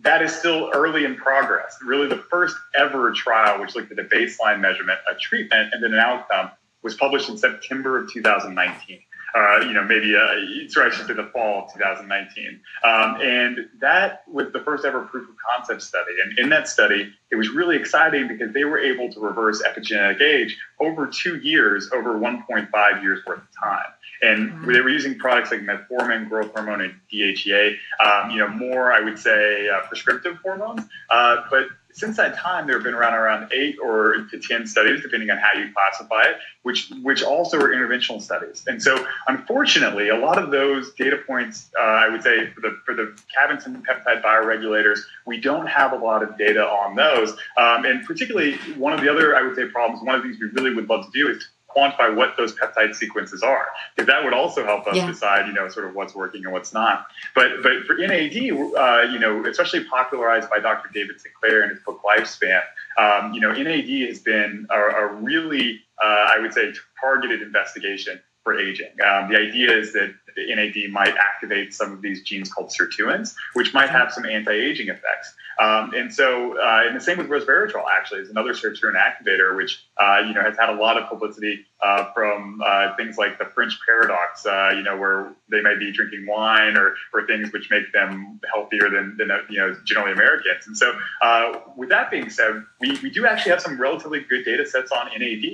that 0.00 0.20
is 0.20 0.34
still 0.34 0.70
early 0.74 1.06
in 1.06 1.16
progress. 1.16 1.78
Really, 1.82 2.08
the 2.08 2.22
first 2.30 2.54
ever 2.74 3.12
trial, 3.12 3.58
which 3.58 3.74
looked 3.74 3.90
at 3.90 3.98
a 3.98 4.04
baseline 4.04 4.60
measurement, 4.60 4.98
a 5.10 5.14
treatment, 5.14 5.72
and 5.72 5.82
then 5.82 5.94
an 5.94 5.98
outcome, 5.98 6.50
was 6.82 6.94
published 6.94 7.30
in 7.30 7.38
September 7.38 7.96
of 7.96 8.12
2019 8.12 9.00
uh, 9.34 9.60
you 9.60 9.72
know, 9.72 9.82
maybe 9.82 10.14
uh, 10.14 10.68
sorry, 10.68 10.90
I 10.90 10.94
should 10.94 11.08
say 11.08 11.14
the 11.14 11.28
fall 11.32 11.64
of 11.64 11.72
2019. 11.72 12.60
Um, 12.84 13.20
and 13.20 13.68
that 13.80 14.22
was 14.30 14.52
the 14.52 14.60
first 14.60 14.84
ever 14.84 15.02
proof 15.02 15.28
of 15.28 15.34
concept 15.50 15.82
study. 15.82 16.12
And 16.24 16.38
in 16.38 16.48
that 16.50 16.68
study, 16.68 17.12
it 17.32 17.36
was 17.36 17.50
really 17.50 17.76
exciting 17.76 18.28
because 18.28 18.54
they 18.54 18.64
were 18.64 18.78
able 18.78 19.12
to 19.12 19.20
reverse 19.20 19.60
epigenetic 19.62 20.20
age 20.20 20.56
over 20.80 21.08
two 21.08 21.38
years, 21.38 21.90
over 21.92 22.14
1.5 22.14 23.02
years 23.02 23.20
worth 23.26 23.38
of 23.38 23.48
time. 23.60 23.86
And 24.22 24.50
mm-hmm. 24.50 24.72
they 24.72 24.80
were 24.80 24.90
using 24.90 25.18
products 25.18 25.50
like 25.50 25.60
metformin, 25.62 26.28
growth 26.28 26.52
hormone, 26.54 26.82
and 26.82 26.94
DHEA. 27.12 27.76
Um, 28.04 28.30
you 28.30 28.38
know, 28.38 28.48
more 28.48 28.92
I 28.92 29.00
would 29.00 29.18
say 29.18 29.68
uh, 29.68 29.80
prescriptive 29.88 30.36
hormones, 30.44 30.82
uh, 31.10 31.42
but 31.50 31.66
since 31.94 32.16
that 32.16 32.36
time, 32.36 32.66
there 32.66 32.76
have 32.76 32.82
been 32.84 32.94
around 32.94 33.14
around 33.14 33.52
eight 33.52 33.76
or 33.82 34.26
to 34.30 34.38
ten 34.40 34.66
studies, 34.66 35.00
depending 35.00 35.30
on 35.30 35.38
how 35.38 35.58
you 35.58 35.72
classify 35.72 36.24
it, 36.24 36.36
which 36.62 36.90
which 37.02 37.22
also 37.22 37.56
are 37.58 37.68
interventional 37.68 38.20
studies. 38.20 38.64
And 38.66 38.82
so, 38.82 39.06
unfortunately, 39.28 40.08
a 40.08 40.16
lot 40.16 40.36
of 40.36 40.50
those 40.50 40.92
data 40.94 41.18
points, 41.26 41.70
uh, 41.78 41.82
I 41.82 42.08
would 42.08 42.22
say, 42.22 42.50
for 42.50 42.60
the 42.60 42.76
for 42.84 42.94
the 42.94 43.16
cavin 43.34 43.58
peptide 43.84 44.22
bioregulators, 44.22 44.98
we 45.24 45.40
don't 45.40 45.66
have 45.66 45.92
a 45.92 45.96
lot 45.96 46.22
of 46.22 46.36
data 46.36 46.64
on 46.64 46.96
those. 46.96 47.30
Um, 47.56 47.84
and 47.84 48.04
particularly, 48.04 48.56
one 48.76 48.92
of 48.92 49.00
the 49.00 49.08
other, 49.08 49.36
I 49.36 49.42
would 49.42 49.54
say, 49.54 49.66
problems. 49.66 50.04
One 50.04 50.16
of 50.16 50.22
the 50.22 50.28
things 50.28 50.40
we 50.40 50.48
really 50.60 50.74
would 50.74 50.88
love 50.88 51.04
to 51.04 51.10
do 51.12 51.30
is 51.30 51.48
quantify 51.76 52.14
what 52.14 52.36
those 52.36 52.54
peptide 52.54 52.94
sequences 52.94 53.42
are, 53.42 53.66
because 53.94 54.06
that 54.06 54.24
would 54.24 54.32
also 54.32 54.64
help 54.64 54.86
us 54.86 54.96
yeah. 54.96 55.06
decide, 55.06 55.46
you 55.46 55.52
know, 55.52 55.68
sort 55.68 55.86
of 55.86 55.94
what's 55.94 56.14
working 56.14 56.44
and 56.44 56.52
what's 56.52 56.72
not. 56.72 57.06
But 57.34 57.62
but 57.62 57.84
for 57.86 57.96
NAD, 57.96 58.36
uh, 58.36 59.12
you 59.12 59.18
know, 59.18 59.44
especially 59.46 59.84
popularized 59.84 60.50
by 60.50 60.60
Dr. 60.60 60.90
David 60.92 61.20
Sinclair 61.20 61.64
in 61.64 61.70
his 61.70 61.80
book 61.80 62.00
Lifespan, 62.04 62.62
um, 62.98 63.32
you 63.32 63.40
know, 63.40 63.52
NAD 63.52 64.08
has 64.08 64.20
been 64.20 64.66
a, 64.70 64.78
a 64.78 65.06
really, 65.14 65.80
uh, 66.02 66.26
I 66.30 66.38
would 66.38 66.52
say, 66.52 66.72
targeted 67.00 67.42
investigation 67.42 68.20
for 68.42 68.58
aging. 68.58 68.90
Um, 69.04 69.30
the 69.30 69.38
idea 69.38 69.76
is 69.76 69.92
that 69.94 70.14
NAD 70.36 70.90
might 70.90 71.14
activate 71.16 71.74
some 71.74 71.92
of 71.92 72.02
these 72.02 72.22
genes 72.22 72.52
called 72.52 72.70
sirtuins, 72.70 73.34
which 73.54 73.74
might 73.74 73.90
have 73.90 74.12
some 74.12 74.24
anti-aging 74.24 74.88
effects. 74.88 75.34
Um, 75.58 75.92
and 75.94 76.12
so, 76.12 76.58
uh, 76.58 76.82
and 76.86 76.96
the 76.96 77.00
same 77.00 77.18
with 77.18 77.28
resveratrol 77.28 77.84
actually 77.90 78.20
is 78.20 78.30
another 78.30 78.52
sirtuin 78.52 78.94
activator, 78.94 79.56
which 79.56 79.84
uh, 79.98 80.22
you 80.26 80.34
know 80.34 80.42
has 80.42 80.56
had 80.58 80.68
a 80.68 80.74
lot 80.74 81.00
of 81.00 81.08
publicity 81.08 81.64
uh, 81.80 82.12
from 82.12 82.60
uh, 82.64 82.96
things 82.96 83.16
like 83.18 83.38
the 83.38 83.44
French 83.44 83.78
paradox, 83.86 84.46
uh, 84.46 84.72
you 84.74 84.82
know, 84.82 84.96
where 84.96 85.32
they 85.50 85.60
may 85.60 85.76
be 85.78 85.92
drinking 85.92 86.26
wine 86.26 86.76
or, 86.76 86.94
or 87.12 87.26
things 87.26 87.52
which 87.52 87.70
make 87.70 87.92
them 87.92 88.40
healthier 88.52 88.90
than, 88.90 89.16
than 89.16 89.30
you 89.48 89.58
know 89.58 89.76
generally 89.84 90.12
Americans. 90.12 90.66
And 90.66 90.76
so, 90.76 90.98
uh, 91.22 91.60
with 91.76 91.90
that 91.90 92.10
being 92.10 92.30
said, 92.30 92.62
we, 92.80 92.98
we 93.02 93.10
do 93.10 93.26
actually 93.26 93.50
have 93.50 93.60
some 93.60 93.80
relatively 93.80 94.20
good 94.28 94.44
data 94.44 94.66
sets 94.66 94.90
on 94.90 95.08
NAD. 95.16 95.44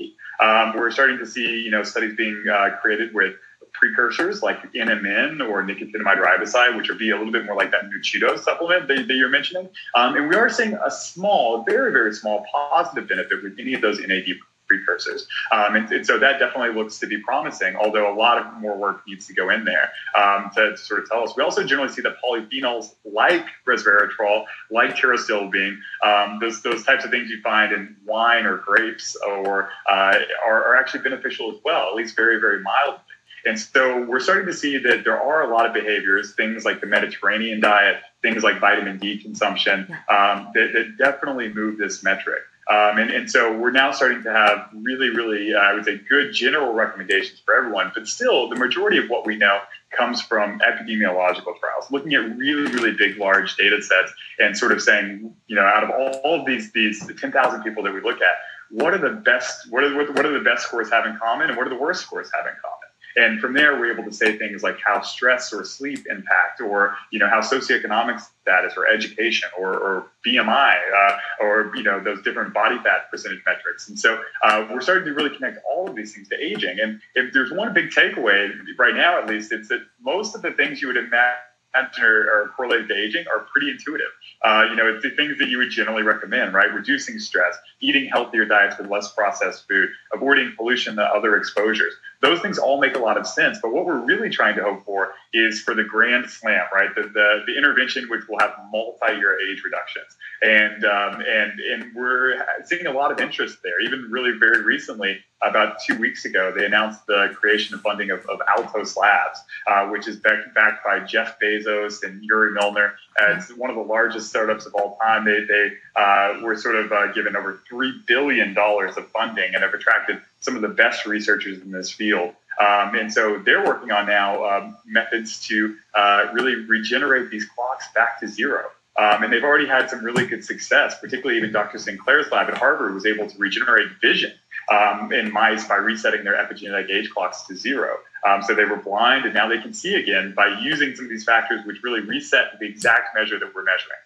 Um, 0.41 0.77
we're 0.77 0.91
starting 0.91 1.19
to 1.19 1.27
see 1.27 1.61
you 1.61 1.71
know 1.71 1.83
studies 1.83 2.17
being 2.17 2.43
created 2.81 3.13
with 3.13 3.35
precursors 3.81 4.43
like 4.43 4.73
NMN 4.75 5.49
or 5.49 5.63
nicotinamide 5.63 6.23
riboside, 6.23 6.77
which 6.77 6.89
would 6.89 6.99
be 6.99 7.11
a 7.11 7.17
little 7.17 7.33
bit 7.33 7.47
more 7.47 7.57
like 7.57 7.71
that 7.71 7.85
Nuchido 7.85 8.39
supplement 8.39 8.87
that, 8.89 9.09
that 9.09 9.15
you're 9.15 9.31
mentioning. 9.31 9.69
Um, 9.95 10.17
and 10.17 10.29
we 10.29 10.37
are 10.37 10.51
seeing 10.51 10.75
a 10.75 10.91
small, 10.91 11.65
very, 11.65 11.91
very 11.91 12.13
small 12.13 12.45
positive 12.53 13.09
benefit 13.09 13.43
with 13.43 13.59
any 13.59 13.73
of 13.75 13.81
those 13.81 13.99
NAD 13.99 14.27
precursors. 14.69 15.27
Um, 15.51 15.75
and, 15.75 15.91
and, 15.91 16.07
so 16.07 16.19
that 16.19 16.39
definitely 16.39 16.81
looks 16.81 16.99
to 17.01 17.07
be 17.07 17.19
promising, 17.19 17.75
although 17.75 18.13
a 18.13 18.15
lot 18.15 18.39
of 18.39 18.53
more 18.61 18.77
work 18.77 19.03
needs 19.09 19.27
to 19.27 19.35
go 19.35 19.51
in 19.51 19.65
there 19.65 19.91
um, 20.17 20.51
to, 20.55 20.71
to, 20.71 20.77
sort 20.77 21.01
of 21.01 21.09
tell 21.09 21.25
us. 21.25 21.35
We 21.37 21.43
also 21.43 21.65
generally 21.65 21.93
see 21.93 22.03
that 22.03 22.17
polyphenols 22.25 22.95
like 23.05 23.47
resveratrol, 23.67 24.45
like 24.71 24.95
pterostilbene, 24.95 25.77
um, 26.05 26.39
those, 26.41 26.63
those 26.63 26.85
types 26.85 27.05
of 27.05 27.11
things 27.11 27.31
you 27.31 27.41
find 27.43 27.73
in 27.73 27.97
wine 28.05 28.47
or 28.47 28.59
grapes 28.59 29.17
or 29.27 29.71
uh, 29.91 30.15
are, 30.47 30.65
are 30.65 30.77
actually 30.77 31.03
beneficial 31.03 31.51
as 31.51 31.59
well, 31.65 31.89
at 31.89 31.97
least 31.97 32.15
very, 32.15 32.39
very 32.39 32.63
mildly. 32.63 33.03
And 33.45 33.59
so 33.59 34.05
we're 34.05 34.21
starting 34.21 34.47
to 34.47 34.53
see 34.53 34.79
that 34.79 35.05
there 35.05 35.21
are 35.21 35.51
a 35.51 35.55
lot 35.55 35.67
of 35.67 35.73
behaviors, 35.73 36.35
things 36.35 36.65
like 36.65 36.81
the 36.81 36.87
Mediterranean 36.87 37.61
diet, 37.61 37.97
things 38.23 38.43
like 38.43 38.61
vitamin 38.61 38.99
D 38.99 39.19
consumption, 39.19 39.87
um, 40.09 40.51
that, 40.55 40.71
that, 40.75 40.97
definitely 40.99 41.53
move 41.53 41.79
this 41.79 42.03
metric. 42.03 42.43
Um, 42.71 42.99
and, 42.99 43.11
and, 43.11 43.29
so 43.29 43.57
we're 43.57 43.73
now 43.73 43.91
starting 43.91 44.23
to 44.23 44.31
have 44.31 44.69
really, 44.73 45.09
really, 45.09 45.55
uh, 45.55 45.59
I 45.59 45.75
would 45.75 45.85
say, 45.85 45.99
good 46.09 46.33
general 46.33 46.73
recommendations 46.73 47.41
for 47.45 47.55
everyone. 47.55 47.91
But 47.95 48.07
still, 48.07 48.49
the 48.49 48.55
majority 48.55 48.99
of 48.99 49.09
what 49.09 49.27
we 49.27 49.37
know 49.37 49.59
comes 49.91 50.23
from 50.23 50.61
epidemiological 50.61 51.59
trials, 51.59 51.91
looking 51.91 52.15
at 52.15 52.37
really, 52.37 52.71
really 52.71 52.93
big, 52.93 53.17
large 53.17 53.57
data 53.57 53.83
sets 53.83 54.13
and 54.39 54.57
sort 54.57 54.71
of 54.71 54.81
saying, 54.81 55.35
you 55.49 55.57
know, 55.57 55.65
out 55.65 55.83
of 55.83 55.91
all, 55.91 56.21
all 56.23 56.41
of 56.41 56.47
these, 56.47 56.71
these 56.71 57.05
10,000 57.21 57.63
people 57.65 57.83
that 57.83 57.93
we 57.93 58.03
look 58.03 58.21
at, 58.21 58.35
what 58.71 58.95
are 58.95 58.99
the 58.99 59.21
best, 59.21 59.69
what 59.73 59.83
are, 59.83 59.97
what 59.97 60.25
are 60.25 60.33
the 60.33 60.45
best 60.45 60.67
scores 60.67 60.91
have 60.91 61.07
in 61.07 61.19
common 61.19 61.49
and 61.49 61.57
what 61.57 61.67
are 61.67 61.71
the 61.71 61.81
worst 61.81 62.03
scores 62.03 62.31
have 62.33 62.47
in 62.47 62.53
common? 62.63 62.80
And 63.17 63.41
from 63.41 63.55
there, 63.55 63.79
we're 63.79 63.93
able 63.93 64.05
to 64.05 64.13
say 64.13 64.39
things 64.39 64.63
like 64.63 64.79
how 64.85 65.03
stress 65.03 65.53
or 65.53 65.65
sleep 65.65 66.07
impact, 66.09 66.61
or 66.61 66.97
you 67.11 67.19
know 67.19 67.29
how 67.29 67.41
socioeconomic 67.41 68.21
status 68.43 68.75
or 68.77 68.87
education 68.87 69.49
or, 69.59 69.75
or 69.75 70.07
BMI, 70.27 70.77
uh, 70.95 71.17
or 71.41 71.73
you 71.75 71.83
know 71.83 72.01
those 72.01 72.23
different 72.23 72.55
body 72.55 72.77
fat 72.79 73.11
percentage 73.11 73.43
metrics. 73.47 73.89
And 73.89 73.99
so 73.99 74.23
uh, 74.45 74.67
we're 74.71 74.81
starting 74.81 75.05
to 75.07 75.13
really 75.13 75.35
connect 75.35 75.59
all 75.69 75.89
of 75.89 75.97
these 75.97 76.15
things 76.15 76.29
to 76.29 76.37
aging. 76.37 76.79
And 76.81 77.01
if 77.15 77.33
there's 77.33 77.53
one 77.53 77.73
big 77.75 77.91
takeaway 77.91 78.51
right 78.79 78.95
now, 78.95 79.19
at 79.19 79.27
least, 79.27 79.53
it's 79.53 79.69
that 79.69 79.81
most 80.01 80.35
of 80.35 80.43
the 80.43 80.53
things 80.53 80.81
you 80.81 80.89
would 80.89 80.97
imagine 80.97 81.50
or, 81.75 82.43
or 82.43 82.49
correlated 82.57 82.89
to 82.89 82.95
aging 82.95 83.25
are 83.29 83.47
pretty 83.53 83.71
intuitive. 83.71 84.09
Uh, 84.43 84.67
you 84.71 84.77
know, 84.77 84.93
it's 84.93 85.03
the 85.03 85.11
things 85.11 85.39
that 85.39 85.49
you 85.49 85.59
would 85.59 85.71
generally 85.71 86.03
recommend, 86.03 86.55
right? 86.55 86.73
Reducing 86.73 87.19
stress, 87.19 87.57
eating 87.81 88.07
healthier 88.07 88.45
diets 88.45 88.79
with 88.79 88.91
less 88.91 89.13
processed 89.13 89.67
food, 89.69 89.89
avoiding 90.15 90.53
pollution 90.57 90.99
and 90.99 91.09
other 91.09 91.37
exposures. 91.37 91.95
Those 92.23 92.41
things 92.41 92.59
all 92.59 92.81
make 92.81 92.97
a 92.97 92.99
lot 92.99 93.17
of 93.17 93.27
sense. 93.27 93.59
But 93.63 93.73
what 93.73 93.87
we're 93.87 94.05
really 94.05 94.31
trying 94.31 94.57
to 94.57 94.63
hope 94.63 94.85
for 94.85 95.13
is 95.33 95.61
for 95.61 95.75
the 95.75 95.85
grand 95.85 96.29
slam, 96.29 96.65
right? 96.73 96.95
The, 96.95 97.03
the, 97.03 97.41
the 97.47 97.57
intervention 97.57 98.09
which 98.09 98.23
will 98.29 98.39
have 98.41 98.53
multi-year 98.71 99.39
age 99.41 99.63
reductions. 99.65 100.17
And, 100.43 100.85
um, 100.85 101.23
and, 101.27 101.61
and 101.61 101.95
we're 101.95 102.45
seeing 102.65 102.87
a 102.87 102.93
lot 102.93 103.13
of 103.13 103.21
interest 103.21 103.59
there. 103.63 103.81
Even 103.81 104.09
really 104.11 104.33
very 104.39 104.63
recently, 104.63 105.21
about 105.43 105.81
two 105.81 105.99
weeks 105.99 106.25
ago, 106.25 106.53
they 106.55 106.67
announced 106.67 107.07
the 107.07 107.35
creation 107.35 107.75
and 107.75 107.83
funding 107.83 108.11
of, 108.11 108.21
of 108.27 108.41
Altos 108.57 108.97
Labs, 108.97 109.41
uh, 109.67 109.87
which 109.89 110.07
is 110.07 110.17
backed, 110.17 110.55
backed 110.55 110.85
by 110.85 111.01
Jeff 111.01 111.39
Bezos 111.41 112.03
and 112.03 112.23
Yuri 112.23 112.53
Milner. 112.53 112.95
as 113.19 113.51
one 113.51 113.71
of 113.71 113.77
the 113.77 113.83
largest 113.83 114.29
startups 114.29 114.67
of 114.67 114.75
all 114.75 114.99
time. 115.03 115.25
They, 115.25 115.45
they 115.45 115.73
uh, 115.97 116.41
were 116.43 116.57
sort 116.57 116.77
of 116.77 116.93
uh, 116.93 117.13
given 117.13 117.37
over 117.37 117.63
$3 117.71 118.07
billion 118.07 118.57
of 118.57 119.11
funding 119.13 119.55
and 119.55 119.63
have 119.63 119.75
attracted 119.75 120.21
some 120.41 120.57
of 120.57 120.63
the 120.63 120.69
best 120.69 121.07
researchers 121.07 121.61
in 121.61 121.71
this 121.71 121.91
field. 121.91 122.35
Um, 122.61 122.95
and 122.95 123.11
so 123.11 123.39
they're 123.39 123.65
working 123.65 123.91
on 123.91 124.07
now 124.07 124.45
um, 124.45 124.77
methods 124.85 125.41
to 125.47 125.77
uh, 125.95 126.27
really 126.35 126.57
regenerate 126.67 127.31
these 127.31 127.47
clocks 127.47 127.87
back 127.95 128.21
to 128.21 128.29
zero. 128.29 128.67
Um, 128.99 129.23
and 129.23 129.33
they've 129.33 129.45
already 129.45 129.67
had 129.67 129.89
some 129.89 130.05
really 130.05 130.27
good 130.27 130.45
success, 130.45 130.99
particularly 131.01 131.39
even 131.39 131.53
Dr. 131.53 131.79
Sinclair's 131.79 132.31
lab 132.31 132.51
at 132.51 132.59
Harvard 132.59 132.93
was 132.93 133.07
able 133.07 133.29
to 133.31 133.39
regenerate 133.39 133.89
vision 134.03 134.33
um, 134.71 135.13
in 135.13 135.33
mice 135.33 135.67
by 135.67 135.77
resetting 135.77 136.25
their 136.25 136.35
epigenetic 136.35 136.91
age 136.91 137.11
clocks 137.11 137.43
to 137.43 137.57
zero. 137.57 137.99
Um, 138.27 138.43
so 138.43 138.55
they 138.55 138.65
were 138.65 138.77
blind 138.77 139.25
and 139.25 139.35
now 139.35 139.49
they 139.49 139.59
can 139.59 139.75
see 139.75 139.95
again 139.95 140.35
by 140.37 140.59
using 140.61 140.95
some 140.95 141.07
of 141.07 141.11
these 141.11 141.25
factors 141.25 141.61
which 141.67 141.83
really 141.83 142.01
reset 142.01 142.59
the 142.61 142.67
exact 142.67 143.15
measure 143.15 143.39
that 143.39 143.55
we're 143.55 143.65
measuring. 143.65 143.99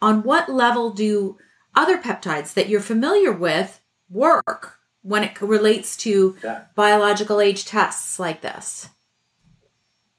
On 0.00 0.22
what 0.22 0.48
level 0.48 0.90
do 0.90 1.38
other 1.74 1.98
peptides 1.98 2.54
that 2.54 2.68
you're 2.68 2.80
familiar 2.80 3.32
with 3.32 3.80
work 4.08 4.78
when 5.02 5.24
it 5.24 5.40
relates 5.40 5.96
to 5.98 6.36
yeah. 6.42 6.62
biological 6.74 7.40
age 7.40 7.64
tests 7.64 8.18
like 8.18 8.40
this? 8.40 8.88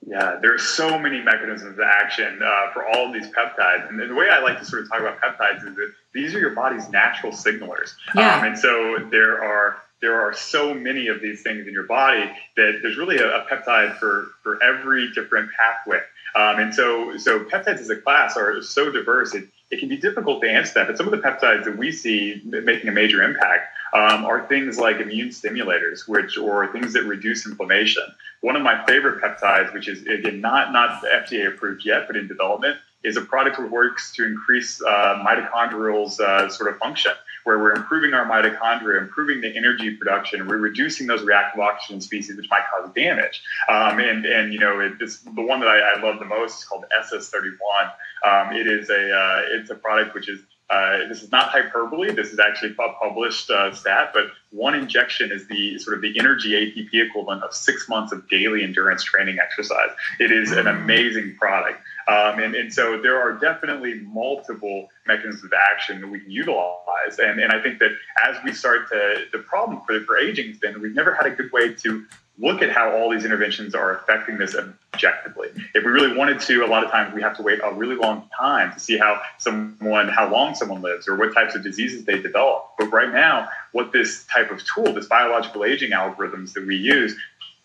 Yeah, 0.06 0.38
there 0.42 0.54
are 0.54 0.60
so 0.60 1.00
many 1.00 1.22
mechanisms 1.22 1.78
of 1.78 1.86
action 1.86 2.40
uh, 2.44 2.72
for 2.74 2.86
all 2.88 3.08
of 3.08 3.14
these 3.14 3.28
peptides. 3.30 3.90
And 3.90 4.00
the 4.00 4.14
way 4.14 4.30
I 4.30 4.40
like 4.40 4.60
to 4.60 4.66
sort 4.66 4.84
of 4.84 4.90
talk 4.90 5.00
about 5.00 5.22
peptides 5.22 5.68
is 5.68 5.76
that 5.76 5.94
these 6.14 6.36
are 6.36 6.40
your 6.40 6.56
body's 6.56 6.90
natural 6.90 7.32
signalers. 7.32 7.94
Yeah. 8.16 8.38
Um, 8.38 8.44
and 8.46 8.60
so 8.60 9.08
there 9.12 9.44
are 9.44 9.78
there 10.02 10.20
are 10.22 10.34
so 10.34 10.74
many 10.74 11.08
of 11.08 11.22
these 11.22 11.44
things 11.44 11.66
in 11.66 11.74
your 11.74 11.86
body 11.86 12.30
that 12.58 12.80
there's 12.82 12.98
really 12.98 13.18
a, 13.18 13.28
a 13.28 13.46
peptide 13.46 13.98
for 13.98 14.28
for 14.44 14.62
every 14.62 15.12
different 15.14 15.50
pathway. 15.58 16.02
Um, 16.36 16.60
and 16.60 16.76
so 16.76 17.16
so 17.18 17.46
peptides 17.46 17.80
as 17.80 17.90
a 17.90 17.96
class 17.96 18.36
are 18.36 18.62
so 18.62 18.92
diverse. 18.92 19.34
It, 19.34 19.46
it 19.72 19.80
can 19.80 19.90
be 19.90 19.98
difficult 19.98 20.42
to 20.44 20.50
answer 20.50 20.74
that, 20.76 20.88
but 20.88 20.98
some 20.98 21.08
of 21.08 21.12
the 21.12 21.26
peptides 21.26 21.64
that 21.64 21.78
we 21.78 21.92
see 21.92 22.42
making 22.44 22.90
a 22.90 22.92
major 22.92 23.24
impact 23.24 23.74
um, 23.94 24.26
are 24.26 24.46
things 24.48 24.78
like 24.78 24.98
immune 24.98 25.30
stimulators, 25.30 26.08
which 26.08 26.38
or 26.38 26.72
things 26.72 26.94
that 26.94 27.04
reduce 27.04 27.48
inflammation. 27.48 28.04
One 28.44 28.58
of 28.58 28.62
my 28.62 28.86
favorite 28.86 29.22
peptides, 29.22 29.74
which 29.74 29.88
is 29.88 30.02
again 30.02 30.42
not 30.42 30.74
not 30.74 31.02
FDA 31.02 31.48
approved 31.48 31.86
yet, 31.86 32.08
but 32.08 32.18
in 32.18 32.28
development, 32.28 32.76
is 33.02 33.16
a 33.16 33.22
product 33.22 33.56
that 33.58 33.72
works 33.72 34.14
to 34.16 34.26
increase 34.26 34.82
uh, 34.82 35.24
mitochondrial 35.26 36.20
uh, 36.20 36.50
sort 36.50 36.70
of 36.70 36.78
function, 36.78 37.14
where 37.46 37.58
we're 37.58 37.74
improving 37.74 38.14
our 38.14 38.26
mitochondria, 38.26 39.02
improving 39.02 39.40
the 39.40 39.56
energy 39.56 39.96
production, 39.96 40.46
we're 40.46 40.58
reducing 40.58 41.08
those 41.08 41.24
reactive 41.24 41.62
oxygen 41.62 42.02
species, 42.02 42.36
which 42.36 42.50
might 42.50 42.64
cause 42.70 42.92
damage. 42.94 43.42
Um, 43.70 44.00
and 44.00 44.26
and 44.26 44.52
you 44.52 44.60
know, 44.60 44.82
it, 44.82 45.00
this, 45.00 45.20
the 45.20 45.42
one 45.42 45.62
that 45.62 45.70
I, 45.70 45.80
I, 45.80 46.02
love 46.02 46.20
the 46.20 46.26
most 46.26 46.60
is 46.60 46.66
called 46.66 46.84
SS31. 47.00 47.92
Um, 48.26 48.54
it 48.54 48.68
is 48.68 48.90
a 48.90 49.10
uh, 49.10 49.42
it's 49.52 49.70
a 49.70 49.76
product 49.76 50.14
which 50.16 50.28
is 50.28 50.42
uh, 50.74 51.08
this 51.08 51.22
is 51.22 51.32
not 51.32 51.50
hyperbole. 51.50 52.12
This 52.12 52.30
is 52.34 52.40
actually 52.40 52.72
a 52.72 52.94
published 53.00 53.50
uh, 53.52 53.74
stat, 53.74 54.10
but 54.12 54.26
one 54.50 54.74
injection 54.74 55.32
is 55.32 55.48
the 55.48 55.78
sort 55.78 55.96
of 55.96 56.02
the 56.02 56.18
energy 56.18 56.52
ATP 56.52 57.10
equivalent 57.10 57.44
of 57.44 57.54
six 57.54 57.88
months 57.88 58.12
of 58.12 58.28
daily 58.28 58.64
endurance 58.64 59.04
training 59.04 59.38
exercise. 59.40 59.90
It 60.20 60.32
is 60.32 60.52
an 60.52 60.66
amazing 60.68 61.36
product. 61.38 61.80
Um, 62.08 62.40
and, 62.40 62.56
and 62.56 62.74
so 62.74 63.00
there 63.00 63.20
are 63.20 63.34
definitely 63.34 63.96
multiple 64.02 64.88
mechanisms 65.06 65.44
of 65.44 65.54
action 65.72 66.02
that 66.02 66.08
we 66.08 66.20
can 66.20 66.32
utilize. 66.32 67.20
And, 67.20 67.40
and 67.40 67.52
I 67.52 67.62
think 67.62 67.78
that 67.80 67.92
as 68.26 68.38
we 68.44 68.52
start 68.52 68.90
to, 68.90 69.26
the 69.32 69.40
problem 69.40 69.82
for, 69.86 70.00
for 70.02 70.18
aging 70.18 70.48
has 70.48 70.58
been 70.58 70.82
we've 70.82 70.96
never 70.96 71.14
had 71.14 71.28
a 71.28 71.32
good 71.32 71.52
way 71.52 71.74
to 71.74 72.06
look 72.40 72.62
at 72.62 72.72
how 72.72 72.92
all 72.92 73.10
these 73.12 73.26
interventions 73.26 73.76
are 73.76 73.98
affecting 73.98 74.38
this 74.38 74.56
objectively. 74.56 75.50
If 75.76 75.86
we 75.86 75.92
really 75.92 76.16
wanted 76.16 76.40
to, 76.42 76.66
a 76.66 76.68
lot 76.68 76.84
of 76.84 76.90
times 76.90 77.14
we 77.14 77.22
have 77.22 77.38
to 77.38 77.44
wait 77.44 77.60
a 77.64 77.72
really 77.74 77.96
long 77.96 78.28
time 78.38 78.74
to 78.74 78.80
see 78.80 78.98
how 78.98 79.22
someone, 79.38 80.08
how 80.08 80.32
long 80.32 80.56
someone 80.56 80.82
lives 80.82 81.08
or 81.08 81.16
what 81.16 81.34
types 81.34 81.56
of 81.56 81.64
diseases 81.64 82.06
they 82.06 82.20
develop. 82.20 82.72
But 82.78 82.92
right 82.92 83.12
now, 83.12 83.50
what 83.72 83.92
this 83.92 84.26
type 84.26 84.50
of 84.50 84.64
tool, 84.66 84.94
this 84.94 85.06
biological 85.08 85.64
aging 85.64 85.92
algorithms 85.92 86.54
that 86.54 86.66
we 86.66 86.76
use, 86.76 87.16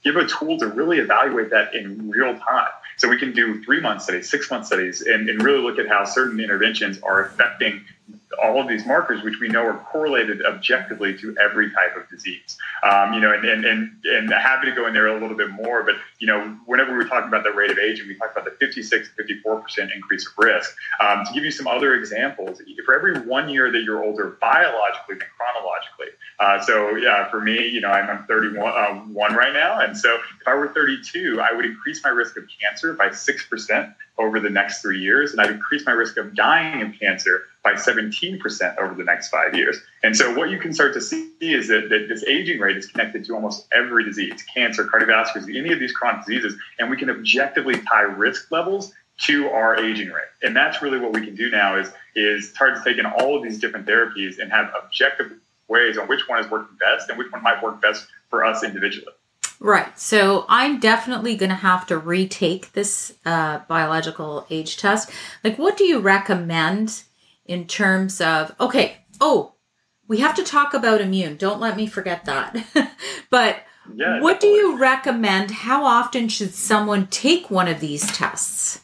give 0.04 0.16
a 0.16 0.26
tool 0.26 0.58
to 0.58 0.66
really 0.68 0.98
evaluate 0.98 1.50
that 1.50 1.74
in 1.74 2.10
real 2.10 2.38
time. 2.38 2.68
So 2.98 3.08
we 3.08 3.18
can 3.18 3.32
do 3.32 3.62
three 3.64 3.80
month 3.80 4.02
studies, 4.02 4.28
six 4.28 4.50
month 4.50 4.66
studies, 4.66 5.02
and, 5.02 5.28
and 5.28 5.42
really 5.42 5.60
look 5.60 5.78
at 5.78 5.88
how 5.88 6.04
certain 6.04 6.40
interventions 6.40 7.00
are 7.00 7.24
affecting 7.24 7.84
all 8.42 8.61
of 8.61 8.68
these 8.68 8.86
markers, 8.86 9.22
which 9.22 9.40
we 9.40 9.48
know 9.48 9.64
are 9.64 9.78
correlated 9.90 10.44
objectively 10.44 11.16
to 11.18 11.36
every 11.38 11.70
type 11.72 11.96
of 11.96 12.09
disease. 12.09 12.56
Um, 12.82 13.12
you 13.12 13.20
know, 13.20 13.32
and, 13.32 13.44
and, 13.44 13.64
and, 13.64 13.90
and 14.04 14.30
happy 14.30 14.70
to 14.70 14.74
go 14.74 14.86
in 14.86 14.94
there 14.94 15.09
a 15.09 15.20
little 15.20 15.36
bit 15.36 15.50
more, 15.50 15.82
but, 15.82 15.96
you 16.18 16.26
know, 16.26 16.56
whenever 16.66 16.92
we're 16.92 17.09
talking 17.09 17.28
about 17.28 17.44
the 17.44 17.52
rate 17.52 17.70
of 17.70 17.78
aging, 17.78 18.06
we 18.06 18.14
talk 18.16 18.32
about 18.32 18.44
the 18.44 18.52
56, 18.52 19.11
54% 19.18 19.94
increase 19.94 20.26
of 20.26 20.32
risk. 20.38 20.74
Um, 21.00 21.24
to 21.24 21.32
give 21.32 21.44
you 21.44 21.50
some 21.50 21.66
other 21.66 21.94
examples, 21.94 22.61
for 22.84 22.94
every 22.94 23.20
one 23.20 23.48
year 23.48 23.70
that 23.72 23.82
you're 23.82 24.04
older 24.04 24.38
biologically 24.40 25.16
than 25.16 25.28
chronologically. 25.36 26.06
Uh, 26.38 26.61
so 26.61 26.96
yeah, 26.96 27.28
for 27.30 27.40
me, 27.40 27.66
you 27.66 27.80
know, 27.80 27.88
I'm, 27.88 28.09
I'm 28.09 28.24
31 28.26 28.62
uh, 28.62 29.36
right 29.36 29.52
now. 29.52 29.80
And 29.80 29.96
so 29.96 30.14
if 30.14 30.46
I 30.46 30.54
were 30.54 30.68
32, 30.68 31.40
I 31.40 31.54
would 31.54 31.64
increase 31.64 32.02
my 32.04 32.11
risk 32.11 32.36
of 32.36 32.44
cancer 32.61 32.92
by 32.92 33.09
6% 33.09 33.94
over 34.18 34.40
the 34.40 34.50
next 34.50 34.82
three 34.82 35.00
years, 35.00 35.32
and 35.32 35.40
I've 35.40 35.50
increased 35.50 35.86
my 35.86 35.92
risk 35.92 36.16
of 36.16 36.34
dying 36.34 36.82
of 36.82 36.98
cancer 36.98 37.44
by 37.68 37.74
17% 37.74 38.78
over 38.78 38.94
the 38.94 39.04
next 39.04 39.28
five 39.28 39.54
years. 39.54 39.78
And 40.02 40.16
so, 40.16 40.34
what 40.34 40.50
you 40.50 40.58
can 40.58 40.72
start 40.72 40.94
to 40.94 41.00
see 41.00 41.30
is 41.40 41.68
that, 41.68 41.88
that 41.90 42.06
this 42.08 42.24
aging 42.24 42.60
rate 42.60 42.76
is 42.76 42.86
connected 42.86 43.24
to 43.26 43.34
almost 43.34 43.66
every 43.72 44.04
disease 44.04 44.42
cancer, 44.54 44.84
cardiovascular, 44.84 45.54
any 45.56 45.72
of 45.72 45.78
these 45.78 45.92
chronic 45.92 46.24
diseases, 46.24 46.56
and 46.78 46.90
we 46.90 46.96
can 46.96 47.10
objectively 47.10 47.74
tie 47.80 48.02
risk 48.02 48.50
levels 48.50 48.92
to 49.26 49.48
our 49.48 49.76
aging 49.76 50.08
rate. 50.08 50.28
And 50.42 50.56
that's 50.56 50.80
really 50.80 50.98
what 50.98 51.12
we 51.12 51.24
can 51.24 51.34
do 51.34 51.50
now 51.50 51.76
is, 51.76 51.90
is 52.14 52.50
start 52.50 52.76
to 52.76 52.84
take 52.84 52.98
in 52.98 53.04
all 53.04 53.36
of 53.36 53.42
these 53.42 53.58
different 53.58 53.86
therapies 53.86 54.38
and 54.38 54.50
have 54.50 54.72
objective 54.82 55.32
ways 55.66 55.98
on 55.98 56.06
which 56.06 56.26
one 56.28 56.38
is 56.42 56.50
working 56.50 56.76
best 56.78 57.10
and 57.10 57.18
which 57.18 57.30
one 57.32 57.42
might 57.42 57.62
work 57.62 57.82
best 57.82 58.06
for 58.30 58.44
us 58.44 58.62
individually. 58.62 59.12
Right. 59.60 59.98
So 59.98 60.46
I'm 60.48 60.78
definitely 60.78 61.36
going 61.36 61.50
to 61.50 61.56
have 61.56 61.84
to 61.86 61.98
retake 61.98 62.72
this 62.72 63.12
uh, 63.26 63.58
biological 63.66 64.46
age 64.50 64.76
test. 64.76 65.10
Like, 65.42 65.58
what 65.58 65.76
do 65.76 65.84
you 65.84 65.98
recommend 65.98 67.02
in 67.49 67.66
terms 67.66 68.20
of, 68.20 68.55
okay, 68.61 68.99
oh, 69.20 69.55
we 70.07 70.18
have 70.18 70.36
to 70.36 70.44
talk 70.44 70.74
about 70.74 71.01
immune. 71.01 71.36
Don't 71.36 71.61
let 71.61 71.76
me 71.76 71.86
forget 71.86 72.26
that. 72.26 72.57
but 73.30 73.64
yeah, 73.94 74.20
what 74.20 74.40
definitely. 74.40 74.49
do 74.49 74.55
you 74.55 74.78
recommend? 74.78 75.51
How 75.51 75.84
often 75.84 76.28
should 76.28 76.55
someone 76.55 77.07
take 77.09 77.51
one 77.51 77.66
of 77.68 77.80
these 77.80 78.07
tests? 78.12 78.82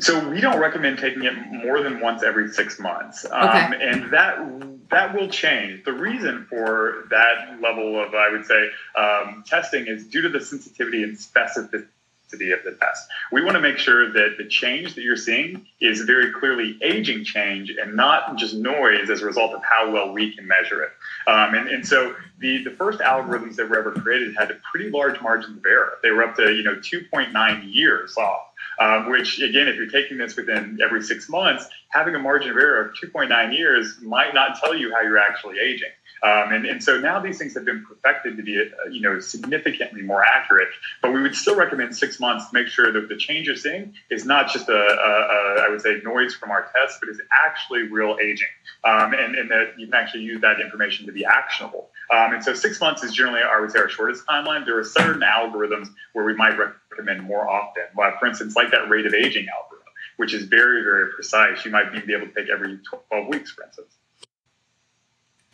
So 0.00 0.28
we 0.28 0.40
don't 0.40 0.58
recommend 0.58 0.98
taking 0.98 1.22
it 1.22 1.34
more 1.50 1.80
than 1.82 2.00
once 2.00 2.24
every 2.24 2.48
six 2.48 2.80
months, 2.80 3.24
um, 3.30 3.72
and 3.72 4.10
that 4.10 4.88
that 4.90 5.14
will 5.14 5.28
change. 5.28 5.84
The 5.84 5.92
reason 5.92 6.46
for 6.50 7.06
that 7.10 7.60
level 7.60 8.02
of, 8.02 8.12
I 8.14 8.30
would 8.30 8.44
say, 8.44 8.68
um, 8.96 9.44
testing 9.46 9.86
is 9.86 10.06
due 10.06 10.22
to 10.22 10.28
the 10.28 10.40
sensitivity 10.40 11.04
and 11.04 11.16
specificity 11.16 11.86
of 12.32 12.64
the 12.64 12.76
test. 12.80 13.08
We 13.30 13.42
want 13.42 13.56
to 13.56 13.60
make 13.60 13.78
sure 13.78 14.12
that 14.12 14.36
the 14.38 14.44
change 14.44 14.94
that 14.94 15.02
you're 15.02 15.16
seeing 15.16 15.66
is 15.80 16.02
very 16.02 16.32
clearly 16.32 16.78
aging 16.82 17.24
change 17.24 17.70
and 17.70 17.94
not 17.94 18.36
just 18.36 18.54
noise 18.54 19.10
as 19.10 19.22
a 19.22 19.26
result 19.26 19.52
of 19.52 19.62
how 19.64 19.90
well 19.90 20.12
we 20.12 20.34
can 20.34 20.46
measure 20.46 20.82
it. 20.82 20.92
Um, 21.26 21.54
and, 21.54 21.68
and 21.68 21.86
so 21.86 22.14
the, 22.38 22.62
the 22.64 22.70
first 22.70 23.00
algorithms 23.00 23.56
that 23.56 23.68
were 23.68 23.78
ever 23.78 23.92
created 23.92 24.34
had 24.36 24.50
a 24.50 24.58
pretty 24.70 24.90
large 24.90 25.20
margin 25.20 25.58
of 25.58 25.64
error. 25.66 25.98
They 26.02 26.10
were 26.10 26.24
up 26.24 26.36
to 26.36 26.52
you 26.52 26.62
know 26.62 26.76
2.9 26.76 27.74
years 27.74 28.16
off 28.16 28.52
um, 28.78 29.10
which 29.10 29.40
again, 29.40 29.68
if 29.68 29.76
you're 29.76 29.86
taking 29.86 30.18
this 30.18 30.36
within 30.36 30.78
every 30.82 31.02
six 31.02 31.28
months, 31.28 31.66
having 31.88 32.14
a 32.14 32.18
margin 32.18 32.50
of 32.50 32.56
error 32.56 32.86
of 32.86 32.94
2.9 32.94 33.56
years 33.56 33.98
might 34.02 34.34
not 34.34 34.58
tell 34.58 34.74
you 34.74 34.92
how 34.92 35.02
you're 35.02 35.18
actually 35.18 35.58
aging. 35.58 35.90
Um, 36.22 36.52
and, 36.52 36.66
and 36.66 36.82
so 36.82 36.98
now 36.98 37.18
these 37.20 37.38
things 37.38 37.54
have 37.54 37.64
been 37.64 37.84
perfected 37.84 38.36
to 38.36 38.42
be, 38.44 38.56
uh, 38.56 38.88
you 38.90 39.00
know, 39.00 39.18
significantly 39.18 40.02
more 40.02 40.22
accurate. 40.24 40.68
But 41.00 41.12
we 41.12 41.20
would 41.20 41.34
still 41.34 41.56
recommend 41.56 41.96
six 41.96 42.20
months 42.20 42.48
to 42.48 42.54
make 42.54 42.68
sure 42.68 42.92
that 42.92 43.08
the 43.08 43.16
change 43.16 43.48
you're 43.48 43.56
seeing 43.56 43.94
is 44.08 44.24
not 44.24 44.48
just 44.48 44.68
a, 44.68 44.72
a, 44.72 44.76
a 44.76 45.66
I 45.66 45.68
would 45.68 45.80
say, 45.80 46.00
noise 46.04 46.34
from 46.34 46.52
our 46.52 46.70
tests, 46.72 46.98
but 47.00 47.08
is 47.08 47.20
actually 47.44 47.82
real 47.88 48.16
aging, 48.22 48.48
um, 48.84 49.14
and, 49.14 49.34
and 49.34 49.50
that 49.50 49.74
you 49.76 49.86
can 49.86 49.94
actually 49.94 50.22
use 50.22 50.40
that 50.42 50.60
information 50.60 51.06
to 51.06 51.12
be 51.12 51.24
actionable. 51.24 51.90
Um, 52.12 52.34
and 52.34 52.44
so 52.44 52.54
six 52.54 52.80
months 52.80 53.02
is 53.02 53.12
generally, 53.12 53.40
I 53.42 53.58
would 53.58 53.72
say, 53.72 53.80
our 53.80 53.88
shortest 53.88 54.24
timeline. 54.26 54.64
There 54.64 54.78
are 54.78 54.84
certain 54.84 55.22
algorithms 55.22 55.88
where 56.12 56.24
we 56.24 56.34
might 56.34 56.56
recommend 56.56 57.22
more 57.22 57.48
often. 57.48 57.84
But 57.96 58.18
for 58.20 58.26
instance, 58.26 58.54
like 58.54 58.70
that 58.70 58.88
rate 58.88 59.06
of 59.06 59.14
aging 59.14 59.46
algorithm, 59.48 59.92
which 60.18 60.34
is 60.34 60.44
very, 60.44 60.82
very 60.82 61.10
precise. 61.12 61.64
You 61.64 61.70
might 61.70 61.90
be 62.06 62.14
able 62.14 62.26
to 62.26 62.32
take 62.32 62.48
every 62.48 62.78
12 63.10 63.28
weeks, 63.28 63.50
for 63.50 63.64
instance. 63.64 63.96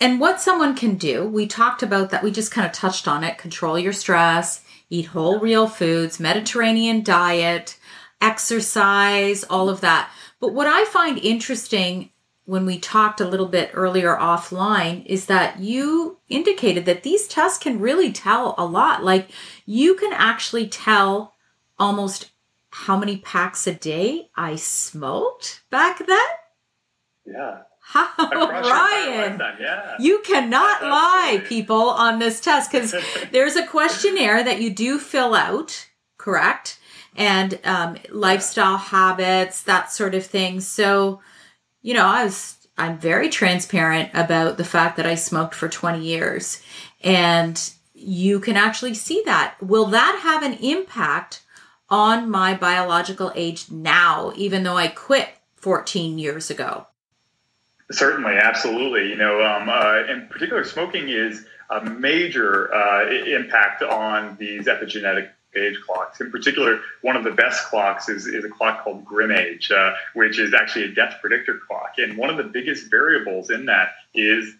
And 0.00 0.20
what 0.20 0.40
someone 0.40 0.76
can 0.76 0.96
do, 0.96 1.24
we 1.24 1.46
talked 1.46 1.82
about 1.82 2.10
that, 2.10 2.22
we 2.22 2.30
just 2.30 2.52
kind 2.52 2.66
of 2.66 2.72
touched 2.72 3.08
on 3.08 3.24
it 3.24 3.38
control 3.38 3.78
your 3.78 3.92
stress, 3.92 4.62
eat 4.90 5.06
whole, 5.06 5.40
real 5.40 5.66
foods, 5.66 6.20
Mediterranean 6.20 7.02
diet, 7.02 7.78
exercise, 8.20 9.44
all 9.44 9.68
of 9.68 9.80
that. 9.80 10.10
But 10.40 10.54
what 10.54 10.66
I 10.66 10.84
find 10.84 11.18
interesting 11.18 12.10
when 12.44 12.64
we 12.64 12.78
talked 12.78 13.20
a 13.20 13.28
little 13.28 13.46
bit 13.48 13.70
earlier 13.74 14.16
offline 14.16 15.04
is 15.04 15.26
that 15.26 15.58
you 15.58 16.18
indicated 16.30 16.86
that 16.86 17.02
these 17.02 17.28
tests 17.28 17.58
can 17.58 17.78
really 17.78 18.10
tell 18.10 18.54
a 18.56 18.64
lot. 18.64 19.04
Like 19.04 19.28
you 19.66 19.94
can 19.96 20.12
actually 20.14 20.66
tell 20.66 21.34
almost 21.78 22.30
how 22.70 22.96
many 22.96 23.18
packs 23.18 23.66
a 23.66 23.74
day 23.74 24.30
I 24.34 24.56
smoked 24.56 25.62
back 25.70 26.06
then. 26.06 26.26
Yeah. 27.26 27.62
How, 27.92 28.12
Ryan, 28.18 29.40
yeah. 29.58 29.96
you 29.98 30.20
cannot 30.22 30.82
lie, 30.82 31.42
people, 31.46 31.88
on 31.88 32.18
this 32.18 32.38
test 32.38 32.70
because 32.70 32.94
there's 33.32 33.56
a 33.56 33.66
questionnaire 33.66 34.44
that 34.44 34.60
you 34.60 34.68
do 34.68 34.98
fill 34.98 35.34
out, 35.34 35.88
correct? 36.18 36.78
And 37.16 37.58
um, 37.64 37.96
lifestyle 38.10 38.76
habits, 38.76 39.62
that 39.62 39.90
sort 39.90 40.14
of 40.14 40.26
thing. 40.26 40.60
So, 40.60 41.20
you 41.80 41.94
know, 41.94 42.04
I 42.04 42.24
was 42.24 42.68
I'm 42.76 42.98
very 42.98 43.30
transparent 43.30 44.10
about 44.12 44.58
the 44.58 44.64
fact 44.64 44.98
that 44.98 45.06
I 45.06 45.14
smoked 45.14 45.54
for 45.54 45.70
20 45.70 46.04
years, 46.04 46.62
and 47.02 47.58
you 47.94 48.38
can 48.38 48.58
actually 48.58 48.94
see 48.94 49.22
that. 49.24 49.54
Will 49.62 49.86
that 49.86 50.20
have 50.22 50.42
an 50.42 50.58
impact 50.62 51.40
on 51.88 52.30
my 52.30 52.52
biological 52.52 53.32
age 53.34 53.70
now, 53.70 54.34
even 54.36 54.62
though 54.62 54.76
I 54.76 54.88
quit 54.88 55.30
14 55.56 56.18
years 56.18 56.50
ago? 56.50 56.86
Certainly, 57.90 58.34
absolutely. 58.34 59.08
You 59.08 59.16
know, 59.16 59.42
um, 59.42 59.68
uh, 59.68 60.04
in 60.12 60.26
particular, 60.28 60.64
smoking 60.64 61.08
is 61.08 61.46
a 61.70 61.84
major 61.84 62.72
uh, 62.72 63.08
impact 63.08 63.82
on 63.82 64.36
these 64.38 64.66
epigenetic 64.66 65.30
age 65.56 65.76
clocks. 65.86 66.20
In 66.20 66.30
particular, 66.30 66.80
one 67.00 67.16
of 67.16 67.24
the 67.24 67.30
best 67.30 67.66
clocks 67.68 68.08
is, 68.08 68.26
is 68.26 68.44
a 68.44 68.48
clock 68.48 68.84
called 68.84 69.04
GrimAge, 69.04 69.70
uh, 69.70 69.94
which 70.14 70.38
is 70.38 70.52
actually 70.52 70.84
a 70.84 70.94
death 70.94 71.16
predictor 71.20 71.58
clock. 71.66 71.94
And 71.96 72.18
one 72.18 72.28
of 72.28 72.36
the 72.36 72.44
biggest 72.44 72.90
variables 72.90 73.50
in 73.50 73.66
that 73.66 73.92
is 74.14 74.54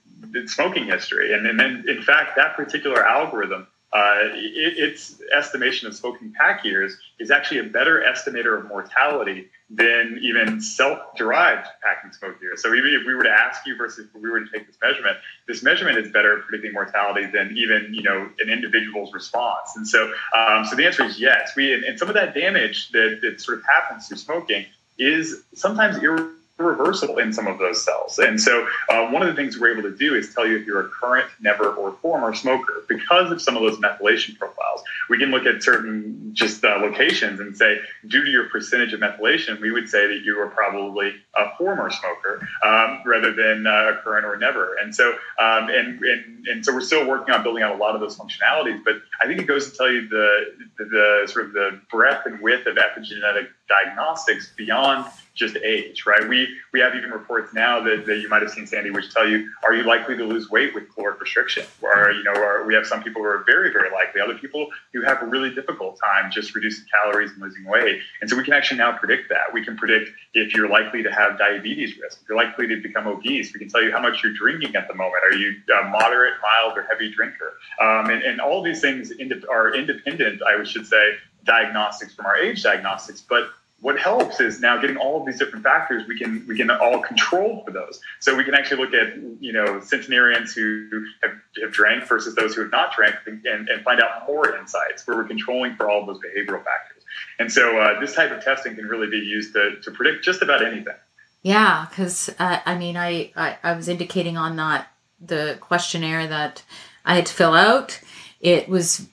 smoking 0.46 0.86
history. 0.86 1.34
And, 1.34 1.46
and 1.46 1.60
then, 1.60 1.84
in 1.86 2.02
fact, 2.02 2.36
that 2.36 2.56
particular 2.56 3.06
algorithm 3.06 3.66
uh, 3.92 4.16
it, 4.34 4.78
its 4.78 5.20
estimation 5.34 5.88
of 5.88 5.94
smoking 5.94 6.32
pack 6.32 6.64
years 6.64 6.96
is 7.18 7.30
actually 7.30 7.60
a 7.60 7.64
better 7.64 8.04
estimator 8.06 8.58
of 8.58 8.66
mortality 8.66 9.48
than 9.70 10.18
even 10.22 10.60
self-derived 10.60 11.68
packing 11.82 12.10
smoke 12.12 12.40
years. 12.40 12.62
So 12.62 12.72
even 12.74 12.94
if 12.94 13.06
we 13.06 13.14
were 13.14 13.24
to 13.24 13.30
ask 13.30 13.66
you 13.66 13.76
versus 13.76 14.06
if 14.06 14.20
we 14.20 14.30
were 14.30 14.40
to 14.40 14.50
take 14.50 14.66
this 14.66 14.78
measurement, 14.82 15.18
this 15.46 15.62
measurement 15.62 15.98
is 15.98 16.10
better 16.10 16.38
at 16.38 16.44
predicting 16.46 16.72
mortality 16.72 17.26
than 17.26 17.54
even 17.56 17.92
you 17.92 18.02
know 18.02 18.30
an 18.40 18.48
individual's 18.48 19.12
response. 19.12 19.76
And 19.76 19.86
so, 19.86 20.12
um, 20.34 20.64
so 20.64 20.74
the 20.74 20.86
answer 20.86 21.04
is 21.04 21.20
yes. 21.20 21.52
We 21.54 21.74
and, 21.74 21.84
and 21.84 21.98
some 21.98 22.08
of 22.08 22.14
that 22.14 22.34
damage 22.34 22.90
that, 22.92 23.18
that 23.22 23.40
sort 23.40 23.58
of 23.58 23.64
happens 23.66 24.08
through 24.08 24.16
smoking 24.16 24.64
is 24.98 25.42
sometimes 25.54 25.98
irreversible 25.98 26.37
irreversible 26.58 27.18
in 27.18 27.32
some 27.32 27.46
of 27.46 27.58
those 27.58 27.84
cells. 27.84 28.18
And 28.18 28.40
so, 28.40 28.66
uh, 28.88 29.08
one 29.08 29.22
of 29.22 29.28
the 29.28 29.34
things 29.34 29.58
we're 29.58 29.72
able 29.72 29.88
to 29.88 29.96
do 29.96 30.14
is 30.14 30.34
tell 30.34 30.46
you 30.46 30.58
if 30.58 30.66
you're 30.66 30.80
a 30.80 30.88
current, 30.88 31.28
never, 31.40 31.70
or 31.70 31.92
former 32.02 32.34
smoker 32.34 32.84
because 32.88 33.30
of 33.30 33.40
some 33.40 33.56
of 33.56 33.62
those 33.62 33.78
methylation 33.78 34.36
profiles. 34.38 34.82
We 35.08 35.18
can 35.18 35.30
look 35.30 35.46
at 35.46 35.62
certain 35.62 36.30
just 36.34 36.64
uh, 36.64 36.78
locations 36.80 37.40
and 37.40 37.56
say, 37.56 37.78
due 38.06 38.24
to 38.24 38.30
your 38.30 38.48
percentage 38.48 38.92
of 38.92 39.00
methylation, 39.00 39.60
we 39.60 39.72
would 39.72 39.88
say 39.88 40.06
that 40.06 40.22
you 40.24 40.38
are 40.40 40.48
probably 40.48 41.14
a 41.36 41.56
former 41.56 41.90
smoker 41.90 42.46
um, 42.64 43.02
rather 43.06 43.32
than 43.32 43.66
uh, 43.66 43.92
a 43.92 44.02
current 44.02 44.26
or 44.26 44.36
never. 44.36 44.76
And 44.76 44.94
so, 44.94 45.12
um, 45.38 45.68
and, 45.68 46.02
and 46.02 46.46
and 46.48 46.64
so 46.64 46.72
we're 46.72 46.80
still 46.80 47.06
working 47.06 47.34
on 47.34 47.42
building 47.42 47.62
out 47.62 47.74
a 47.74 47.78
lot 47.78 47.94
of 47.94 48.00
those 48.00 48.16
functionalities. 48.16 48.82
But 48.84 48.96
I 49.22 49.26
think 49.26 49.40
it 49.40 49.46
goes 49.46 49.70
to 49.70 49.76
tell 49.76 49.90
you 49.90 50.08
the 50.08 50.54
the, 50.78 50.84
the 50.84 51.32
sort 51.32 51.46
of 51.46 51.52
the 51.52 51.80
breadth 51.90 52.26
and 52.26 52.40
width 52.40 52.66
of 52.66 52.76
epigenetic 52.76 53.48
diagnostics 53.68 54.52
beyond 54.56 55.06
just 55.38 55.56
age, 55.56 56.04
right? 56.04 56.28
We 56.28 56.48
we 56.72 56.80
have 56.80 56.94
even 56.94 57.10
reports 57.10 57.54
now 57.54 57.80
that, 57.84 58.04
that 58.06 58.18
you 58.18 58.28
might 58.28 58.42
have 58.42 58.50
seen, 58.50 58.66
Sandy, 58.66 58.90
which 58.90 59.12
tell 59.14 59.26
you, 59.26 59.48
are 59.62 59.74
you 59.74 59.84
likely 59.84 60.16
to 60.16 60.24
lose 60.24 60.50
weight 60.50 60.74
with 60.74 60.92
caloric 60.92 61.20
restriction? 61.20 61.64
Or, 61.80 62.10
you 62.10 62.24
know, 62.24 62.34
or 62.34 62.66
we 62.66 62.74
have 62.74 62.86
some 62.86 63.02
people 63.02 63.22
who 63.22 63.28
are 63.28 63.44
very, 63.46 63.72
very 63.72 63.90
likely, 63.90 64.20
other 64.20 64.34
people 64.34 64.68
who 64.92 65.02
have 65.02 65.22
a 65.22 65.26
really 65.26 65.54
difficult 65.54 65.98
time 66.04 66.30
just 66.30 66.54
reducing 66.54 66.84
calories 66.92 67.30
and 67.30 67.40
losing 67.40 67.64
weight. 67.64 68.00
And 68.20 68.28
so 68.28 68.36
we 68.36 68.42
can 68.42 68.52
actually 68.52 68.78
now 68.78 68.98
predict 68.98 69.28
that. 69.30 69.52
We 69.52 69.64
can 69.64 69.76
predict 69.76 70.10
if 70.34 70.54
you're 70.54 70.68
likely 70.68 71.02
to 71.04 71.12
have 71.12 71.38
diabetes 71.38 71.96
risk, 71.98 72.20
if 72.22 72.28
you're 72.28 72.36
likely 72.36 72.66
to 72.66 72.82
become 72.82 73.06
obese. 73.06 73.52
We 73.54 73.60
can 73.60 73.68
tell 73.68 73.82
you 73.82 73.92
how 73.92 74.00
much 74.00 74.22
you're 74.22 74.34
drinking 74.34 74.74
at 74.74 74.88
the 74.88 74.94
moment. 74.94 75.22
Are 75.24 75.34
you 75.34 75.54
a 75.80 75.88
moderate, 75.88 76.34
mild, 76.42 76.76
or 76.76 76.82
heavy 76.82 77.12
drinker? 77.12 77.54
Um, 77.80 78.10
and, 78.10 78.22
and 78.22 78.40
all 78.40 78.62
these 78.62 78.80
things 78.80 79.12
are 79.48 79.74
independent, 79.74 80.42
I 80.42 80.62
should 80.64 80.86
say, 80.86 81.14
diagnostics 81.44 82.14
from 82.14 82.26
our 82.26 82.36
age 82.36 82.62
diagnostics, 82.62 83.22
but 83.22 83.50
what 83.80 83.98
helps 83.98 84.40
is 84.40 84.60
now 84.60 84.80
getting 84.80 84.96
all 84.96 85.20
of 85.20 85.26
these 85.26 85.38
different 85.38 85.64
factors 85.64 86.02
we 86.08 86.18
can 86.18 86.44
we 86.48 86.56
can 86.56 86.70
all 86.70 87.00
control 87.00 87.62
for 87.64 87.70
those. 87.70 88.00
So 88.18 88.34
we 88.34 88.44
can 88.44 88.54
actually 88.54 88.82
look 88.82 88.94
at 88.94 89.16
you 89.40 89.52
know 89.52 89.80
centenarians 89.80 90.52
who 90.52 91.04
have, 91.22 91.32
have 91.62 91.72
drank 91.72 92.04
versus 92.04 92.34
those 92.34 92.54
who 92.54 92.62
have 92.62 92.72
not 92.72 92.94
drank 92.94 93.16
and, 93.26 93.68
and 93.68 93.82
find 93.84 94.00
out 94.00 94.26
more 94.26 94.56
insights 94.56 95.06
where 95.06 95.16
we're 95.16 95.28
controlling 95.28 95.76
for 95.76 95.88
all 95.88 96.00
of 96.00 96.06
those 96.06 96.18
behavioral 96.18 96.64
factors. 96.64 97.02
And 97.38 97.52
so 97.52 97.78
uh, 97.80 98.00
this 98.00 98.14
type 98.14 98.32
of 98.32 98.42
testing 98.42 98.74
can 98.74 98.86
really 98.86 99.08
be 99.08 99.18
used 99.18 99.52
to, 99.54 99.76
to 99.82 99.90
predict 99.92 100.24
just 100.24 100.42
about 100.42 100.64
anything. 100.64 100.94
Yeah 101.42 101.86
because 101.88 102.30
uh, 102.38 102.58
i 102.66 102.76
mean 102.76 102.96
I, 102.96 103.32
I 103.36 103.58
i 103.62 103.72
was 103.74 103.88
indicating 103.88 104.36
on 104.36 104.56
that 104.56 104.88
the 105.20 105.56
questionnaire 105.60 106.26
that 106.26 106.62
i 107.04 107.14
had 107.14 107.26
to 107.26 107.32
fill 107.32 107.54
out. 107.54 108.00
It 108.40 108.68
was 108.68 109.06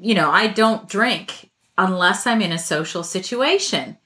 you 0.00 0.14
know 0.14 0.30
i 0.30 0.46
don't 0.46 0.88
drink 0.88 1.50
unless 1.76 2.26
i'm 2.26 2.40
in 2.40 2.52
a 2.52 2.58
social 2.58 3.02
situation 3.02 3.96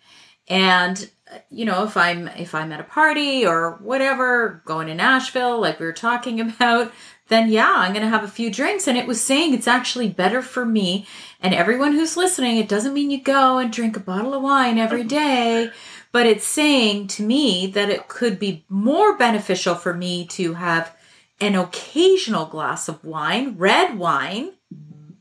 and 0.48 1.10
you 1.50 1.64
know, 1.64 1.84
if 1.84 1.96
I'm 1.96 2.28
if 2.28 2.54
I'm 2.54 2.72
at 2.72 2.80
a 2.80 2.84
party 2.84 3.44
or 3.46 3.72
whatever, 3.80 4.62
going 4.64 4.86
to 4.88 4.94
Nashville 4.94 5.60
like 5.60 5.80
we 5.80 5.86
were 5.86 5.92
talking 5.92 6.40
about, 6.50 6.92
then 7.28 7.48
yeah, 7.48 7.72
I'm 7.74 7.92
going 7.92 8.04
to 8.04 8.10
have 8.10 8.24
a 8.24 8.28
few 8.28 8.50
drinks. 8.50 8.86
And 8.86 8.96
it 8.96 9.06
was 9.06 9.20
saying 9.20 9.52
it's 9.52 9.66
actually 9.66 10.08
better 10.08 10.42
for 10.42 10.64
me 10.64 11.06
and 11.40 11.54
everyone 11.54 11.92
who's 11.92 12.16
listening, 12.16 12.56
it 12.56 12.68
doesn't 12.68 12.94
mean 12.94 13.10
you 13.10 13.20
go 13.20 13.58
and 13.58 13.72
drink 13.72 13.96
a 13.96 14.00
bottle 14.00 14.34
of 14.34 14.42
wine 14.42 14.78
every 14.78 15.04
day, 15.22 15.70
but 16.12 16.26
it's 16.26 16.46
saying 16.46 17.08
to 17.08 17.22
me 17.22 17.66
that 17.68 17.90
it 17.90 18.08
could 18.08 18.38
be 18.38 18.64
more 18.68 19.16
beneficial 19.16 19.74
for 19.74 19.92
me 19.92 20.26
to 20.26 20.54
have 20.54 20.96
an 21.40 21.54
occasional 21.54 22.46
glass 22.46 22.88
of 22.88 23.04
wine, 23.04 23.56
red 23.58 23.98
wine, 23.98 24.52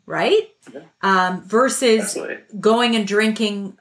right? 0.05 0.49
Um, 1.01 1.43
versus 1.43 2.17
going 2.59 2.95
and 2.95 3.05
drinking 3.05 3.78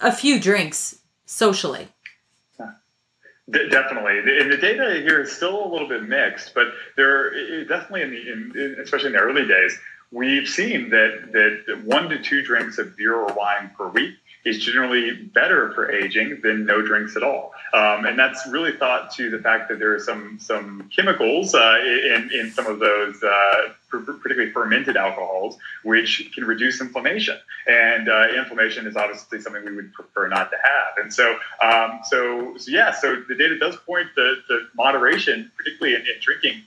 a 0.00 0.12
few 0.12 0.40
drinks 0.40 0.98
socially. 1.26 1.88
Definitely, 3.50 4.18
and 4.18 4.52
the 4.52 4.58
data 4.58 5.00
here 5.02 5.22
is 5.22 5.32
still 5.32 5.64
a 5.64 5.68
little 5.72 5.88
bit 5.88 6.04
mixed, 6.04 6.54
but 6.54 6.68
there 6.96 7.64
definitely 7.64 8.02
in 8.02 8.10
the 8.10 8.64
in, 8.64 8.76
especially 8.80 9.08
in 9.08 9.14
the 9.14 9.18
early 9.18 9.44
days, 9.44 9.76
we've 10.12 10.48
seen 10.48 10.88
that 10.90 11.32
that 11.32 11.82
one 11.84 12.08
to 12.10 12.22
two 12.22 12.42
drinks 12.42 12.78
of 12.78 12.96
beer 12.96 13.16
or 13.16 13.34
wine 13.34 13.72
per 13.76 13.88
week 13.88 14.14
is 14.44 14.58
generally 14.58 15.24
better 15.34 15.72
for 15.72 15.90
aging 15.90 16.40
than 16.44 16.64
no 16.64 16.80
drinks 16.80 17.16
at 17.16 17.24
all. 17.24 17.52
Um, 17.72 18.04
and 18.04 18.18
that's 18.18 18.46
really 18.48 18.72
thought 18.76 19.12
to 19.12 19.30
the 19.30 19.38
fact 19.38 19.68
that 19.68 19.78
there 19.78 19.94
are 19.94 20.00
some 20.00 20.38
some 20.40 20.90
chemicals 20.94 21.54
uh, 21.54 21.78
in 21.84 22.30
in 22.32 22.50
some 22.50 22.66
of 22.66 22.78
those. 22.78 23.22
Uh, 23.22 23.72
particularly 23.90 24.50
fermented 24.52 24.96
alcohols, 24.96 25.58
which 25.82 26.30
can 26.34 26.44
reduce 26.44 26.80
inflammation. 26.80 27.36
And 27.66 28.08
uh, 28.08 28.28
inflammation 28.36 28.86
is 28.86 28.96
obviously 28.96 29.40
something 29.40 29.64
we 29.64 29.74
would 29.74 29.92
prefer 29.92 30.28
not 30.28 30.50
to 30.50 30.56
have. 30.56 31.02
And 31.02 31.12
so, 31.12 31.36
um, 31.62 32.00
so, 32.04 32.56
so 32.56 32.70
yeah, 32.70 32.92
so 32.92 33.22
the 33.28 33.34
data 33.34 33.58
does 33.58 33.76
point 33.76 34.08
to, 34.14 34.36
to 34.48 34.66
moderation, 34.74 35.50
particularly 35.56 35.96
in, 35.96 36.02
in 36.02 36.20
drinking, 36.20 36.62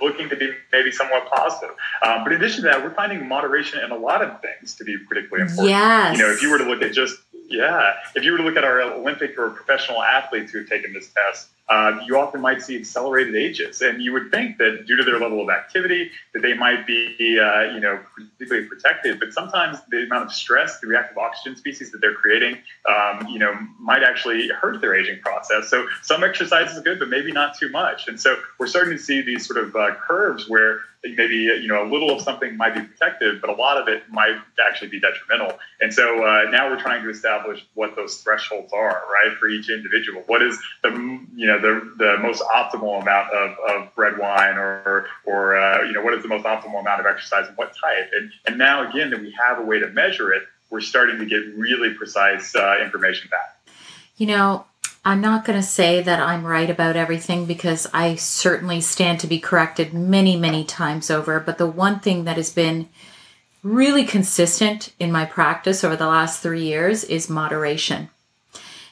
looking 0.00 0.28
to 0.30 0.36
be 0.36 0.50
maybe 0.72 0.90
somewhat 0.90 1.30
positive. 1.30 1.76
Um, 2.04 2.24
but 2.24 2.32
in 2.32 2.38
addition 2.38 2.62
to 2.64 2.70
that, 2.70 2.82
we're 2.82 2.94
finding 2.94 3.28
moderation 3.28 3.80
in 3.84 3.90
a 3.90 3.96
lot 3.96 4.22
of 4.22 4.40
things 4.40 4.74
to 4.76 4.84
be 4.84 4.96
particularly 4.98 5.42
important. 5.42 5.68
Yes. 5.68 6.16
You 6.16 6.24
know, 6.24 6.32
if 6.32 6.42
you 6.42 6.50
were 6.50 6.58
to 6.58 6.64
look 6.64 6.82
at 6.82 6.92
just 6.92 7.18
yeah, 7.52 7.94
if 8.14 8.24
you 8.24 8.32
were 8.32 8.38
to 8.38 8.44
look 8.44 8.56
at 8.56 8.64
our 8.64 8.80
Olympic 8.80 9.38
or 9.38 9.50
professional 9.50 10.02
athletes 10.02 10.52
who 10.52 10.58
have 10.58 10.68
taken 10.68 10.92
this 10.92 11.10
test, 11.12 11.48
uh, 11.68 12.00
you 12.06 12.18
often 12.18 12.40
might 12.40 12.60
see 12.60 12.76
accelerated 12.76 13.34
ages, 13.36 13.80
and 13.80 14.02
you 14.02 14.12
would 14.12 14.30
think 14.30 14.58
that 14.58 14.84
due 14.86 14.96
to 14.96 15.04
their 15.04 15.18
level 15.18 15.40
of 15.40 15.48
activity, 15.48 16.10
that 16.34 16.40
they 16.40 16.54
might 16.54 16.86
be, 16.86 17.38
uh, 17.40 17.72
you 17.72 17.80
know, 17.80 17.98
particularly 18.14 18.66
protected. 18.66 19.20
But 19.20 19.32
sometimes 19.32 19.78
the 19.90 20.02
amount 20.02 20.24
of 20.24 20.32
stress, 20.32 20.80
the 20.80 20.86
reactive 20.86 21.16
oxygen 21.16 21.56
species 21.56 21.92
that 21.92 22.00
they're 22.00 22.14
creating, 22.14 22.58
um, 22.88 23.28
you 23.28 23.38
know, 23.38 23.54
might 23.78 24.02
actually 24.02 24.48
hurt 24.48 24.80
their 24.80 24.94
aging 24.94 25.20
process. 25.20 25.68
So 25.68 25.86
some 26.02 26.24
exercise 26.24 26.72
is 26.76 26.82
good, 26.82 26.98
but 26.98 27.08
maybe 27.08 27.32
not 27.32 27.56
too 27.58 27.70
much. 27.70 28.08
And 28.08 28.20
so 28.20 28.36
we're 28.58 28.66
starting 28.66 28.96
to 28.96 29.02
see 29.02 29.22
these 29.22 29.46
sort 29.46 29.64
of 29.64 29.74
uh, 29.76 29.94
curves 29.94 30.48
where 30.48 30.80
maybe 31.04 31.34
you 31.34 31.66
know 31.66 31.84
a 31.84 31.88
little 31.90 32.10
of 32.10 32.22
something 32.22 32.56
might 32.56 32.74
be 32.74 32.82
protective, 32.82 33.40
but 33.40 33.50
a 33.50 33.54
lot 33.54 33.76
of 33.76 33.88
it 33.88 34.04
might 34.10 34.36
actually 34.66 34.88
be 34.88 35.00
detrimental. 35.00 35.58
And 35.80 35.92
so 35.92 36.24
uh, 36.24 36.50
now 36.50 36.70
we're 36.70 36.80
trying 36.80 37.02
to 37.02 37.10
establish 37.10 37.64
what 37.74 37.96
those 37.96 38.16
thresholds 38.18 38.72
are, 38.72 39.02
right, 39.12 39.36
for 39.38 39.48
each 39.48 39.68
individual. 39.68 40.22
What 40.26 40.42
is 40.42 40.58
the 40.82 40.90
you 41.34 41.46
know 41.46 41.60
the 41.60 41.92
the 41.96 42.18
most 42.20 42.42
optimal 42.42 43.02
amount 43.02 43.32
of, 43.32 43.56
of 43.68 43.88
red 43.96 44.18
wine, 44.18 44.56
or 44.56 45.06
or 45.24 45.56
uh, 45.56 45.82
you 45.82 45.92
know 45.92 46.02
what 46.02 46.14
is 46.14 46.22
the 46.22 46.28
most 46.28 46.44
optimal 46.44 46.80
amount 46.80 47.00
of 47.00 47.06
exercise 47.06 47.48
and 47.48 47.56
what 47.56 47.74
type? 47.80 48.10
And 48.16 48.30
and 48.46 48.58
now 48.58 48.88
again 48.88 49.10
that 49.10 49.20
we 49.20 49.34
have 49.40 49.58
a 49.58 49.62
way 49.62 49.78
to 49.80 49.88
measure 49.88 50.32
it, 50.32 50.44
we're 50.70 50.80
starting 50.80 51.18
to 51.18 51.26
get 51.26 51.40
really 51.56 51.94
precise 51.94 52.54
uh, 52.54 52.76
information 52.82 53.28
back. 53.30 53.58
You 54.16 54.26
know, 54.26 54.66
I'm 55.04 55.20
not 55.20 55.44
going 55.44 55.58
to 55.58 55.66
say 55.66 56.00
that 56.00 56.20
I'm 56.20 56.46
right 56.46 56.70
about 56.70 56.94
everything 56.94 57.44
because 57.44 57.88
I 57.92 58.14
certainly 58.14 58.80
stand 58.80 59.18
to 59.20 59.26
be 59.26 59.40
corrected 59.40 59.92
many, 59.92 60.36
many 60.36 60.64
times 60.64 61.10
over. 61.10 61.40
But 61.40 61.58
the 61.58 61.66
one 61.66 61.98
thing 61.98 62.24
that 62.24 62.36
has 62.36 62.50
been 62.50 62.88
really 63.64 64.04
consistent 64.04 64.92
in 65.00 65.10
my 65.10 65.24
practice 65.24 65.82
over 65.82 65.96
the 65.96 66.06
last 66.06 66.40
three 66.40 66.62
years 66.62 67.02
is 67.02 67.28
moderation. 67.28 68.10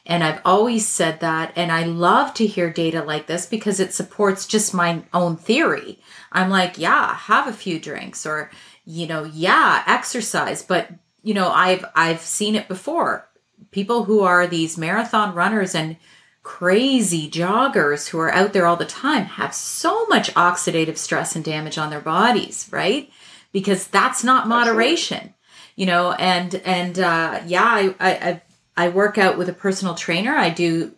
And 0.05 0.25
I've 0.25 0.41
always 0.45 0.89
said 0.89 1.21
that. 1.21 1.53
And 1.55 1.71
I 1.71 1.85
love 1.85 2.35
to 2.35 2.47
hear 2.47 2.73
data 2.73 3.05
like 3.05 3.29
this 3.29 3.47
because 3.47 3.79
it 3.79 3.95
supports 3.95 4.47
just 4.47 4.75
my 4.75 5.05
own 5.15 5.37
theory. 5.37 6.01
I'm 6.33 6.51
like, 6.51 6.77
yeah, 6.77 7.15
have 7.15 7.47
a 7.47 7.53
few 7.53 7.79
drinks 7.79 8.27
or, 8.27 8.51
you 8.85 9.07
know, 9.07 9.23
yeah, 9.23 9.85
exercise. 9.87 10.65
But, 10.65 10.91
you 11.23 11.35
know, 11.35 11.51
I've, 11.51 11.85
I've 11.95 12.21
seen 12.21 12.57
it 12.57 12.67
before 12.67 13.30
people 13.71 14.05
who 14.05 14.21
are 14.21 14.47
these 14.47 14.79
marathon 14.79 15.35
runners 15.35 15.75
and 15.75 15.97
crazy 16.43 17.31
joggers 17.31 18.09
who 18.09 18.19
are 18.19 18.33
out 18.33 18.53
there 18.53 18.67
all 18.67 18.77
the 18.77 18.85
time 18.85 19.25
have 19.25 19.55
so 19.55 20.07
much 20.07 20.33
oxidative 20.35 20.97
stress 20.97 21.37
and 21.37 21.45
damage 21.45 21.79
on 21.79 21.91
their 21.91 22.01
bodies, 22.01 22.69
right? 22.71 23.11
Because 23.53 23.87
that's 23.89 24.25
not 24.25 24.49
moderation, 24.49 25.17
Absolutely. 25.19 25.35
you 25.77 25.87
know. 25.87 26.13
And 26.13 26.55
and 26.65 26.99
uh, 26.99 27.43
yeah, 27.47 27.65
I, 27.65 27.95
I 28.01 28.43
I 28.77 28.89
work 28.89 29.19
out 29.19 29.37
with 29.37 29.49
a 29.49 29.55
personal 29.55 29.95
trainer. 29.95 30.35
I 30.35 30.51
do 30.51 30.93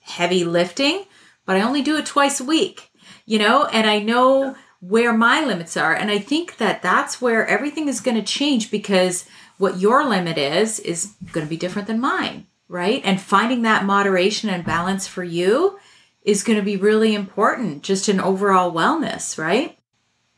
heavy 0.00 0.44
lifting, 0.44 1.04
but 1.46 1.56
I 1.56 1.62
only 1.62 1.82
do 1.82 1.96
it 1.96 2.06
twice 2.06 2.40
a 2.40 2.44
week, 2.44 2.90
you 3.26 3.38
know. 3.38 3.66
And 3.66 3.88
I 3.88 4.00
know 4.00 4.56
where 4.80 5.12
my 5.12 5.44
limits 5.44 5.76
are. 5.76 5.94
And 5.94 6.10
I 6.10 6.18
think 6.18 6.56
that 6.58 6.82
that's 6.82 7.20
where 7.20 7.46
everything 7.46 7.88
is 7.88 8.00
going 8.00 8.16
to 8.16 8.22
change 8.22 8.70
because 8.70 9.26
what 9.58 9.78
your 9.78 10.08
limit 10.08 10.38
is, 10.38 10.80
is 10.80 11.14
going 11.32 11.46
to 11.46 11.50
be 11.50 11.56
different 11.56 11.88
than 11.88 12.00
mine, 12.00 12.46
right? 12.68 13.02
And 13.04 13.20
finding 13.20 13.62
that 13.62 13.84
moderation 13.84 14.48
and 14.48 14.64
balance 14.64 15.06
for 15.06 15.24
you 15.24 15.78
is 16.22 16.42
going 16.42 16.58
to 16.58 16.64
be 16.64 16.76
really 16.76 17.14
important, 17.14 17.82
just 17.82 18.08
in 18.08 18.20
overall 18.20 18.72
wellness, 18.72 19.38
right? 19.38 19.78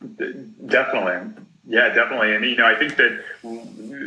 Definitely. 0.01 1.43
Yeah, 1.67 1.89
definitely. 1.89 2.35
And, 2.35 2.43
you 2.43 2.55
know, 2.55 2.65
I 2.65 2.75
think 2.75 2.97
that, 2.97 3.23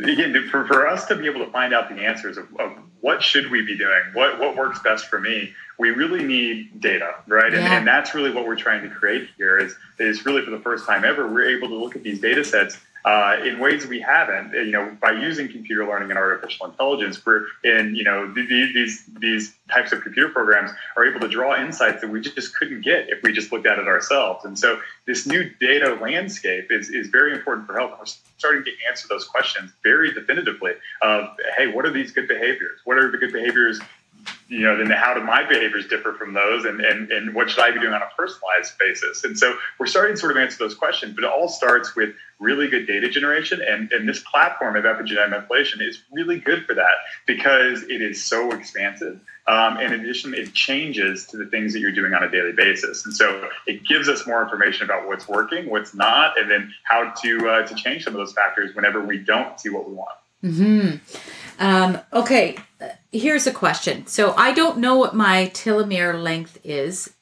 again, 0.07 0.47
for, 0.51 0.67
for 0.67 0.87
us 0.87 1.05
to 1.05 1.15
be 1.15 1.25
able 1.25 1.45
to 1.45 1.51
find 1.51 1.73
out 1.73 1.89
the 1.89 1.95
answers 1.95 2.37
of, 2.37 2.53
of 2.59 2.73
what 2.99 3.23
should 3.23 3.49
we 3.49 3.61
be 3.61 3.77
doing, 3.77 4.01
what, 4.13 4.39
what 4.39 4.55
works 4.55 4.79
best 4.79 5.07
for 5.07 5.19
me, 5.19 5.53
we 5.77 5.91
really 5.91 6.23
need 6.23 6.81
data, 6.81 7.15
right? 7.27 7.53
Yeah. 7.53 7.59
And, 7.59 7.67
and 7.67 7.87
that's 7.87 8.13
really 8.13 8.31
what 8.31 8.45
we're 8.45 8.55
trying 8.55 8.81
to 8.87 8.89
create 8.93 9.29
here 9.37 9.57
is, 9.57 9.75
is 9.99 10.25
really 10.25 10.43
for 10.43 10.51
the 10.51 10.59
first 10.59 10.85
time 10.85 11.05
ever, 11.05 11.27
we're 11.27 11.57
able 11.57 11.69
to 11.69 11.75
look 11.75 11.95
at 11.95 12.03
these 12.03 12.19
data 12.19 12.43
sets 12.43 12.77
uh, 13.05 13.37
in 13.45 13.59
ways 13.59 13.85
we 13.85 14.01
haven't. 14.01 14.51
You 14.53 14.71
know, 14.71 14.97
by 14.99 15.11
using 15.11 15.47
computer 15.47 15.85
learning 15.85 16.09
and 16.09 16.17
artificial 16.17 16.65
intelligence, 16.65 17.23
we're 17.23 17.45
in 17.63 17.95
you 17.95 18.03
know 18.03 18.33
these 18.33 19.05
these 19.19 19.55
types 19.71 19.91
of 19.91 20.01
computer 20.01 20.29
programs 20.29 20.71
are 20.97 21.05
able 21.05 21.19
to 21.19 21.27
draw 21.27 21.55
insights 21.55 22.01
that 22.01 22.09
we 22.09 22.19
just 22.19 22.55
couldn't 22.57 22.81
get 22.81 23.07
if 23.09 23.21
we 23.21 23.31
just 23.31 23.51
looked 23.51 23.67
at 23.67 23.77
it 23.77 23.87
ourselves. 23.87 24.43
And 24.43 24.57
so 24.57 24.79
this 25.05 25.27
new 25.27 25.49
data 25.61 25.97
landscape 26.01 26.71
is 26.71 26.89
is 26.89 27.07
very 27.09 27.33
important 27.33 27.67
for 27.67 27.77
health. 27.77 27.93
We're 27.99 28.05
starting 28.37 28.63
to 28.63 28.71
answer 28.89 29.07
those 29.07 29.25
questions 29.25 29.71
very 29.83 30.11
definitively. 30.11 30.71
Of 31.03 31.29
hey, 31.55 31.67
what 31.67 31.85
are 31.85 31.91
these 31.91 32.11
good 32.11 32.27
behaviors? 32.27 32.79
What 32.85 32.97
are 32.97 33.11
the 33.11 33.19
good 33.19 33.31
behaviors 33.31 33.79
you 34.47 34.59
know, 34.59 34.77
then 34.77 34.89
how 34.91 35.13
do 35.13 35.21
my 35.21 35.43
behaviors 35.47 35.87
differ 35.87 36.13
from 36.13 36.33
those 36.33 36.65
and, 36.65 36.79
and, 36.79 37.11
and 37.11 37.33
what 37.33 37.49
should 37.49 37.63
I 37.63 37.71
be 37.71 37.79
doing 37.79 37.93
on 37.93 38.01
a 38.01 38.09
personalized 38.15 38.77
basis? 38.77 39.23
And 39.23 39.37
so 39.37 39.55
we're 39.79 39.87
starting 39.87 40.15
to 40.15 40.19
sort 40.19 40.31
of 40.31 40.37
answer 40.37 40.57
those 40.59 40.75
questions, 40.75 41.15
but 41.15 41.23
it 41.23 41.29
all 41.29 41.47
starts 41.47 41.95
with 41.95 42.13
really 42.39 42.67
good 42.67 42.85
data 42.85 43.09
generation. 43.09 43.61
And, 43.67 43.91
and 43.91 44.07
this 44.07 44.19
platform 44.19 44.75
of 44.75 44.83
epigenetic 44.83 45.47
methylation 45.47 45.81
is 45.81 46.01
really 46.11 46.39
good 46.39 46.65
for 46.65 46.75
that 46.75 46.93
because 47.25 47.83
it 47.83 48.01
is 48.01 48.23
so 48.23 48.51
expansive. 48.51 49.19
Um, 49.47 49.79
in 49.79 49.93
addition, 49.93 50.33
it 50.33 50.53
changes 50.53 51.25
to 51.27 51.37
the 51.37 51.45
things 51.45 51.73
that 51.73 51.79
you're 51.79 51.91
doing 51.91 52.13
on 52.13 52.23
a 52.23 52.29
daily 52.29 52.51
basis. 52.51 53.05
And 53.05 53.15
so 53.15 53.49
it 53.67 53.85
gives 53.85 54.09
us 54.09 54.27
more 54.27 54.43
information 54.43 54.85
about 54.85 55.07
what's 55.07 55.27
working, 55.27 55.69
what's 55.69 55.93
not, 55.93 56.39
and 56.39 56.49
then 56.49 56.73
how 56.83 57.13
to, 57.23 57.49
uh, 57.49 57.67
to 57.67 57.75
change 57.75 58.03
some 58.03 58.13
of 58.13 58.19
those 58.19 58.33
factors 58.33 58.75
whenever 58.75 59.03
we 59.03 59.17
don't 59.17 59.59
see 59.59 59.69
what 59.69 59.87
we 59.87 59.93
want. 59.93 60.17
Hmm. 60.41 60.89
Um, 61.59 61.99
okay. 62.13 62.57
Here's 63.15 63.47
a 63.47 63.53
question. 63.53 64.07
So 64.07 64.33
I 64.35 64.51
don't 64.51 64.79
know 64.79 64.97
what 64.97 65.15
my 65.15 65.49
telomere 65.53 66.21
length 66.21 66.59
is. 66.63 67.13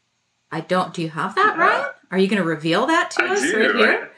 I 0.51 0.61
don't. 0.61 0.93
Do 0.93 1.01
you 1.01 1.09
have 1.09 1.35
that. 1.35 1.57
Ryan? 1.57 1.85
Are 2.11 2.17
you 2.17 2.27
going 2.27 2.41
to 2.41 2.47
reveal 2.47 2.87
that 2.87 3.11
to 3.11 3.23
I 3.23 3.27
us 3.33 3.41
do. 3.41 3.59
right 3.59 3.75
here? 3.75 4.11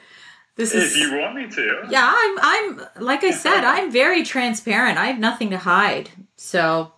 This 0.56 0.74
if 0.74 0.84
is. 0.84 0.96
If 0.96 0.98
you 1.12 1.20
want 1.20 1.36
me 1.36 1.50
to. 1.50 1.88
Yeah, 1.90 2.14
I'm. 2.16 2.38
I'm. 2.42 3.04
Like 3.04 3.24
I 3.24 3.32
said, 3.32 3.64
I'm 3.66 3.92
very 3.92 4.24
transparent. 4.24 4.98
I 4.98 5.08
have 5.08 5.20
nothing 5.20 5.50
to 5.50 5.58
hide. 5.58 6.10
So. 6.38 6.94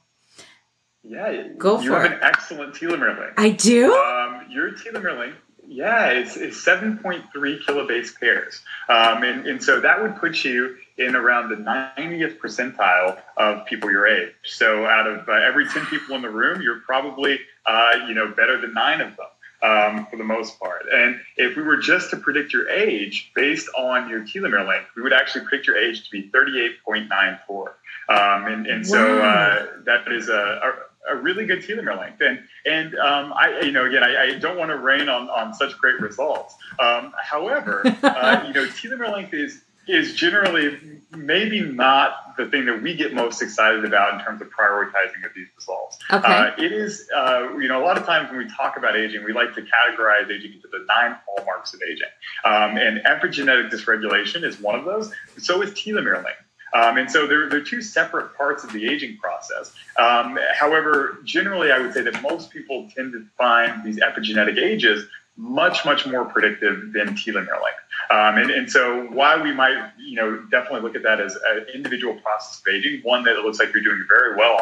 Yeah. 1.04 1.48
Go 1.58 1.78
for 1.78 1.84
you 1.84 1.92
have 1.94 2.06
it. 2.06 2.14
an 2.14 2.20
excellent 2.22 2.76
telomere 2.76 3.18
length. 3.18 3.34
I 3.38 3.50
do. 3.50 3.94
Um, 3.94 4.46
your 4.50 4.74
telomere 4.74 5.18
length 5.18 5.38
yeah, 5.68 6.12
it's, 6.12 6.38
it's 6.38 6.66
7.3 6.66 7.26
kilobase 7.34 8.18
pairs. 8.18 8.62
Um, 8.88 9.24
and, 9.24 9.46
and 9.46 9.64
so 9.64 9.82
that 9.82 10.02
would 10.02 10.16
put 10.16 10.44
you 10.44 10.78
in 10.98 11.16
around 11.16 11.50
the 11.50 11.56
90th 11.56 12.40
percentile 12.40 13.20
of 13.36 13.66
people 13.66 13.92
your 13.92 14.08
age. 14.08 14.34
So 14.46 14.86
out 14.86 15.08
of 15.08 15.28
uh, 15.28 15.34
every 15.34 15.68
10 15.68 15.86
people 15.88 16.16
in 16.16 16.22
the 16.22 16.30
room, 16.30 16.62
you're 16.62 16.80
probably, 16.80 17.40
uh, 17.66 17.92
you 18.08 18.14
know, 18.14 18.30
better 18.30 18.60
than 18.60 18.74
nine 18.74 19.02
of 19.02 19.16
them. 19.18 19.28
Um, 19.60 20.06
for 20.12 20.18
the 20.18 20.24
most 20.24 20.60
part. 20.60 20.84
And 20.94 21.20
if 21.36 21.58
we 21.58 21.64
were 21.64 21.78
just 21.78 22.12
to 22.12 22.18
predict 22.18 22.54
your 22.54 22.70
age 22.70 23.32
based 23.34 23.68
on 23.76 24.08
your 24.08 24.22
telomere 24.22 24.68
length, 24.68 24.90
we 24.96 25.02
would 25.02 25.14
actually 25.14 25.46
predict 25.46 25.66
your 25.66 25.76
age 25.76 26.04
to 26.08 26.12
be 26.12 26.30
38.94. 26.30 27.68
Um, 28.08 28.46
and, 28.46 28.68
and 28.68 28.86
so 28.86 29.20
uh, 29.20 29.66
that 29.86 30.12
is 30.12 30.30
a, 30.30 30.86
a 31.10 31.16
really 31.16 31.46
good 31.46 31.60
telomere 31.60 31.98
length. 31.98 32.22
And 32.22 32.40
and 32.66 32.96
um, 32.96 33.34
I 33.34 33.62
you 33.62 33.72
know 33.72 33.86
again 33.86 34.04
I, 34.04 34.36
I, 34.36 34.40
don't 34.40 34.58
want 34.58 34.72
to 34.72 34.78
rain 34.78 35.10
on 35.10 35.30
on 35.30 35.54
such 35.54 35.78
great 35.78 36.00
results. 36.00 36.56
Um, 36.80 37.14
however, 37.22 37.82
uh, 38.04 38.44
you 38.48 38.54
know 38.54 38.66
telomere 38.68 39.12
length 39.12 39.34
is 39.34 39.62
is 39.88 40.16
generally 40.16 40.78
maybe 41.16 41.62
not 41.62 42.36
the 42.38 42.46
thing 42.48 42.66
that 42.66 42.82
we 42.82 42.96
get 42.96 43.14
most 43.14 43.42
excited 43.42 43.86
about 43.86 44.14
in 44.14 44.26
terms 44.26 44.42
of 44.42 44.50
prioritizing 44.50 45.26
of 45.26 45.34
these 45.36 45.48
results. 45.56 45.98
Okay. 46.12 46.28
Uh, 46.28 46.52
it 46.58 46.72
is, 46.72 47.10
uh, 47.16 47.58
you 47.58 47.68
know, 47.68 47.82
a 47.82 47.86
lot 47.86 47.98
of 47.98 48.06
times 48.06 48.30
when 48.30 48.38
we 48.38 48.50
talk 48.54 48.78
about 48.78 48.96
aging, 48.98 49.24
we 49.24 49.34
like 49.34 49.56
to 49.56 49.62
categorize 49.62 50.30
aging 50.30 50.54
into 50.54 50.68
the 50.68 50.86
nine 50.88 51.16
hallmarks 51.26 51.74
of 51.74 51.82
aging. 51.82 52.08
Um, 52.44 52.78
and 52.78 53.00
epigenetic 53.06 53.72
dysregulation 53.72 54.44
is 54.44 54.60
one 54.60 54.78
of 54.78 54.86
those. 54.86 55.12
So 55.38 55.62
is 55.62 55.72
telomere 55.72 56.24
length. 56.24 56.42
Um, 56.74 56.98
and 56.98 57.10
so 57.10 57.28
they're, 57.28 57.50
they're 57.50 57.64
two 57.64 57.82
separate 57.82 58.36
parts 58.36 58.64
of 58.64 58.74
the 58.74 58.88
aging 58.88 59.18
process. 59.18 59.74
Um, 59.98 60.38
however, 60.54 61.20
generally, 61.24 61.72
I 61.72 61.80
would 61.80 61.94
say 61.94 62.02
that 62.02 62.22
most 62.22 62.52
people 62.52 62.90
tend 62.96 63.14
to 63.14 63.26
find 63.38 63.84
these 63.84 64.00
epigenetic 64.00 64.58
ages 64.58 65.08
much, 65.38 65.86
much 65.86 66.06
more 66.08 66.26
predictive 66.26 66.92
than 66.94 67.10
telomere 67.10 67.62
length. 67.62 67.84
Um, 68.10 68.38
and, 68.38 68.50
and 68.50 68.72
so 68.72 69.06
why 69.12 69.42
we 69.42 69.54
might, 69.54 69.92
you 70.00 70.16
know, 70.16 70.38
definitely 70.50 70.82
look 70.82 70.96
at 70.96 71.04
that 71.04 71.22
as 71.22 71.36
an 71.36 71.66
individual 71.74 72.16
process 72.16 72.60
of 72.60 72.74
aging, 72.74 73.02
one 73.04 73.24
that 73.24 73.36
it 73.38 73.46
looks 73.46 73.60
like 73.60 73.72
you're 73.74 73.84
doing 73.84 74.04
very 74.10 74.36
well 74.36 74.60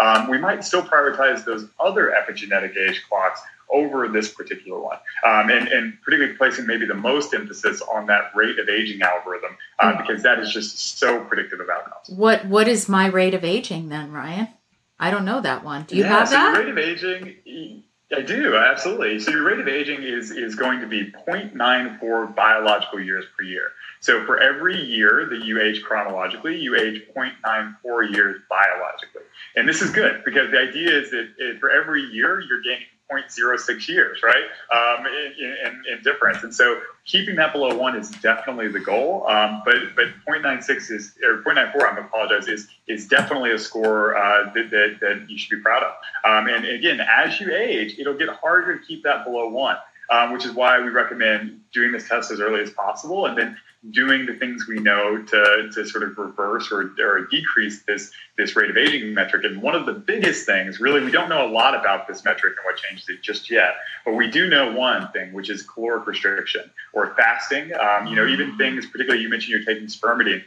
on, 0.00 0.22
um, 0.22 0.30
we 0.30 0.38
might 0.38 0.64
still 0.64 0.82
prioritize 0.82 1.44
those 1.44 1.68
other 1.78 2.12
epigenetic 2.12 2.76
age 2.76 3.02
clocks 3.08 3.40
over 3.70 4.08
this 4.08 4.32
particular 4.32 4.80
one. 4.80 4.98
Um, 5.24 5.50
and, 5.50 5.68
and, 5.68 5.94
particularly 6.02 6.36
placing 6.36 6.66
maybe 6.66 6.86
the 6.86 6.94
most 6.94 7.34
emphasis 7.34 7.82
on 7.82 8.06
that 8.06 8.30
rate 8.34 8.58
of 8.58 8.68
aging 8.68 9.02
algorithm 9.02 9.56
uh, 9.78 9.92
mm-hmm. 9.92 10.02
because 10.02 10.22
that 10.22 10.38
is 10.38 10.52
just 10.52 10.98
so 10.98 11.24
predictive 11.24 11.60
of 11.60 11.68
outcomes. 11.68 12.08
What 12.08 12.44
What 12.46 12.68
is 12.68 12.88
my 12.88 13.06
rate 13.06 13.34
of 13.34 13.44
aging 13.44 13.88
then, 13.88 14.12
Ryan? 14.12 14.48
I 14.98 15.10
don't 15.10 15.24
know 15.24 15.40
that 15.40 15.64
one. 15.64 15.84
Do 15.84 15.96
you 15.96 16.04
yeah, 16.04 16.18
have 16.20 16.28
so 16.28 16.34
that? 16.34 16.58
rate 16.58 16.68
of 16.68 16.78
aging, 16.78 17.82
I 18.14 18.22
do, 18.22 18.56
absolutely. 18.56 19.18
So 19.18 19.32
your 19.32 19.42
rate 19.42 19.58
of 19.58 19.66
aging 19.66 20.04
is, 20.04 20.30
is 20.30 20.54
going 20.54 20.78
to 20.80 20.86
be 20.86 21.12
0.94 21.28 22.36
biological 22.36 23.00
years 23.00 23.24
per 23.36 23.44
year. 23.44 23.72
So 23.98 24.24
for 24.24 24.38
every 24.38 24.80
year 24.80 25.26
that 25.28 25.44
you 25.44 25.60
age 25.60 25.82
chronologically, 25.82 26.56
you 26.56 26.76
age 26.76 27.02
0.94 27.16 28.14
years 28.14 28.40
biologically. 28.48 29.22
And 29.56 29.68
this 29.68 29.82
is 29.82 29.90
good 29.90 30.22
because 30.24 30.52
the 30.52 30.58
idea 30.58 30.96
is 30.96 31.10
that 31.10 31.56
for 31.58 31.68
every 31.68 32.02
year, 32.02 32.40
you're 32.40 32.62
gaining 32.62 32.86
0.06 33.10 33.88
years, 33.88 34.20
right? 34.22 34.44
Um, 34.72 35.06
in, 35.06 35.56
in, 35.64 35.82
in, 35.92 36.02
difference. 36.02 36.42
And 36.42 36.54
so 36.54 36.80
keeping 37.04 37.36
that 37.36 37.52
below 37.52 37.76
one 37.76 37.96
is 37.96 38.10
definitely 38.10 38.68
the 38.68 38.80
goal. 38.80 39.26
Um, 39.28 39.62
but 39.64 39.76
but 39.94 40.06
0.96 40.28 40.90
is, 40.90 41.14
or 41.24 41.42
0.94, 41.42 41.88
I'm 41.88 41.98
apologize, 41.98 42.48
is, 42.48 42.68
is 42.88 43.06
definitely 43.06 43.52
a 43.52 43.58
score 43.58 44.16
uh, 44.16 44.52
that, 44.54 44.70
that, 44.70 44.98
that, 45.00 45.30
you 45.30 45.38
should 45.38 45.56
be 45.56 45.62
proud 45.62 45.84
of. 45.84 45.92
Um, 46.24 46.48
and 46.48 46.64
again, 46.64 47.00
as 47.00 47.40
you 47.40 47.54
age, 47.54 47.96
it'll 47.98 48.14
get 48.14 48.28
harder 48.28 48.78
to 48.78 48.84
keep 48.84 49.04
that 49.04 49.24
below 49.24 49.48
one. 49.48 49.76
Um, 50.08 50.32
which 50.32 50.44
is 50.44 50.52
why 50.52 50.78
we 50.78 50.90
recommend 50.90 51.62
doing 51.72 51.90
this 51.90 52.08
test 52.08 52.30
as 52.30 52.38
early 52.38 52.60
as 52.60 52.70
possible 52.70 53.26
and 53.26 53.36
then 53.36 53.56
doing 53.90 54.26
the 54.26 54.34
things 54.34 54.66
we 54.68 54.78
know 54.78 55.22
to, 55.22 55.70
to 55.72 55.86
sort 55.86 56.04
of 56.04 56.16
reverse 56.18 56.70
or, 56.72 56.92
or 57.00 57.26
decrease 57.30 57.82
this, 57.82 58.10
this 58.36 58.56
rate 58.56 58.70
of 58.70 58.76
aging 58.76 59.14
metric. 59.14 59.44
And 59.44 59.62
one 59.62 59.74
of 59.74 59.86
the 59.86 59.92
biggest 59.92 60.46
things, 60.46 60.80
really, 60.80 61.04
we 61.04 61.10
don't 61.10 61.28
know 61.28 61.46
a 61.46 61.50
lot 61.50 61.74
about 61.74 62.08
this 62.08 62.24
metric 62.24 62.54
and 62.56 62.64
what 62.64 62.76
changes 62.76 63.08
it 63.08 63.22
just 63.22 63.50
yet, 63.50 63.74
but 64.04 64.14
we 64.14 64.30
do 64.30 64.48
know 64.48 64.72
one 64.72 65.10
thing, 65.12 65.32
which 65.32 65.50
is 65.50 65.62
caloric 65.62 66.06
restriction 66.06 66.70
or 66.92 67.14
fasting. 67.16 67.72
Um, 67.74 68.06
you 68.06 68.16
know, 68.16 68.26
even 68.26 68.56
things, 68.56 68.86
particularly 68.86 69.22
you 69.22 69.28
mentioned 69.28 69.50
you're 69.50 69.74
taking 69.74 69.88
spermidine. 69.88 70.42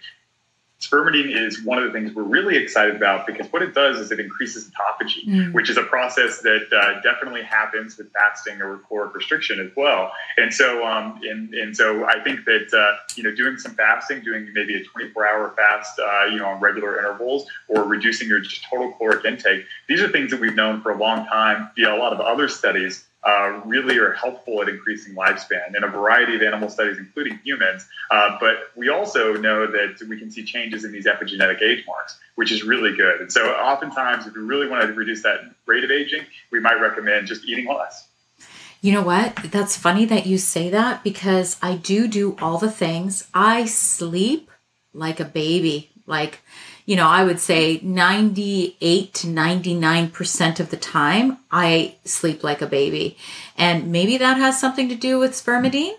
Spermidine 0.79 1.35
is 1.35 1.61
one 1.63 1.77
of 1.77 1.83
the 1.83 1.91
things 1.91 2.15
we're 2.15 2.23
really 2.23 2.55
excited 2.55 2.95
about 2.95 3.27
because 3.27 3.47
what 3.51 3.61
it 3.61 3.73
does 3.73 3.99
is 3.99 4.11
it 4.11 4.19
increases 4.19 4.71
autophagy, 4.71 5.27
mm. 5.27 5.53
which 5.53 5.69
is 5.69 5.75
a 5.75 5.83
process 5.83 6.39
that 6.39 6.67
uh, 6.71 7.01
definitely 7.01 7.43
happens 7.43 7.97
with 7.97 8.11
fasting 8.13 8.61
or 8.61 8.77
caloric 8.87 9.13
restriction 9.13 9.59
as 9.59 9.75
well. 9.75 10.11
And 10.37 10.53
so, 10.53 10.85
um, 10.85 11.19
and, 11.23 11.53
and 11.53 11.75
so 11.75 12.05
I 12.05 12.23
think 12.23 12.45
that 12.45 12.73
uh, 12.73 12.97
you 13.15 13.23
know 13.23 13.35
doing 13.35 13.57
some 13.57 13.73
fasting, 13.73 14.23
doing 14.23 14.47
maybe 14.53 14.75
a 14.75 14.83
24-hour 14.97 15.53
fast, 15.57 15.99
uh, 15.99 16.25
you 16.25 16.37
know, 16.37 16.45
on 16.45 16.61
regular 16.61 16.97
intervals, 16.97 17.45
or 17.67 17.83
reducing 17.83 18.29
your 18.29 18.41
total 18.69 18.93
caloric 18.93 19.25
intake, 19.25 19.65
these 19.89 19.99
are 19.99 20.07
things 20.07 20.31
that 20.31 20.39
we've 20.39 20.55
known 20.55 20.81
for 20.81 20.91
a 20.91 20.97
long 20.97 21.25
time 21.25 21.69
via 21.75 21.93
a 21.93 21.97
lot 21.97 22.13
of 22.13 22.21
other 22.21 22.47
studies 22.47 23.03
uh, 23.23 23.61
really 23.65 23.97
are 23.97 24.13
helpful 24.13 24.61
at 24.61 24.69
increasing 24.69 25.13
lifespan 25.13 25.75
in 25.75 25.83
a 25.83 25.87
variety 25.87 26.35
of 26.35 26.41
animal 26.41 26.69
studies, 26.69 26.97
including 26.97 27.39
humans. 27.43 27.85
Uh, 28.09 28.37
but 28.39 28.71
we 28.75 28.89
also 28.89 29.33
know 29.35 29.67
that 29.67 30.01
we 30.07 30.17
can 30.17 30.31
see 30.31 30.43
changes 30.43 30.85
in 30.85 30.91
these 30.91 31.05
epigenetic 31.05 31.61
age 31.61 31.83
marks, 31.85 32.17
which 32.35 32.51
is 32.51 32.63
really 32.63 32.95
good. 32.95 33.21
And 33.21 33.31
so, 33.31 33.51
oftentimes, 33.51 34.25
if 34.25 34.35
we 34.35 34.41
really 34.41 34.69
want 34.69 34.87
to 34.87 34.93
reduce 34.93 35.21
that 35.23 35.41
rate 35.65 35.83
of 35.83 35.91
aging, 35.91 36.21
we 36.51 36.59
might 36.59 36.79
recommend 36.79 37.27
just 37.27 37.45
eating 37.45 37.67
less. 37.67 38.07
You 38.81 38.93
know 38.93 39.03
what? 39.03 39.35
That's 39.51 39.75
funny 39.75 40.05
that 40.05 40.25
you 40.25 40.37
say 40.37 40.69
that 40.69 41.03
because 41.03 41.57
I 41.61 41.75
do 41.75 42.07
do 42.07 42.37
all 42.41 42.57
the 42.57 42.71
things. 42.71 43.27
I 43.33 43.65
sleep 43.65 44.49
like 44.93 45.19
a 45.19 45.25
baby. 45.25 45.89
Like, 46.07 46.39
you 46.89 46.95
know, 46.95 47.07
I 47.07 47.23
would 47.23 47.39
say 47.39 47.79
98 47.83 49.13
to 49.13 49.27
99% 49.27 50.59
of 50.59 50.71
the 50.71 50.75
time, 50.75 51.37
I 51.51 51.97
sleep 52.03 52.43
like 52.43 52.63
a 52.63 52.65
baby. 52.65 53.15
And 53.55 53.91
maybe 53.91 54.17
that 54.17 54.37
has 54.37 54.59
something 54.59 54.89
to 54.89 54.95
do 54.95 55.19
with 55.19 55.33
spermidine. 55.33 55.93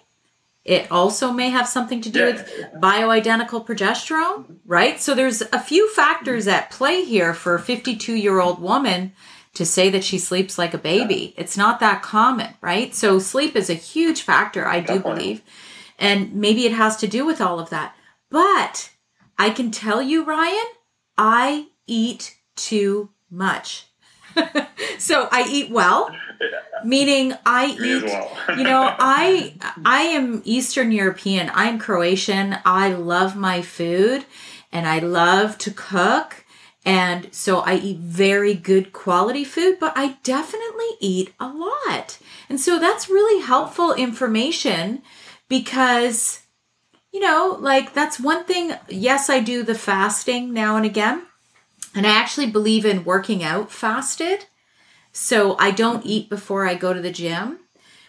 It 0.64 0.91
also 0.91 1.30
may 1.30 1.51
have 1.51 1.68
something 1.68 2.01
to 2.01 2.11
do 2.11 2.24
with 2.24 2.45
bioidentical 2.74 3.64
progesterone, 3.64 4.57
right? 4.66 4.99
So 4.99 5.14
there's 5.14 5.43
a 5.43 5.61
few 5.61 5.88
factors 5.95 6.49
at 6.49 6.72
play 6.72 7.05
here 7.05 7.34
for 7.34 7.55
a 7.55 7.61
52 7.61 8.12
year 8.12 8.41
old 8.41 8.61
woman 8.61 9.12
to 9.55 9.64
say 9.64 9.91
that 9.91 10.03
she 10.03 10.18
sleeps 10.18 10.59
like 10.59 10.74
a 10.74 10.78
baby. 10.78 11.34
It's 11.36 11.57
not 11.57 11.78
that 11.78 12.03
common, 12.03 12.55
right? 12.61 12.93
So 12.97 13.20
sleep 13.20 13.55
is 13.55 13.70
a 13.70 13.74
huge 13.74 14.22
factor, 14.22 14.66
I 14.66 14.80
do 14.80 14.99
believe. 14.99 15.43
And 16.01 16.34
maybe 16.34 16.66
it 16.66 16.72
has 16.72 16.97
to 16.97 17.07
do 17.07 17.24
with 17.24 17.41
all 17.41 17.61
of 17.61 17.70
that. 17.70 17.95
But 18.28 18.91
I 19.38 19.51
can 19.51 19.70
tell 19.70 20.03
you, 20.03 20.24
Ryan, 20.24 20.66
I 21.23 21.66
eat 21.87 22.39
too 22.57 23.11
much. 23.31 23.85
so 24.99 25.29
I 25.31 25.47
eat 25.51 25.71
well, 25.71 26.11
meaning 26.83 27.35
I 27.45 27.66
eat 27.66 28.05
well. 28.05 28.39
you 28.57 28.64
know 28.64 28.95
i 28.99 29.55
i 29.85 30.01
am 30.03 30.41
eastern 30.45 30.91
european 30.91 31.51
i'm 31.55 31.79
croatian 31.79 32.57
i 32.64 32.93
love 32.93 33.37
my 33.37 33.61
food 33.61 34.25
and 34.73 34.89
i 34.89 34.99
love 34.99 35.59
to 35.59 35.71
cook 35.71 36.45
and 36.85 37.29
so 37.35 37.59
i 37.61 37.75
eat 37.75 37.99
very 37.99 38.55
good 38.55 38.93
quality 38.93 39.45
food 39.45 39.77
but 39.79 39.93
i 39.95 40.16
definitely 40.23 40.89
eat 41.01 41.35
a 41.39 41.47
lot 41.47 42.18
and 42.49 42.59
so 42.59 42.79
that's 42.79 43.11
really 43.11 43.43
helpful 43.43 43.93
information 43.93 45.03
because 45.49 46.39
you 47.12 47.20
know 47.20 47.56
like 47.61 47.92
that's 47.94 48.20
one 48.20 48.44
thing 48.44 48.72
yes 48.88 49.28
i 49.30 49.40
do 49.40 49.62
the 49.62 49.74
fasting 49.74 50.52
now 50.52 50.76
and 50.76 50.86
again 50.86 51.22
and 51.94 52.06
i 52.06 52.11
actually 52.11 52.46
believe 52.50 52.84
in 52.84 53.04
working 53.04 53.42
out 53.42 53.70
fasted 53.70 54.46
so 55.12 55.56
I 55.58 55.70
don't 55.70 56.06
eat 56.06 56.28
before 56.30 56.66
I 56.66 56.74
go 56.74 56.92
to 56.92 57.00
the 57.00 57.11
gym. 57.11 57.58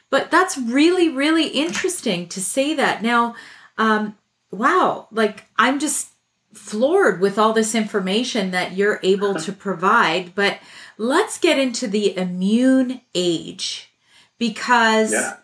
But 0.09 0.29
that's 0.29 0.57
really, 0.57 1.09
really 1.09 1.47
interesting 1.47 2.27
to 2.29 2.41
say 2.41 2.73
that. 2.75 3.01
Now, 3.01 3.35
um, 3.77 4.17
wow, 4.51 5.07
like 5.11 5.45
I'm 5.57 5.79
just 5.79 6.09
floored 6.53 7.21
with 7.21 7.39
all 7.39 7.53
this 7.53 7.73
information 7.73 8.51
that 8.51 8.73
you're 8.73 8.99
able 9.03 9.35
to 9.35 9.51
provide. 9.67 10.35
But 10.35 10.59
let's 10.97 11.39
get 11.39 11.57
into 11.57 11.87
the 11.87 12.15
immune 12.17 13.01
age 13.15 13.89
because 14.37 15.11
Yeah. 15.11 15.37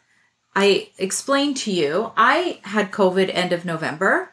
I 0.58 0.90
explained 0.98 1.56
to 1.58 1.72
you 1.72 2.12
I 2.18 2.60
had 2.64 2.92
COVID 2.92 3.30
end 3.32 3.54
of 3.54 3.64
November, 3.64 4.32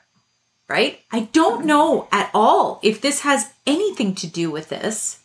right? 0.68 1.00
I 1.12 1.28
don't 1.32 1.66
know 1.66 2.08
at 2.10 2.30
all 2.32 2.80
if 2.82 3.02
this 3.02 3.20
has 3.20 3.52
anything 3.66 4.14
to 4.16 4.26
do 4.26 4.50
with 4.50 4.70
this. 4.70 5.20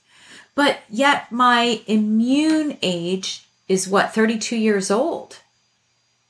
But 0.56 0.80
yet 0.90 1.32
my 1.32 1.80
immune 1.88 2.78
age 2.82 3.46
is 3.70 3.88
what 3.88 4.14
32 4.14 4.58
years 4.58 4.92
old. 4.92 5.38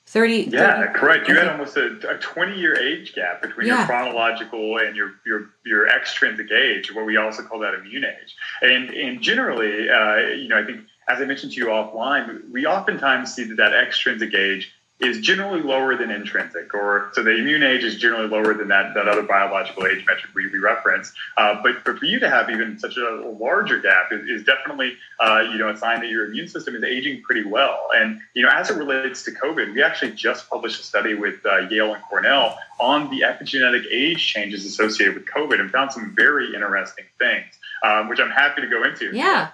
30 0.06 0.50
Yeah, 0.52 0.82
30 0.86 1.00
correct. 1.00 1.28
You 1.28 1.36
had 1.36 1.48
almost 1.48 1.76
a, 1.76 1.88
a 2.08 2.18
20 2.20 2.60
year 2.60 2.78
age 2.78 3.16
gap 3.16 3.42
between 3.42 3.68
Yeah. 3.68 3.78
your 3.78 3.86
chronological 3.88 4.78
and 4.78 4.96
your, 4.96 5.14
your 5.26 5.50
your 5.66 5.88
extrinsic 5.88 6.52
age, 6.52 6.94
what 6.94 7.06
we 7.08 7.18
also 7.18 7.42
call 7.42 7.60
that 7.60 7.74
immune 7.74 8.06
age. 8.06 8.36
And 8.62 8.92
and 8.92 9.20
generally, 9.22 9.90
uh, 9.90 10.18
you 10.36 10.48
know, 10.48 10.60
I 10.60 10.66
think 10.66 10.82
as 11.10 11.20
I 11.22 11.26
mentioned 11.26 11.54
to 11.54 11.58
you 11.58 11.68
offline, 11.68 12.50
we 12.52 12.66
oftentimes 12.66 13.34
see 13.34 13.44
that 13.46 13.58
that 13.58 13.74
extrinsic 13.74 14.34
age 14.34 14.72
is 15.00 15.22
generally 15.22 15.62
lower 15.62 15.96
than 15.96 16.12
intrinsic, 16.12 16.74
or 16.74 17.10
so 17.14 17.24
the 17.24 17.34
immune 17.34 17.64
age 17.64 17.86
is 17.86 17.96
generally 17.96 18.28
lower 18.28 18.54
than 18.54 18.68
that 18.68 18.94
that 18.94 19.08
other 19.08 19.24
biological 19.24 19.88
age 19.88 20.06
metric 20.06 20.30
we, 20.36 20.48
we 20.48 20.60
reference. 20.60 21.14
Uh, 21.38 21.62
but, 21.64 21.84
but 21.86 21.98
for 21.98 22.04
you 22.04 22.20
to 22.20 22.30
have 22.30 22.50
even 22.50 22.78
such 22.78 22.98
a 22.98 23.34
larger 23.40 23.80
gap 23.80 24.12
is, 24.12 24.28
is 24.28 24.44
definitely 24.44 24.92
uh, 25.22 25.40
you 25.52 25.58
know 25.58 25.70
a 25.70 25.78
sign 25.78 26.02
that 26.02 26.10
your 26.10 26.26
immune 26.26 26.50
system 26.50 26.76
is 26.76 26.84
aging 26.84 27.22
pretty 27.22 27.46
well. 27.46 27.88
And 27.96 28.20
you 28.34 28.44
know 28.44 28.50
as 28.50 28.70
it 28.70 28.78
relates 28.78 29.24
to 29.24 29.32
COVID, 29.32 29.74
we 29.74 29.82
actually 29.82 30.12
just 30.12 30.50
published 30.50 30.82
a 30.82 30.84
study 30.84 31.16
with 31.16 31.46
uh, 31.46 31.60
Yale 31.70 31.94
and 31.94 32.04
Cornell 32.04 32.58
on 32.78 33.10
the 33.10 33.22
epigenetic 33.22 33.86
age 33.90 34.26
changes 34.28 34.66
associated 34.66 35.16
with 35.16 35.26
COVID 35.28 35.62
and 35.62 35.72
found 35.72 35.94
some 35.94 36.14
very 36.14 36.54
interesting 36.54 37.06
things, 37.18 37.58
um, 37.84 38.10
which 38.10 38.20
I'm 38.20 38.32
happy 38.32 38.62
to 38.62 38.68
go 38.68 38.84
into. 38.84 39.16
Yeah. 39.16 39.52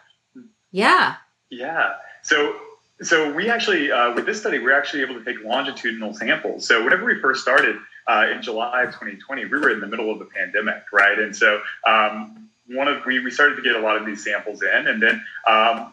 Yeah. 0.71 1.15
Yeah. 1.49 1.93
So 2.23 2.55
so 3.01 3.31
we 3.33 3.49
actually 3.49 3.91
uh, 3.91 4.13
with 4.13 4.25
this 4.25 4.39
study 4.39 4.59
we're 4.59 4.77
actually 4.77 5.01
able 5.01 5.15
to 5.15 5.23
take 5.23 5.43
longitudinal 5.43 6.13
samples. 6.13 6.67
So 6.67 6.83
whenever 6.83 7.05
we 7.05 7.19
first 7.19 7.41
started 7.41 7.77
uh, 8.07 8.27
in 8.33 8.41
July 8.41 8.83
of 8.83 8.89
2020, 8.89 9.45
we 9.45 9.49
were 9.49 9.69
in 9.69 9.79
the 9.79 9.87
middle 9.87 10.11
of 10.11 10.19
the 10.19 10.25
pandemic, 10.25 10.83
right? 10.93 11.17
And 11.19 11.35
so 11.35 11.61
um, 11.85 12.49
one 12.67 12.87
of 12.87 13.05
we 13.05 13.19
we 13.19 13.31
started 13.31 13.55
to 13.55 13.61
get 13.61 13.75
a 13.75 13.79
lot 13.79 13.97
of 13.97 14.05
these 14.05 14.23
samples 14.23 14.61
in, 14.61 14.87
and 14.87 15.01
then. 15.01 15.23
Um, 15.47 15.91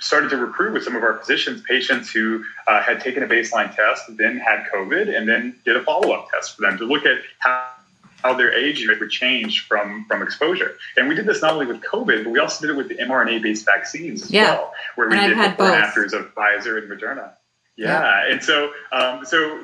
started 0.00 0.30
to 0.30 0.36
recruit 0.36 0.72
with 0.72 0.84
some 0.84 0.94
of 0.94 1.02
our 1.02 1.18
physicians 1.18 1.60
patients 1.62 2.10
who 2.10 2.44
uh, 2.66 2.80
had 2.80 3.00
taken 3.00 3.22
a 3.22 3.26
baseline 3.26 3.74
test, 3.74 4.04
then 4.16 4.36
had 4.36 4.64
COVID, 4.72 5.14
and 5.14 5.28
then 5.28 5.56
did 5.64 5.76
a 5.76 5.82
follow-up 5.82 6.28
test 6.30 6.56
for 6.56 6.62
them 6.62 6.78
to 6.78 6.84
look 6.84 7.04
at 7.04 7.18
how 7.38 7.67
how 8.22 8.34
their 8.34 8.52
age 8.52 8.86
rate 8.86 9.00
would 9.00 9.10
change 9.10 9.66
from 9.66 10.04
from 10.06 10.22
exposure. 10.22 10.76
And 10.96 11.08
we 11.08 11.14
did 11.14 11.26
this 11.26 11.42
not 11.42 11.52
only 11.54 11.66
with 11.66 11.80
COVID, 11.82 12.24
but 12.24 12.30
we 12.30 12.38
also 12.38 12.66
did 12.66 12.74
it 12.74 12.76
with 12.76 12.88
the 12.88 12.96
mRNA-based 12.96 13.64
vaccines 13.64 14.22
as 14.24 14.30
Yeah. 14.30 14.54
well, 14.54 14.74
where 14.96 15.08
we 15.08 15.16
And 15.18 15.34
did 15.34 15.50
before 15.56 15.66
and 15.66 15.84
afters 15.84 16.12
of 16.12 16.34
Pfizer 16.34 16.78
and 16.78 16.90
Moderna. 16.90 17.30
Yeah, 17.76 18.24
and 18.28 18.42
so 18.42 18.72
um, 18.90 19.24
so 19.24 19.60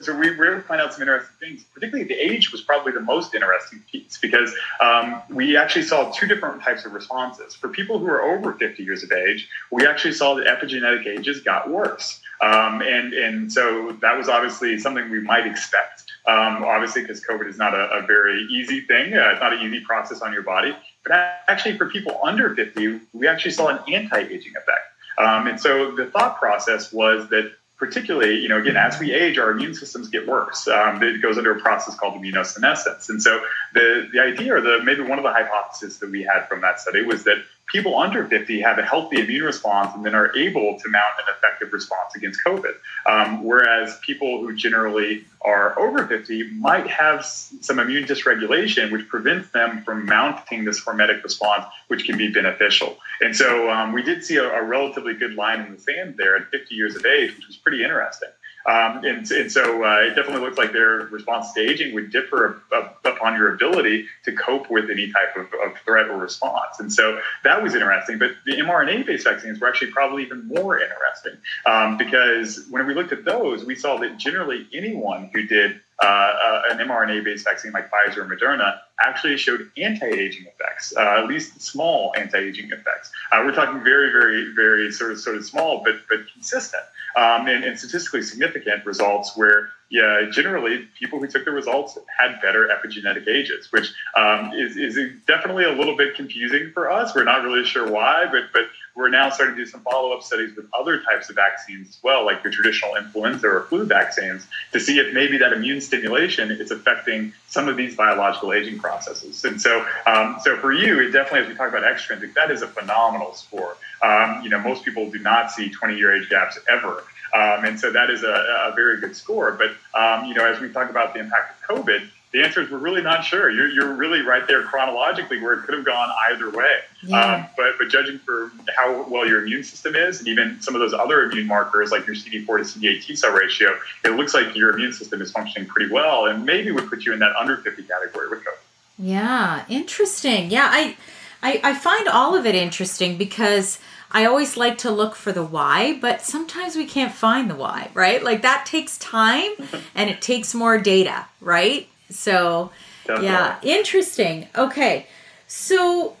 so 0.00 0.14
we 0.14 0.30
were 0.36 0.46
able 0.52 0.60
to 0.60 0.66
find 0.68 0.80
out 0.80 0.92
some 0.92 1.02
interesting 1.02 1.34
things. 1.40 1.64
Particularly, 1.72 2.06
the 2.06 2.14
age 2.14 2.52
was 2.52 2.60
probably 2.60 2.92
the 2.92 3.00
most 3.00 3.34
interesting 3.34 3.82
piece 3.90 4.18
because 4.18 4.54
um, 4.80 5.22
we 5.30 5.56
actually 5.56 5.84
saw 5.84 6.10
two 6.12 6.26
different 6.26 6.62
types 6.62 6.84
of 6.84 6.92
responses. 6.92 7.54
For 7.54 7.68
people 7.68 7.98
who 7.98 8.06
are 8.08 8.20
over 8.22 8.52
50 8.52 8.82
years 8.82 9.02
of 9.02 9.10
age, 9.10 9.48
we 9.72 9.86
actually 9.86 10.12
saw 10.12 10.34
that 10.34 10.46
epigenetic 10.46 11.06
ages 11.06 11.40
got 11.40 11.70
worse. 11.70 12.20
Um, 12.40 12.82
and, 12.82 13.12
and 13.14 13.52
so 13.52 13.92
that 14.02 14.16
was 14.16 14.28
obviously 14.28 14.78
something 14.78 15.10
we 15.10 15.20
might 15.20 15.46
expect. 15.46 16.04
Um, 16.26 16.64
obviously, 16.64 17.02
because 17.02 17.24
COVID 17.24 17.48
is 17.48 17.56
not 17.56 17.74
a, 17.74 17.88
a 17.90 18.06
very 18.06 18.42
easy 18.50 18.80
thing, 18.80 19.14
uh, 19.14 19.30
it's 19.32 19.40
not 19.40 19.52
an 19.52 19.60
easy 19.60 19.80
process 19.84 20.20
on 20.22 20.32
your 20.32 20.42
body. 20.42 20.76
But 21.04 21.12
actually, 21.46 21.78
for 21.78 21.88
people 21.88 22.18
under 22.22 22.54
50, 22.54 23.00
we 23.12 23.28
actually 23.28 23.52
saw 23.52 23.68
an 23.68 23.78
anti 23.92 24.18
aging 24.18 24.52
effect. 24.56 24.86
Um, 25.18 25.46
and 25.46 25.60
so 25.60 25.92
the 25.92 26.06
thought 26.06 26.38
process 26.38 26.92
was 26.92 27.28
that 27.30 27.52
particularly, 27.78 28.36
you 28.36 28.48
know, 28.48 28.58
again, 28.58 28.76
as 28.76 28.98
we 28.98 29.12
age, 29.12 29.38
our 29.38 29.50
immune 29.50 29.74
systems 29.74 30.08
get 30.08 30.26
worse. 30.26 30.66
Um, 30.66 31.02
it 31.02 31.20
goes 31.20 31.36
under 31.36 31.52
a 31.56 31.60
process 31.60 31.94
called 31.94 32.14
immunosenescence. 32.14 33.08
And 33.08 33.22
so 33.22 33.42
the, 33.74 34.08
the 34.12 34.20
idea, 34.20 34.54
or 34.54 34.60
the 34.60 34.80
maybe 34.82 35.02
one 35.02 35.18
of 35.18 35.24
the 35.24 35.32
hypotheses 35.32 35.98
that 35.98 36.10
we 36.10 36.22
had 36.22 36.48
from 36.48 36.62
that 36.62 36.80
study 36.80 37.02
was 37.02 37.24
that 37.24 37.36
people 37.66 37.98
under 37.98 38.24
50 38.24 38.60
have 38.60 38.78
a 38.78 38.82
healthy 38.82 39.20
immune 39.20 39.44
response 39.44 39.94
and 39.94 40.04
then 40.04 40.14
are 40.14 40.36
able 40.36 40.78
to 40.78 40.88
mount 40.88 41.14
an 41.18 41.34
effective 41.36 41.72
response 41.72 42.14
against 42.14 42.40
COVID. 42.44 42.74
Um, 43.06 43.44
whereas 43.44 43.98
people 43.98 44.40
who 44.40 44.54
generally 44.54 45.24
are 45.42 45.78
over 45.78 46.06
50 46.06 46.50
might 46.54 46.86
have 46.86 47.24
some 47.24 47.78
immune 47.78 48.04
dysregulation, 48.04 48.90
which 48.90 49.08
prevents 49.08 49.50
them 49.50 49.82
from 49.84 50.06
mounting 50.06 50.64
this 50.64 50.80
hormetic 50.80 51.22
response, 51.22 51.64
which 51.88 52.04
can 52.04 52.16
be 52.16 52.28
beneficial. 52.28 52.98
And 53.20 53.34
so 53.34 53.70
um, 53.70 53.92
we 53.92 54.02
did 54.02 54.24
see 54.24 54.36
a, 54.36 54.48
a 54.48 54.62
relatively 54.62 55.14
good 55.14 55.34
line 55.34 55.60
in 55.60 55.72
the 55.72 55.80
sand 55.80 56.16
there 56.18 56.36
at 56.36 56.48
50 56.50 56.74
years 56.74 56.96
of 56.96 57.04
age, 57.04 57.34
which 57.36 57.46
was 57.46 57.56
pretty 57.56 57.82
interesting. 57.82 58.30
Um, 58.66 59.04
and, 59.04 59.30
and 59.30 59.52
so 59.52 59.84
uh, 59.84 60.00
it 60.00 60.16
definitely 60.16 60.40
looks 60.40 60.58
like 60.58 60.72
their 60.72 61.06
response 61.06 61.52
to 61.52 61.60
aging 61.60 61.94
would 61.94 62.10
differ 62.10 62.60
upon 63.04 63.36
your 63.36 63.54
ability 63.54 64.06
to 64.24 64.32
cope 64.32 64.70
with 64.70 64.90
any 64.90 65.12
type 65.12 65.36
of, 65.36 65.46
of 65.64 65.78
threat 65.84 66.08
or 66.08 66.16
response. 66.16 66.80
And 66.80 66.92
so 66.92 67.20
that 67.44 67.62
was 67.62 67.74
interesting. 67.74 68.18
But 68.18 68.32
the 68.44 68.52
mRNA 68.54 69.06
based 69.06 69.24
vaccines 69.24 69.60
were 69.60 69.68
actually 69.68 69.92
probably 69.92 70.24
even 70.24 70.48
more 70.48 70.80
interesting 70.80 71.34
um, 71.64 71.96
because 71.96 72.66
when 72.68 72.86
we 72.86 72.94
looked 72.94 73.12
at 73.12 73.24
those, 73.24 73.64
we 73.64 73.76
saw 73.76 73.98
that 73.98 74.16
generally 74.18 74.66
anyone 74.72 75.30
who 75.32 75.46
did 75.46 75.80
uh, 76.02 76.06
uh, 76.06 76.62
an 76.70 76.78
mRNA 76.78 77.24
based 77.24 77.44
vaccine 77.44 77.72
like 77.72 77.90
Pfizer 77.90 78.18
or 78.18 78.24
Moderna 78.24 78.78
actually 79.00 79.36
showed 79.36 79.70
anti 79.78 80.06
aging 80.06 80.44
effects, 80.46 80.92
uh, 80.96 81.22
at 81.22 81.26
least 81.26 81.60
small 81.62 82.12
anti 82.18 82.36
aging 82.36 82.70
effects. 82.70 83.10
Uh, 83.32 83.42
we're 83.44 83.54
talking 83.54 83.82
very, 83.82 84.10
very, 84.10 84.52
very 84.54 84.92
sort 84.92 85.12
of 85.12 85.20
sort 85.20 85.36
of 85.36 85.44
small, 85.44 85.82
but 85.84 85.94
but 86.10 86.18
consistent 86.34 86.82
um, 87.16 87.48
and, 87.48 87.64
and 87.64 87.78
statistically 87.78 88.22
significant 88.22 88.84
results 88.84 89.36
where 89.36 89.70
yeah, 89.88 90.26
generally 90.32 90.88
people 90.98 91.20
who 91.20 91.28
took 91.28 91.44
the 91.44 91.52
results 91.52 91.96
had 92.18 92.40
better 92.42 92.68
epigenetic 92.68 93.28
ages, 93.28 93.70
which 93.70 93.92
um, 94.16 94.52
is, 94.52 94.76
is 94.76 94.98
definitely 95.26 95.64
a 95.64 95.72
little 95.72 95.96
bit 95.96 96.16
confusing 96.16 96.72
for 96.72 96.90
us. 96.90 97.14
We're 97.14 97.24
not 97.24 97.44
really 97.44 97.64
sure 97.64 97.90
why, 97.90 98.26
but 98.30 98.52
but 98.52 98.64
we're 98.96 99.10
now 99.10 99.28
starting 99.28 99.54
to 99.56 99.64
do 99.64 99.70
some 99.70 99.82
follow-up 99.82 100.22
studies 100.22 100.56
with 100.56 100.66
other 100.72 101.00
types 101.02 101.28
of 101.28 101.36
vaccines 101.36 101.90
as 101.90 101.98
well, 102.02 102.24
like 102.24 102.42
the 102.42 102.50
traditional 102.50 102.96
influenza 102.96 103.46
or 103.46 103.62
flu 103.64 103.84
vaccines, 103.84 104.46
to 104.72 104.80
see 104.80 104.98
if 104.98 105.12
maybe 105.12 105.36
that 105.36 105.52
immune 105.52 105.82
stimulation 105.82 106.50
is 106.50 106.70
affecting 106.70 107.34
some 107.46 107.68
of 107.68 107.76
these 107.76 107.94
biological 107.94 108.54
aging 108.54 108.78
processes. 108.78 109.44
And 109.44 109.60
so, 109.60 109.86
um, 110.06 110.38
so 110.42 110.56
for 110.56 110.72
you, 110.72 110.98
it 111.00 111.10
definitely, 111.10 111.40
as 111.40 111.48
we 111.48 111.54
talk 111.54 111.68
about 111.68 111.84
extrinsic, 111.84 112.34
that 112.34 112.50
is 112.50 112.62
a 112.62 112.66
phenomenal 112.66 113.34
score. 113.34 113.76
Um, 114.02 114.40
you 114.42 114.48
know, 114.48 114.60
most 114.60 114.82
people 114.82 115.10
do 115.10 115.18
not 115.18 115.52
see 115.52 115.68
20-year 115.68 116.16
age 116.16 116.30
gaps 116.30 116.58
ever. 116.66 117.04
Um, 117.36 117.64
and 117.64 117.78
so 117.78 117.92
that 117.92 118.10
is 118.10 118.22
a, 118.22 118.70
a 118.70 118.72
very 118.74 119.00
good 119.00 119.14
score. 119.14 119.52
But, 119.52 119.72
um, 119.98 120.26
you 120.26 120.34
know, 120.34 120.44
as 120.44 120.60
we 120.60 120.72
talk 120.72 120.88
about 120.90 121.12
the 121.12 121.20
impact 121.20 121.62
of 121.62 121.76
COVID, 121.76 122.08
the 122.32 122.42
answer 122.42 122.60
is 122.60 122.70
we're 122.70 122.78
really 122.78 123.02
not 123.02 123.24
sure. 123.24 123.50
You're, 123.50 123.68
you're 123.68 123.94
really 123.94 124.20
right 124.20 124.46
there 124.46 124.62
chronologically 124.62 125.40
where 125.40 125.54
it 125.54 125.62
could 125.62 125.74
have 125.74 125.84
gone 125.86 126.10
either 126.30 126.50
way. 126.50 126.80
Yeah. 127.02 127.18
Um, 127.18 127.46
but 127.56 127.78
but 127.78 127.88
judging 127.88 128.18
for 128.18 128.50
how 128.76 129.06
well 129.08 129.26
your 129.26 129.42
immune 129.42 129.64
system 129.64 129.94
is, 129.94 130.18
and 130.18 130.28
even 130.28 130.60
some 130.60 130.74
of 130.74 130.80
those 130.80 130.92
other 130.92 131.22
immune 131.22 131.46
markers 131.46 131.92
like 131.92 132.06
your 132.06 132.16
CD4 132.16 132.46
to 132.46 132.78
CD8 132.78 133.02
T 133.04 133.16
cell 133.16 133.32
ratio, 133.32 133.78
it 134.04 134.10
looks 134.10 134.34
like 134.34 134.54
your 134.56 134.70
immune 134.70 134.92
system 134.92 135.22
is 135.22 135.30
functioning 135.30 135.68
pretty 135.68 135.90
well, 135.90 136.26
and 136.26 136.44
maybe 136.44 136.70
would 136.72 136.88
put 136.88 137.06
you 137.06 137.12
in 137.12 137.20
that 137.20 137.34
under 137.36 137.56
50 137.56 137.82
category 137.84 138.28
with 138.28 138.40
COVID. 138.40 138.58
Yeah, 138.98 139.64
interesting. 139.68 140.50
Yeah, 140.50 140.68
I, 140.70 140.96
I 141.42 141.60
I 141.62 141.74
find 141.74 142.08
all 142.08 142.34
of 142.34 142.44
it 142.46 142.54
interesting 142.54 143.16
because. 143.16 143.78
I 144.10 144.24
always 144.24 144.56
like 144.56 144.78
to 144.78 144.90
look 144.90 145.14
for 145.14 145.32
the 145.32 145.42
why, 145.42 145.98
but 146.00 146.22
sometimes 146.22 146.76
we 146.76 146.86
can't 146.86 147.12
find 147.12 147.50
the 147.50 147.54
why, 147.54 147.90
right? 147.94 148.22
Like 148.22 148.42
that 148.42 148.66
takes 148.66 148.98
time 148.98 149.52
and 149.94 150.08
it 150.10 150.22
takes 150.22 150.54
more 150.54 150.78
data, 150.78 151.26
right? 151.40 151.88
So, 152.10 152.70
Definitely. 153.04 153.26
yeah, 153.26 153.58
interesting. 153.62 154.48
Okay. 154.56 155.06
So 155.48 156.16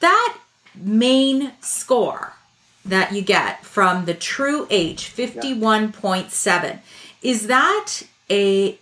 that 0.00 0.38
main 0.74 1.52
score 1.60 2.34
that 2.84 3.12
you 3.12 3.22
get 3.22 3.64
from 3.64 4.04
the 4.06 4.14
TruAge 4.14 4.96
51.7 4.96 6.78
is 7.22 7.46
that 7.48 8.02
a 8.30 8.78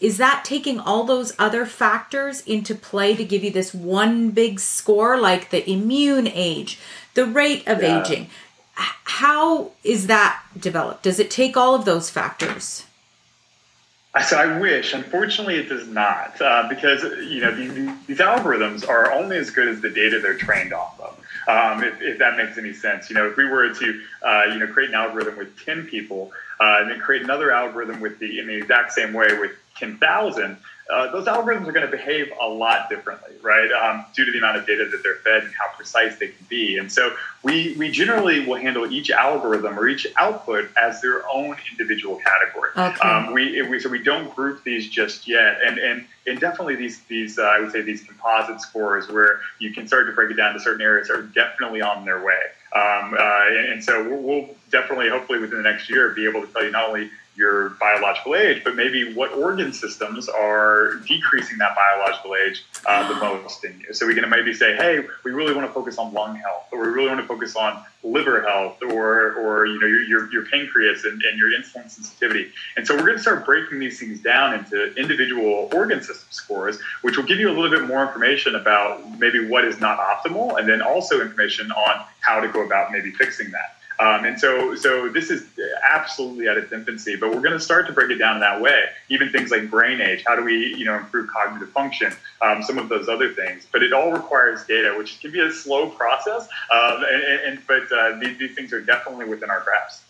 is 0.00 0.16
that 0.18 0.44
taking 0.44 0.80
all 0.80 1.04
those 1.04 1.34
other 1.38 1.66
factors 1.66 2.40
into 2.42 2.74
play 2.74 3.14
to 3.14 3.24
give 3.24 3.44
you 3.44 3.50
this 3.50 3.74
one 3.74 4.30
big 4.30 4.58
score 4.58 5.18
like 5.18 5.50
the 5.50 5.68
immune 5.70 6.26
age 6.26 6.78
the 7.14 7.26
rate 7.26 7.66
of 7.66 7.82
yeah. 7.82 8.00
aging 8.00 8.28
how 8.74 9.70
is 9.84 10.06
that 10.06 10.42
developed 10.58 11.02
does 11.02 11.18
it 11.18 11.30
take 11.30 11.56
all 11.56 11.74
of 11.74 11.84
those 11.84 12.10
factors 12.10 12.84
so 14.26 14.36
I 14.36 14.58
wish. 14.58 14.92
Unfortunately, 14.92 15.54
it 15.54 15.68
does 15.68 15.86
not, 15.86 16.40
uh, 16.42 16.66
because 16.68 17.04
you 17.28 17.40
know 17.40 17.54
these, 17.54 17.72
these, 18.08 18.18
algorithms 18.18 18.86
are 18.88 19.12
only 19.12 19.36
as 19.36 19.50
good 19.50 19.68
as 19.68 19.80
the 19.80 19.88
data 19.88 20.18
they're 20.18 20.36
trained 20.36 20.72
off 20.72 20.98
of. 20.98 21.16
Um, 21.46 21.84
if, 21.84 22.02
if, 22.02 22.18
that 22.18 22.36
makes 22.36 22.58
any 22.58 22.72
sense, 22.72 23.08
you 23.08 23.14
know, 23.14 23.28
if 23.28 23.36
we 23.36 23.44
were 23.44 23.72
to 23.72 24.02
uh, 24.22 24.44
you 24.52 24.58
know 24.58 24.66
create 24.66 24.88
an 24.88 24.96
algorithm 24.96 25.36
with 25.36 25.56
ten 25.64 25.86
people, 25.86 26.32
uh, 26.58 26.78
and 26.80 26.90
then 26.90 26.98
create 26.98 27.22
another 27.22 27.52
algorithm 27.52 28.00
with 28.00 28.18
the 28.18 28.40
in 28.40 28.48
the 28.48 28.56
exact 28.56 28.92
same 28.92 29.12
way 29.12 29.38
with 29.38 29.52
ten 29.80 29.96
thousand, 29.96 30.58
uh, 30.90 31.10
those 31.12 31.26
algorithms 31.26 31.68
are 31.68 31.72
going 31.72 31.88
to 31.88 31.96
behave 31.96 32.32
a 32.40 32.48
lot 32.48 32.88
differently, 32.88 33.30
right? 33.42 33.70
Um, 33.70 34.04
due 34.14 34.24
to 34.24 34.32
the 34.32 34.38
amount 34.38 34.56
of 34.56 34.66
data 34.66 34.88
that 34.90 35.02
they're 35.02 35.16
fed 35.16 35.44
and 35.44 35.52
how 35.54 35.68
precise 35.76 36.18
they 36.18 36.28
can 36.28 36.46
be. 36.48 36.78
And 36.78 36.90
so 36.90 37.14
we, 37.44 37.76
we 37.78 37.92
generally 37.92 38.44
will 38.44 38.56
handle 38.56 38.90
each 38.90 39.10
algorithm 39.10 39.78
or 39.78 39.88
each 39.88 40.06
output 40.16 40.68
as 40.76 41.00
their 41.00 41.28
own 41.28 41.56
individual 41.70 42.16
category. 42.16 42.70
Okay. 42.76 43.08
Um, 43.08 43.32
we, 43.32 43.62
we, 43.62 43.78
so 43.78 43.88
we 43.88 44.02
don't 44.02 44.34
group 44.34 44.64
these 44.64 44.88
just 44.88 45.28
yet. 45.28 45.58
And, 45.64 45.78
and, 45.78 46.06
and 46.26 46.40
definitely 46.40 46.74
these, 46.74 47.00
these 47.02 47.38
uh, 47.38 47.42
I 47.42 47.60
would 47.60 47.70
say 47.70 47.82
these 47.82 48.02
composite 48.02 48.60
scores 48.60 49.08
where 49.08 49.40
you 49.60 49.72
can 49.72 49.86
start 49.86 50.08
to 50.08 50.12
break 50.12 50.32
it 50.32 50.34
down 50.34 50.54
to 50.54 50.60
certain 50.60 50.82
areas 50.82 51.08
are 51.08 51.22
definitely 51.22 51.82
on 51.82 52.04
their 52.04 52.24
way. 52.24 52.42
Um, 52.74 53.14
uh, 53.14 53.46
and, 53.48 53.72
and, 53.72 53.84
so 53.84 54.08
we'll, 54.08 54.22
we'll 54.22 54.48
definitely, 54.70 55.08
hopefully 55.08 55.38
within 55.38 55.62
the 55.62 55.70
next 55.70 55.90
year, 55.90 56.10
be 56.10 56.26
able 56.26 56.46
to 56.46 56.52
tell 56.52 56.64
you 56.64 56.70
not 56.70 56.88
only 56.88 57.10
your 57.36 57.70
biological 57.80 58.34
age, 58.34 58.62
but 58.64 58.74
maybe 58.74 59.14
what 59.14 59.32
organ 59.32 59.72
systems 59.72 60.28
are 60.28 60.96
decreasing 61.06 61.56
that 61.58 61.74
biological 61.74 62.34
age 62.36 62.64
uh, 62.86 63.08
the 63.08 63.14
most 63.20 63.64
in 63.64 63.80
you. 63.80 63.94
So 63.94 64.06
we 64.06 64.14
can 64.14 64.28
maybe 64.28 64.52
say, 64.52 64.76
hey, 64.76 65.06
we 65.24 65.30
really 65.30 65.54
want 65.54 65.66
to 65.66 65.72
focus 65.72 65.96
on 65.96 66.12
lung 66.12 66.36
health, 66.36 66.66
or 66.70 66.80
we 66.82 66.88
really 66.88 67.08
want 67.08 67.20
to 67.20 67.26
focus 67.26 67.56
on 67.56 67.82
liver 68.02 68.42
health, 68.42 68.82
or 68.82 69.32
or 69.34 69.66
you 69.66 69.80
know 69.80 69.86
your 69.86 70.02
your, 70.02 70.32
your 70.32 70.46
pancreas 70.46 71.04
and, 71.04 71.22
and 71.22 71.38
your 71.38 71.50
insulin 71.50 71.90
sensitivity. 71.90 72.50
And 72.76 72.86
so 72.86 72.94
we're 72.94 73.06
going 73.06 73.16
to 73.16 73.22
start 73.22 73.46
breaking 73.46 73.78
these 73.78 73.98
things 73.98 74.20
down 74.20 74.54
into 74.54 74.94
individual 74.96 75.70
organ 75.72 76.02
system 76.02 76.28
scores, 76.30 76.78
which 77.02 77.16
will 77.16 77.24
give 77.24 77.38
you 77.38 77.48
a 77.48 77.54
little 77.54 77.70
bit 77.70 77.86
more 77.86 78.02
information 78.02 78.54
about 78.54 79.18
maybe 79.18 79.46
what 79.46 79.64
is 79.64 79.80
not 79.80 79.98
optimal, 79.98 80.58
and 80.58 80.68
then 80.68 80.82
also 80.82 81.22
information 81.22 81.70
on 81.70 82.04
how 82.20 82.40
to 82.40 82.48
go 82.48 82.64
about 82.64 82.92
maybe 82.92 83.12
fixing 83.12 83.50
that. 83.52 83.76
Um, 84.00 84.24
and 84.24 84.40
so, 84.40 84.74
so 84.76 85.10
this 85.10 85.30
is 85.30 85.44
absolutely 85.82 86.48
at 86.48 86.56
its 86.56 86.72
infancy, 86.72 87.16
but 87.16 87.28
we're 87.28 87.42
going 87.42 87.52
to 87.52 87.60
start 87.60 87.86
to 87.88 87.92
break 87.92 88.10
it 88.10 88.16
down 88.16 88.36
in 88.36 88.40
that 88.40 88.60
way. 88.60 88.86
Even 89.10 89.30
things 89.30 89.50
like 89.50 89.68
brain 89.68 90.00
age, 90.00 90.24
how 90.26 90.34
do 90.34 90.42
we, 90.42 90.74
you 90.74 90.86
know, 90.86 90.96
improve 90.96 91.28
cognitive 91.28 91.68
function, 91.70 92.10
um, 92.40 92.62
some 92.62 92.78
of 92.78 92.88
those 92.88 93.10
other 93.10 93.34
things. 93.34 93.66
But 93.70 93.82
it 93.82 93.92
all 93.92 94.10
requires 94.10 94.64
data, 94.64 94.94
which 94.96 95.20
can 95.20 95.32
be 95.32 95.40
a 95.40 95.52
slow 95.52 95.90
process. 95.90 96.48
Um, 96.72 97.04
and, 97.04 97.22
and, 97.22 97.62
but 97.66 97.92
uh, 97.92 98.18
these, 98.18 98.38
these 98.38 98.54
things 98.54 98.72
are 98.72 98.80
definitely 98.80 99.26
within 99.26 99.50
our 99.50 99.60
grasp. 99.60 100.04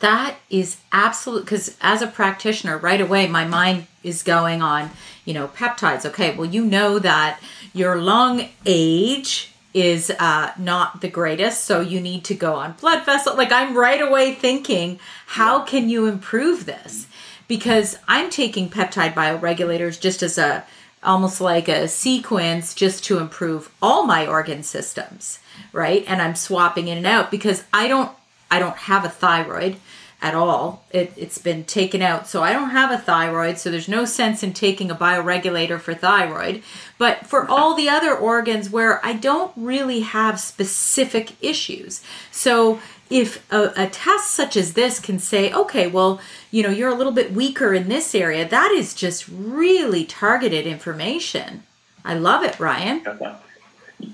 That 0.00 0.36
is 0.50 0.76
absolute 0.92 1.46
because 1.46 1.78
as 1.80 2.02
a 2.02 2.06
practitioner, 2.06 2.76
right 2.76 3.00
away 3.00 3.26
my 3.26 3.46
mind 3.46 3.86
is 4.02 4.22
going 4.22 4.60
on, 4.60 4.90
you 5.24 5.32
know, 5.32 5.48
peptides. 5.48 6.04
Okay, 6.04 6.36
well, 6.36 6.44
you 6.44 6.62
know 6.62 6.98
that 6.98 7.40
your 7.72 7.96
lung 7.96 8.50
age 8.66 9.53
is 9.74 10.10
uh, 10.20 10.52
not 10.56 11.00
the 11.00 11.08
greatest, 11.08 11.64
so 11.64 11.80
you 11.80 12.00
need 12.00 12.24
to 12.24 12.34
go 12.34 12.54
on 12.54 12.72
blood 12.80 13.04
vessel. 13.04 13.36
Like 13.36 13.52
I'm 13.52 13.76
right 13.76 14.00
away 14.00 14.34
thinking, 14.34 15.00
how 15.26 15.62
can 15.62 15.88
you 15.88 16.06
improve 16.06 16.64
this? 16.64 17.08
Because 17.48 17.98
I'm 18.08 18.30
taking 18.30 18.70
peptide 18.70 19.14
bioregulators 19.14 20.00
just 20.00 20.22
as 20.22 20.38
a 20.38 20.64
almost 21.02 21.40
like 21.40 21.68
a 21.68 21.86
sequence 21.86 22.74
just 22.74 23.04
to 23.04 23.18
improve 23.18 23.70
all 23.82 24.06
my 24.06 24.26
organ 24.26 24.62
systems, 24.62 25.38
right? 25.72 26.02
And 26.06 26.22
I'm 26.22 26.34
swapping 26.34 26.88
in 26.88 26.96
and 26.96 27.06
out 27.06 27.30
because 27.30 27.64
I 27.72 27.88
don't 27.88 28.10
I 28.50 28.58
don't 28.60 28.76
have 28.76 29.04
a 29.04 29.10
thyroid 29.10 29.76
at 30.24 30.34
all. 30.34 30.82
It, 30.90 31.12
it's 31.18 31.36
been 31.36 31.64
taken 31.64 32.00
out. 32.00 32.26
So 32.26 32.42
I 32.42 32.54
don't 32.54 32.70
have 32.70 32.90
a 32.90 32.96
thyroid, 32.96 33.58
so 33.58 33.70
there's 33.70 33.90
no 33.90 34.06
sense 34.06 34.42
in 34.42 34.54
taking 34.54 34.90
a 34.90 34.94
bioregulator 34.94 35.78
for 35.78 35.92
thyroid. 35.92 36.62
But 36.96 37.26
for 37.26 37.46
all 37.46 37.74
the 37.74 37.90
other 37.90 38.16
organs 38.16 38.70
where 38.70 39.04
I 39.04 39.12
don't 39.12 39.52
really 39.54 40.00
have 40.00 40.40
specific 40.40 41.32
issues. 41.42 42.02
So 42.32 42.80
if 43.10 43.44
a, 43.52 43.74
a, 43.76 43.86
test 43.86 44.30
such 44.30 44.56
as 44.56 44.72
this 44.72 44.98
can 44.98 45.18
say, 45.18 45.52
okay, 45.52 45.86
well, 45.88 46.22
you 46.50 46.62
know, 46.62 46.70
you're 46.70 46.88
a 46.88 46.94
little 46.94 47.12
bit 47.12 47.34
weaker 47.34 47.74
in 47.74 47.90
this 47.90 48.14
area, 48.14 48.48
that 48.48 48.72
is 48.72 48.94
just 48.94 49.28
really 49.28 50.06
targeted 50.06 50.66
information. 50.66 51.64
I 52.02 52.14
love 52.14 52.42
it, 52.42 52.58
Ryan. 52.58 53.04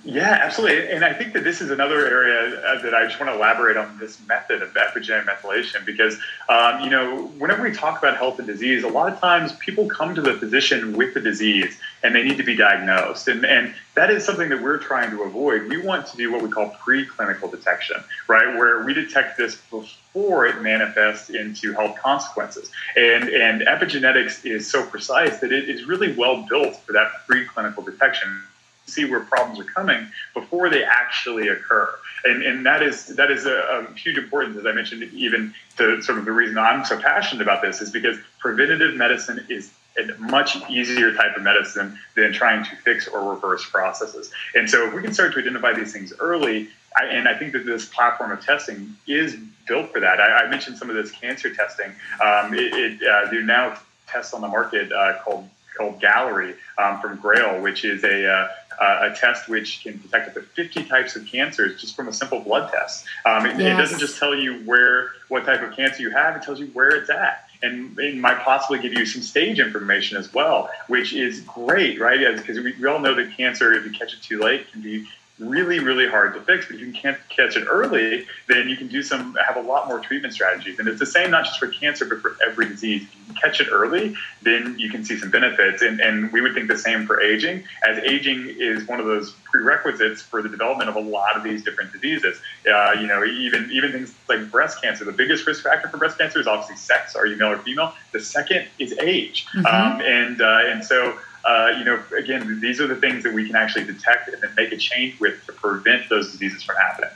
Yeah, 0.04 0.38
absolutely. 0.42 0.90
And 0.90 1.04
I 1.04 1.12
think 1.12 1.32
that 1.32 1.44
this 1.44 1.60
is 1.60 1.70
another 1.70 2.06
area 2.06 2.60
uh, 2.60 2.82
that 2.82 2.94
I 2.94 3.06
just 3.06 3.18
want 3.18 3.32
to 3.32 3.36
elaborate 3.36 3.76
on 3.76 3.98
this 3.98 4.18
method 4.26 4.62
of 4.62 4.74
epigenetic 4.74 5.24
methylation 5.24 5.84
because, 5.86 6.18
um, 6.48 6.80
you 6.80 6.90
know, 6.90 7.26
whenever 7.38 7.62
we 7.62 7.72
talk 7.72 7.98
about 7.98 8.16
health 8.16 8.38
and 8.38 8.46
disease, 8.46 8.84
a 8.84 8.88
lot 8.88 9.12
of 9.12 9.18
times 9.20 9.52
people 9.54 9.88
come 9.88 10.14
to 10.14 10.20
the 10.20 10.34
physician 10.34 10.96
with 10.96 11.14
the 11.14 11.20
disease 11.20 11.78
and 12.02 12.14
they 12.14 12.22
need 12.22 12.36
to 12.36 12.42
be 12.42 12.56
diagnosed. 12.56 13.28
And, 13.28 13.44
and 13.44 13.74
that 13.94 14.10
is 14.10 14.24
something 14.24 14.48
that 14.50 14.62
we're 14.62 14.78
trying 14.78 15.10
to 15.12 15.22
avoid. 15.22 15.68
We 15.68 15.80
want 15.80 16.06
to 16.08 16.16
do 16.16 16.32
what 16.32 16.42
we 16.42 16.50
call 16.50 16.70
preclinical 16.70 17.50
detection, 17.50 17.96
right? 18.28 18.54
Where 18.56 18.84
we 18.84 18.92
detect 18.92 19.38
this 19.38 19.56
before 19.70 20.46
it 20.46 20.60
manifests 20.60 21.30
into 21.30 21.72
health 21.72 21.96
consequences. 21.96 22.70
And, 22.96 23.28
and 23.28 23.62
epigenetics 23.62 24.44
is 24.44 24.70
so 24.70 24.84
precise 24.84 25.40
that 25.40 25.52
it 25.52 25.68
is 25.68 25.84
really 25.84 26.14
well 26.14 26.46
built 26.48 26.76
for 26.76 26.92
that 26.92 27.12
preclinical 27.28 27.84
detection 27.84 28.42
see 28.90 29.04
where 29.04 29.20
problems 29.20 29.60
are 29.60 29.64
coming 29.64 30.06
before 30.34 30.68
they 30.68 30.84
actually 30.84 31.48
occur. 31.48 31.94
And, 32.24 32.42
and 32.42 32.66
that 32.66 32.82
is 32.82 33.06
that 33.16 33.30
is 33.30 33.46
a, 33.46 33.86
a, 33.88 33.94
huge 33.94 34.18
importance, 34.18 34.56
as 34.58 34.66
I 34.66 34.72
mentioned, 34.72 35.02
even 35.14 35.54
to 35.78 36.02
sort 36.02 36.18
of 36.18 36.24
the 36.24 36.32
reason 36.32 36.58
I'm 36.58 36.84
so 36.84 36.98
passionate 36.98 37.42
about 37.42 37.62
this 37.62 37.80
is 37.80 37.90
because 37.90 38.18
preventative 38.38 38.94
medicine 38.96 39.46
is 39.48 39.72
a 39.98 40.18
much 40.18 40.56
easier 40.68 41.14
type 41.14 41.36
of 41.36 41.42
medicine 41.42 41.98
than 42.14 42.32
trying 42.32 42.64
to 42.64 42.76
fix 42.76 43.08
or 43.08 43.32
reverse 43.32 43.68
processes. 43.68 44.30
And 44.54 44.68
so 44.68 44.86
if 44.86 44.94
we 44.94 45.02
can 45.02 45.12
start 45.12 45.32
to 45.34 45.40
identify 45.40 45.72
these 45.72 45.92
things 45.92 46.12
early, 46.20 46.68
I, 46.96 47.04
and 47.06 47.28
I 47.28 47.36
think 47.36 47.52
that 47.52 47.64
this 47.66 47.86
platform 47.86 48.32
of 48.32 48.44
testing 48.44 48.96
is 49.06 49.36
built 49.66 49.92
for 49.92 50.00
that. 50.00 50.20
I, 50.20 50.44
I 50.44 50.50
mentioned 50.50 50.76
some 50.78 50.90
of 50.90 50.96
this 50.96 51.10
cancer 51.12 51.54
testing. 51.54 51.92
Um, 52.22 52.54
it, 52.54 52.72
it 52.74 53.02
uh, 53.02 53.30
there 53.30 53.40
are 53.40 53.44
now 53.44 53.78
tests 54.06 54.34
on 54.34 54.40
the 54.40 54.48
market 54.48 54.92
uh, 54.92 55.18
called 55.22 55.48
called 55.76 56.00
Galleri 56.00 56.56
um, 56.78 57.00
from 57.00 57.16
Grail, 57.16 57.60
which 57.60 57.84
is 57.84 58.04
a 58.04 58.30
uh, 58.30 58.48
a 58.80 59.14
test 59.14 59.48
which 59.48 59.82
can 59.82 60.00
detect 60.00 60.28
up 60.28 60.34
to 60.34 60.40
50 60.42 60.84
types 60.84 61.14
of 61.14 61.26
cancers 61.26 61.80
just 61.80 61.94
from 61.94 62.08
a 62.08 62.12
simple 62.12 62.40
blood 62.40 62.72
test. 62.72 63.04
Um, 63.26 63.44
it, 63.44 63.58
yes. 63.58 63.74
it, 63.74 63.76
doesn't 63.76 63.98
just 63.98 64.18
tell 64.18 64.34
you 64.34 64.54
where 64.64 65.10
what 65.28 65.44
type 65.44 65.62
of 65.62 65.76
cancer 65.76 66.02
you 66.02 66.10
have; 66.10 66.36
it 66.36 66.42
tells 66.42 66.60
you 66.60 66.68
where 66.68 66.88
it's 66.88 67.10
at, 67.10 67.48
and 67.62 67.98
it 67.98 68.16
might 68.16 68.38
possibly 68.38 68.78
give 68.78 68.94
you 68.94 69.04
some 69.04 69.22
stage 69.22 69.60
information 69.60 70.16
as 70.16 70.32
well, 70.32 70.70
which 70.86 71.12
is 71.12 71.42
great, 71.42 72.00
right? 72.00 72.36
Because 72.36 72.58
we, 72.58 72.74
we 72.80 72.86
all 72.86 72.98
know 72.98 73.14
that 73.14 73.36
cancer, 73.36 73.74
if 73.74 73.84
you 73.84 73.90
catch 73.90 74.14
it 74.14 74.22
too 74.22 74.40
late, 74.40 74.70
can 74.72 74.80
be 74.80 75.06
really, 75.40 75.78
really 75.78 76.08
hard 76.08 76.34
to 76.34 76.40
fix. 76.40 76.66
But 76.66 76.76
if 76.76 76.80
you 76.82 76.92
can 76.92 77.16
catch 77.28 77.56
it 77.56 77.66
early, 77.68 78.26
then 78.46 78.68
you 78.68 78.76
can 78.76 78.88
do 78.88 79.02
some, 79.02 79.36
have 79.46 79.56
a 79.56 79.62
lot 79.62 79.88
more 79.88 79.98
treatment 79.98 80.34
strategies. 80.34 80.78
And 80.78 80.86
it's 80.86 80.98
the 80.98 81.06
same 81.06 81.30
not 81.30 81.44
just 81.44 81.58
for 81.58 81.68
cancer, 81.68 82.04
but 82.04 82.20
for 82.20 82.36
every 82.46 82.68
disease. 82.68 83.02
If 83.02 83.14
you 83.14 83.24
can 83.26 83.34
catch 83.36 83.60
it 83.60 83.68
early, 83.72 84.14
then 84.42 84.78
you 84.78 84.90
can 84.90 85.04
see 85.04 85.18
some 85.18 85.30
benefits. 85.30 85.82
And, 85.82 86.00
and 86.00 86.30
we 86.32 86.40
would 86.40 86.54
think 86.54 86.68
the 86.68 86.78
same 86.78 87.06
for 87.06 87.20
aging, 87.20 87.64
as 87.86 87.98
aging 87.98 88.54
is 88.58 88.86
one 88.86 89.00
of 89.00 89.06
those 89.06 89.34
prerequisites 89.44 90.22
for 90.22 90.42
the 90.42 90.48
development 90.48 90.90
of 90.90 90.96
a 90.96 91.00
lot 91.00 91.36
of 91.36 91.42
these 91.42 91.64
different 91.64 91.92
diseases. 91.92 92.40
Uh, 92.70 92.92
you 92.92 93.06
know, 93.06 93.24
even 93.24 93.70
even 93.72 93.92
things 93.92 94.14
like 94.28 94.50
breast 94.50 94.82
cancer. 94.82 95.04
The 95.04 95.12
biggest 95.12 95.46
risk 95.46 95.64
factor 95.64 95.88
for 95.88 95.96
breast 95.96 96.18
cancer 96.18 96.38
is 96.38 96.46
obviously 96.46 96.76
sex. 96.76 97.16
Are 97.16 97.26
you 97.26 97.36
male 97.36 97.52
or 97.52 97.58
female? 97.58 97.94
The 98.12 98.20
second 98.20 98.68
is 98.78 98.92
age. 98.98 99.46
Mm-hmm. 99.46 99.66
Um, 99.66 100.00
and 100.02 100.40
uh, 100.40 100.70
and 100.70 100.84
so 100.84 101.18
uh, 101.44 101.74
you 101.78 101.84
know, 101.84 102.02
again, 102.16 102.60
these 102.60 102.80
are 102.80 102.86
the 102.86 102.96
things 102.96 103.22
that 103.24 103.32
we 103.32 103.46
can 103.46 103.56
actually 103.56 103.84
detect 103.84 104.28
and 104.28 104.42
then 104.42 104.52
make 104.56 104.72
a 104.72 104.76
change 104.76 105.18
with 105.20 105.44
to 105.46 105.52
prevent 105.52 106.08
those 106.08 106.32
diseases 106.32 106.62
from 106.62 106.76
happening. 106.76 107.10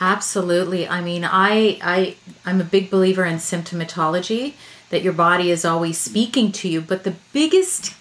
Absolutely. 0.00 0.88
I 0.88 1.00
mean, 1.00 1.24
I 1.24 1.78
I 1.82 2.16
I'm 2.44 2.60
a 2.60 2.64
big 2.64 2.90
believer 2.90 3.24
in 3.24 3.36
symptomatology 3.36 4.54
that 4.90 5.02
your 5.02 5.12
body 5.12 5.50
is 5.50 5.64
always 5.64 5.98
speaking 5.98 6.52
to 6.52 6.68
you, 6.68 6.80
but 6.80 7.04
the 7.04 7.14
biggest 7.32 7.94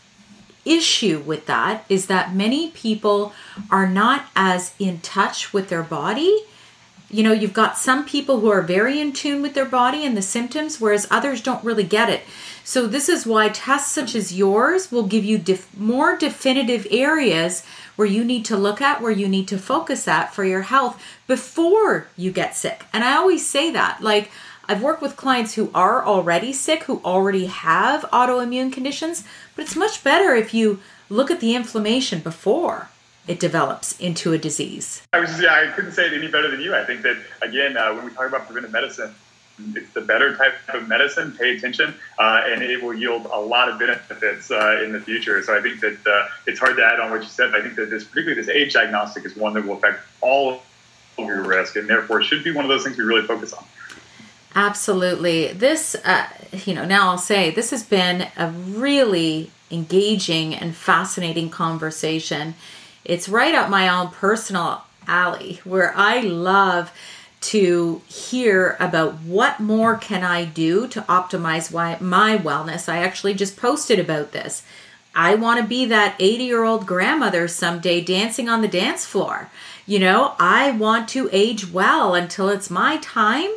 issue 0.65 1.19
with 1.19 1.45
that 1.45 1.86
is 1.89 2.07
that 2.07 2.34
many 2.34 2.71
people 2.71 3.34
are 3.69 3.88
not 3.88 4.25
as 4.36 4.73
in 4.79 4.99
touch 5.01 5.53
with 5.53 5.69
their 5.69 5.84
body. 5.84 6.45
You 7.14 7.22
know, 7.22 7.32
you've 7.32 7.53
got 7.53 7.78
some 7.78 8.05
people 8.05 8.39
who 8.39 8.49
are 8.49 8.64
very 8.64 8.99
in 8.99 9.14
tune 9.14 9.43
with 9.43 9.53
their 9.53 9.66
body 9.66 10.03
and 10.03 10.18
the 10.18 10.22
symptoms, 10.24 10.82
whereas 10.82 11.07
others 11.11 11.41
don't 11.41 11.64
really 11.64 11.84
get 11.84 12.09
it. 12.09 12.24
So, 12.64 12.88
this 12.88 13.07
is 13.07 13.28
why 13.28 13.49
tests 13.49 13.91
such 13.91 14.16
as 14.16 14.34
yours 14.34 14.91
will 14.91 15.03
give 15.03 15.24
you 15.24 15.38
def- 15.38 15.78
more 15.78 16.18
definitive 16.18 16.88
areas 16.89 17.64
where 17.95 18.07
you 18.07 18.26
need 18.26 18.45
to 18.45 18.57
look 18.57 18.82
at, 18.82 18.99
where 18.99 19.11
you 19.11 19.28
need 19.28 19.47
to 19.49 19.59
focus 19.59 20.07
at 20.07 20.34
for 20.34 20.43
your 20.43 20.64
health 20.64 20.99
before 21.28 22.07
you 22.18 22.32
get 22.32 22.55
sick. 22.55 22.84
And 22.91 23.03
I 23.03 23.16
always 23.16 23.45
say 23.45 23.70
that. 23.70 24.01
Like, 24.01 24.32
I've 24.68 24.82
worked 24.82 25.03
with 25.03 25.16
clients 25.16 25.53
who 25.53 25.70
are 25.76 26.03
already 26.03 26.51
sick, 26.51 26.86
who 26.86 26.99
already 27.05 27.45
have 27.45 28.09
autoimmune 28.11 28.74
conditions, 28.74 29.24
but 29.55 29.66
it's 29.66 29.76
much 29.76 30.03
better 30.03 30.34
if 30.34 30.51
you 30.51 30.80
look 31.09 31.30
at 31.30 31.41
the 31.41 31.53
inflammation 31.53 32.22
before 32.22 32.89
it 33.28 33.39
develops 33.39 33.97
into 33.99 34.34
a 34.34 34.38
disease. 34.38 35.05
I 35.13 35.19
was 35.19 35.30
just, 35.30 35.41
yeah, 35.41 35.53
I 35.53 35.71
couldn't 35.74 35.93
say 35.93 36.07
it 36.07 36.13
any 36.13 36.28
better 36.28 36.51
than 36.51 36.59
you. 36.59 36.76
I 36.76 36.84
think 36.86 37.01
that 37.03 37.17
again, 37.41 37.78
uh, 37.78 37.93
when 37.93 38.05
we 38.05 38.11
talk 38.11 38.28
about 38.28 38.45
preventive 38.45 38.71
medicine, 38.71 39.15
it's 39.76 39.93
the 39.93 40.01
better 40.01 40.36
type 40.36 40.55
of 40.74 40.88
medicine. 40.88 41.32
Pay 41.32 41.55
attention, 41.55 41.93
uh, 42.17 42.41
and 42.45 42.63
it 42.63 42.82
will 42.82 42.93
yield 42.93 43.28
a 43.32 43.39
lot 43.39 43.69
of 43.69 43.78
benefits 43.78 44.49
uh, 44.49 44.82
in 44.84 44.91
the 44.91 44.99
future. 44.99 45.41
So 45.43 45.55
I 45.55 45.61
think 45.61 45.80
that 45.82 46.07
uh, 46.07 46.28
it's 46.47 46.59
hard 46.59 46.76
to 46.78 46.84
add 46.84 46.99
on 46.99 47.11
what 47.11 47.21
you 47.21 47.30
said. 47.30 47.53
I 47.55 47.61
think 47.61 47.76
that 47.76 47.89
this, 47.89 48.03
particularly 48.03 48.41
this 48.41 48.49
age 48.49 48.74
diagnostic, 48.74 49.26
is 49.26 49.36
one 49.36 49.53
that 49.53 49.65
will 49.65 49.76
affect 49.76 49.99
all 50.21 50.63
of 51.17 51.26
your 51.26 51.43
risk, 51.43 51.76
and 51.76 51.88
therefore 51.88 52.24
should 52.24 52.43
be 52.43 52.51
one 52.51 52.65
of 52.65 52.69
those 52.69 52.84
things 52.84 52.97
we 52.97 53.03
really 53.03 53.26
focus 53.28 53.53
on. 53.53 53.63
Absolutely. 54.55 55.53
This, 55.53 55.95
uh, 56.03 56.28
you 56.65 56.74
know, 56.74 56.86
now 56.86 57.09
I'll 57.09 57.17
say 57.17 57.51
this 57.51 57.71
has 57.71 57.84
been 57.84 58.28
a 58.38 58.49
really 58.49 59.51
engaging 59.71 60.53
and 60.53 60.76
fascinating 60.76 61.49
conversation. 61.49 62.55
It's 63.06 63.30
right 63.30 63.54
up 63.54 63.70
my 63.70 63.88
own 63.89 64.10
personal 64.10 64.84
alley 65.08 65.60
where 65.64 65.93
I 65.95 66.22
love 66.22 66.91
to 67.41 68.01
hear 68.08 68.78
about 68.80 69.16
what 69.16 69.60
more 69.60 69.97
can 69.97 70.24
I 70.24 70.45
do 70.45 70.88
to 70.88 71.01
optimize 71.01 71.72
my 72.01 72.38
wellness. 72.38 72.88
I 72.88 72.99
actually 72.99 73.34
just 73.34 73.58
posted 73.58 73.99
about 73.99 74.32
this. 74.32 74.64
I 75.14 75.36
want 75.36 75.60
to 75.62 75.68
be 75.68 75.86
that 75.86 76.16
80 76.20 76.43
year 76.43 76.64
old 76.64 76.86
grandmother 76.88 77.47
someday 77.47 78.01
dancing 78.01 78.47
on 78.47 78.62
the 78.62 78.68
dance 78.68 79.06
floor. 79.06 79.49
You 79.86 79.99
know, 79.99 80.36
I 80.39 80.72
want 80.72 81.10
to 81.10 81.30
age 81.34 81.70
well 81.70 82.16
until 82.16 82.47
it's 82.47 82.70
my 82.70 82.97
time 82.97 83.51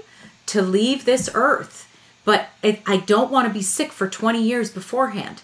to 0.47 0.63
leave 0.63 1.05
this 1.05 1.31
earth. 1.33 1.89
But 2.25 2.49
I 2.65 3.05
don't 3.07 3.31
want 3.31 3.47
to 3.47 3.55
be 3.55 3.63
sick 3.63 3.93
for 3.93 4.09
20 4.09 4.43
years 4.43 4.71
beforehand. 4.71 5.43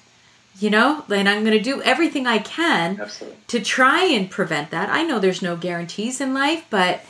You 0.62 0.70
know, 0.70 1.04
and 1.10 1.28
I'm 1.28 1.44
going 1.44 1.56
to 1.56 1.62
do 1.62 1.82
everything 1.82 2.26
I 2.26 2.38
can 2.38 3.00
Absolutely. 3.00 3.38
to 3.48 3.60
try 3.60 4.04
and 4.04 4.30
prevent 4.30 4.70
that. 4.70 4.88
I 4.88 5.02
know 5.02 5.18
there's 5.18 5.42
no 5.42 5.56
guarantees 5.56 6.20
in 6.20 6.32
life, 6.32 6.64
but 6.70 7.00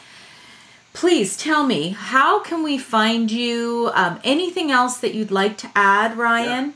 please 0.95 1.37
tell 1.37 1.67
me 1.67 1.91
how 1.91 2.43
can 2.43 2.63
we 2.63 2.79
find 2.79 3.31
you 3.31 3.91
um, 3.93 4.21
anything 4.25 4.71
else 4.71 4.99
that 4.99 5.15
you'd 5.15 5.31
like 5.31 5.57
to 5.59 5.71
add 5.75 6.17
ryan 6.17 6.75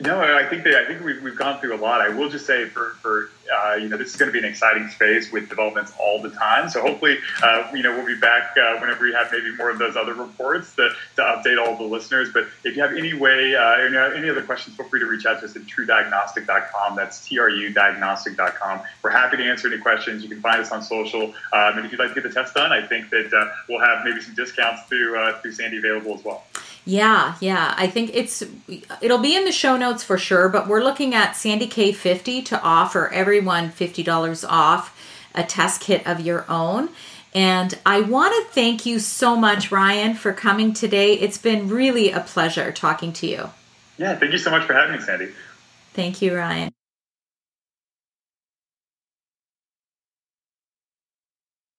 no, 0.00 0.20
I 0.20 0.46
think 0.46 0.64
that 0.64 0.74
I 0.74 0.86
think 0.86 1.04
we've, 1.04 1.22
we've 1.22 1.36
gone 1.36 1.60
through 1.60 1.76
a 1.76 1.80
lot. 1.80 2.00
I 2.00 2.08
will 2.08 2.30
just 2.30 2.46
say 2.46 2.64
for, 2.64 2.90
for 3.02 3.30
uh, 3.52 3.74
you 3.74 3.88
know 3.88 3.98
this 3.98 4.08
is 4.08 4.16
going 4.16 4.28
to 4.28 4.32
be 4.32 4.38
an 4.38 4.50
exciting 4.50 4.88
space 4.88 5.30
with 5.30 5.48
developments 5.48 5.92
all 6.00 6.22
the 6.22 6.30
time. 6.30 6.70
So 6.70 6.80
hopefully 6.80 7.18
uh, 7.42 7.70
you 7.74 7.82
know 7.82 7.94
we'll 7.94 8.06
be 8.06 8.18
back 8.18 8.56
uh, 8.56 8.78
whenever 8.78 9.04
we 9.04 9.12
have 9.12 9.30
maybe 9.30 9.54
more 9.56 9.68
of 9.68 9.78
those 9.78 9.96
other 9.96 10.14
reports 10.14 10.74
to, 10.76 10.90
to 11.16 11.22
update 11.22 11.58
all 11.62 11.76
the 11.76 11.84
listeners. 11.84 12.30
But 12.32 12.44
if 12.64 12.76
you 12.76 12.82
have 12.82 12.96
any 12.96 13.12
way 13.12 13.54
uh, 13.54 13.72
any, 13.72 13.96
any 13.96 14.30
other 14.30 14.42
questions, 14.42 14.76
feel 14.76 14.86
free 14.86 15.00
to 15.00 15.06
reach 15.06 15.26
out 15.26 15.40
to 15.40 15.44
us 15.44 15.54
at 15.54 15.62
trudiagnostic.com. 15.62 16.96
That's 16.96 17.28
tru 17.28 17.72
diagnostic.com. 17.72 18.80
We're 19.02 19.10
happy 19.10 19.36
to 19.36 19.44
answer 19.44 19.68
any 19.68 19.82
questions. 19.82 20.22
You 20.22 20.30
can 20.30 20.40
find 20.40 20.60
us 20.60 20.72
on 20.72 20.82
social. 20.82 21.24
Um, 21.52 21.76
and 21.76 21.84
if 21.84 21.92
you'd 21.92 22.00
like 22.00 22.14
to 22.14 22.14
get 22.14 22.22
the 22.22 22.34
test 22.34 22.54
done, 22.54 22.72
I 22.72 22.86
think 22.86 23.10
that 23.10 23.32
uh, 23.34 23.52
we'll 23.68 23.84
have 23.84 24.04
maybe 24.04 24.22
some 24.22 24.34
discounts 24.34 24.82
through 24.84 25.18
uh, 25.18 25.38
through 25.40 25.52
Sandy 25.52 25.76
available 25.76 26.14
as 26.14 26.24
well. 26.24 26.44
Yeah, 26.84 27.36
yeah. 27.40 27.74
I 27.76 27.86
think 27.86 28.10
it's 28.14 28.42
it'll 29.00 29.18
be 29.18 29.36
in 29.36 29.44
the 29.44 29.52
show 29.52 29.76
notes 29.76 30.02
for 30.02 30.18
sure, 30.18 30.48
but 30.48 30.66
we're 30.66 30.82
looking 30.82 31.14
at 31.14 31.36
Sandy 31.36 31.68
K50 31.68 32.44
to 32.46 32.62
offer 32.62 33.08
everyone 33.12 33.70
$50 33.70 34.48
off 34.48 34.96
a 35.34 35.42
test 35.42 35.80
kit 35.80 36.06
of 36.06 36.20
your 36.20 36.44
own. 36.50 36.88
And 37.32 37.78
I 37.86 38.00
want 38.00 38.34
to 38.34 38.52
thank 38.52 38.86
you 38.86 38.98
so 38.98 39.36
much, 39.36 39.70
Ryan, 39.70 40.14
for 40.14 40.32
coming 40.32 40.72
today. 40.72 41.14
It's 41.14 41.38
been 41.38 41.68
really 41.68 42.10
a 42.10 42.20
pleasure 42.20 42.72
talking 42.72 43.12
to 43.14 43.26
you. 43.26 43.50
Yeah, 43.98 44.16
thank 44.16 44.32
you 44.32 44.38
so 44.38 44.50
much 44.50 44.66
for 44.66 44.74
having 44.74 44.96
me, 44.96 45.00
Sandy. 45.00 45.28
Thank 45.92 46.22
you, 46.22 46.36
Ryan. 46.36 46.72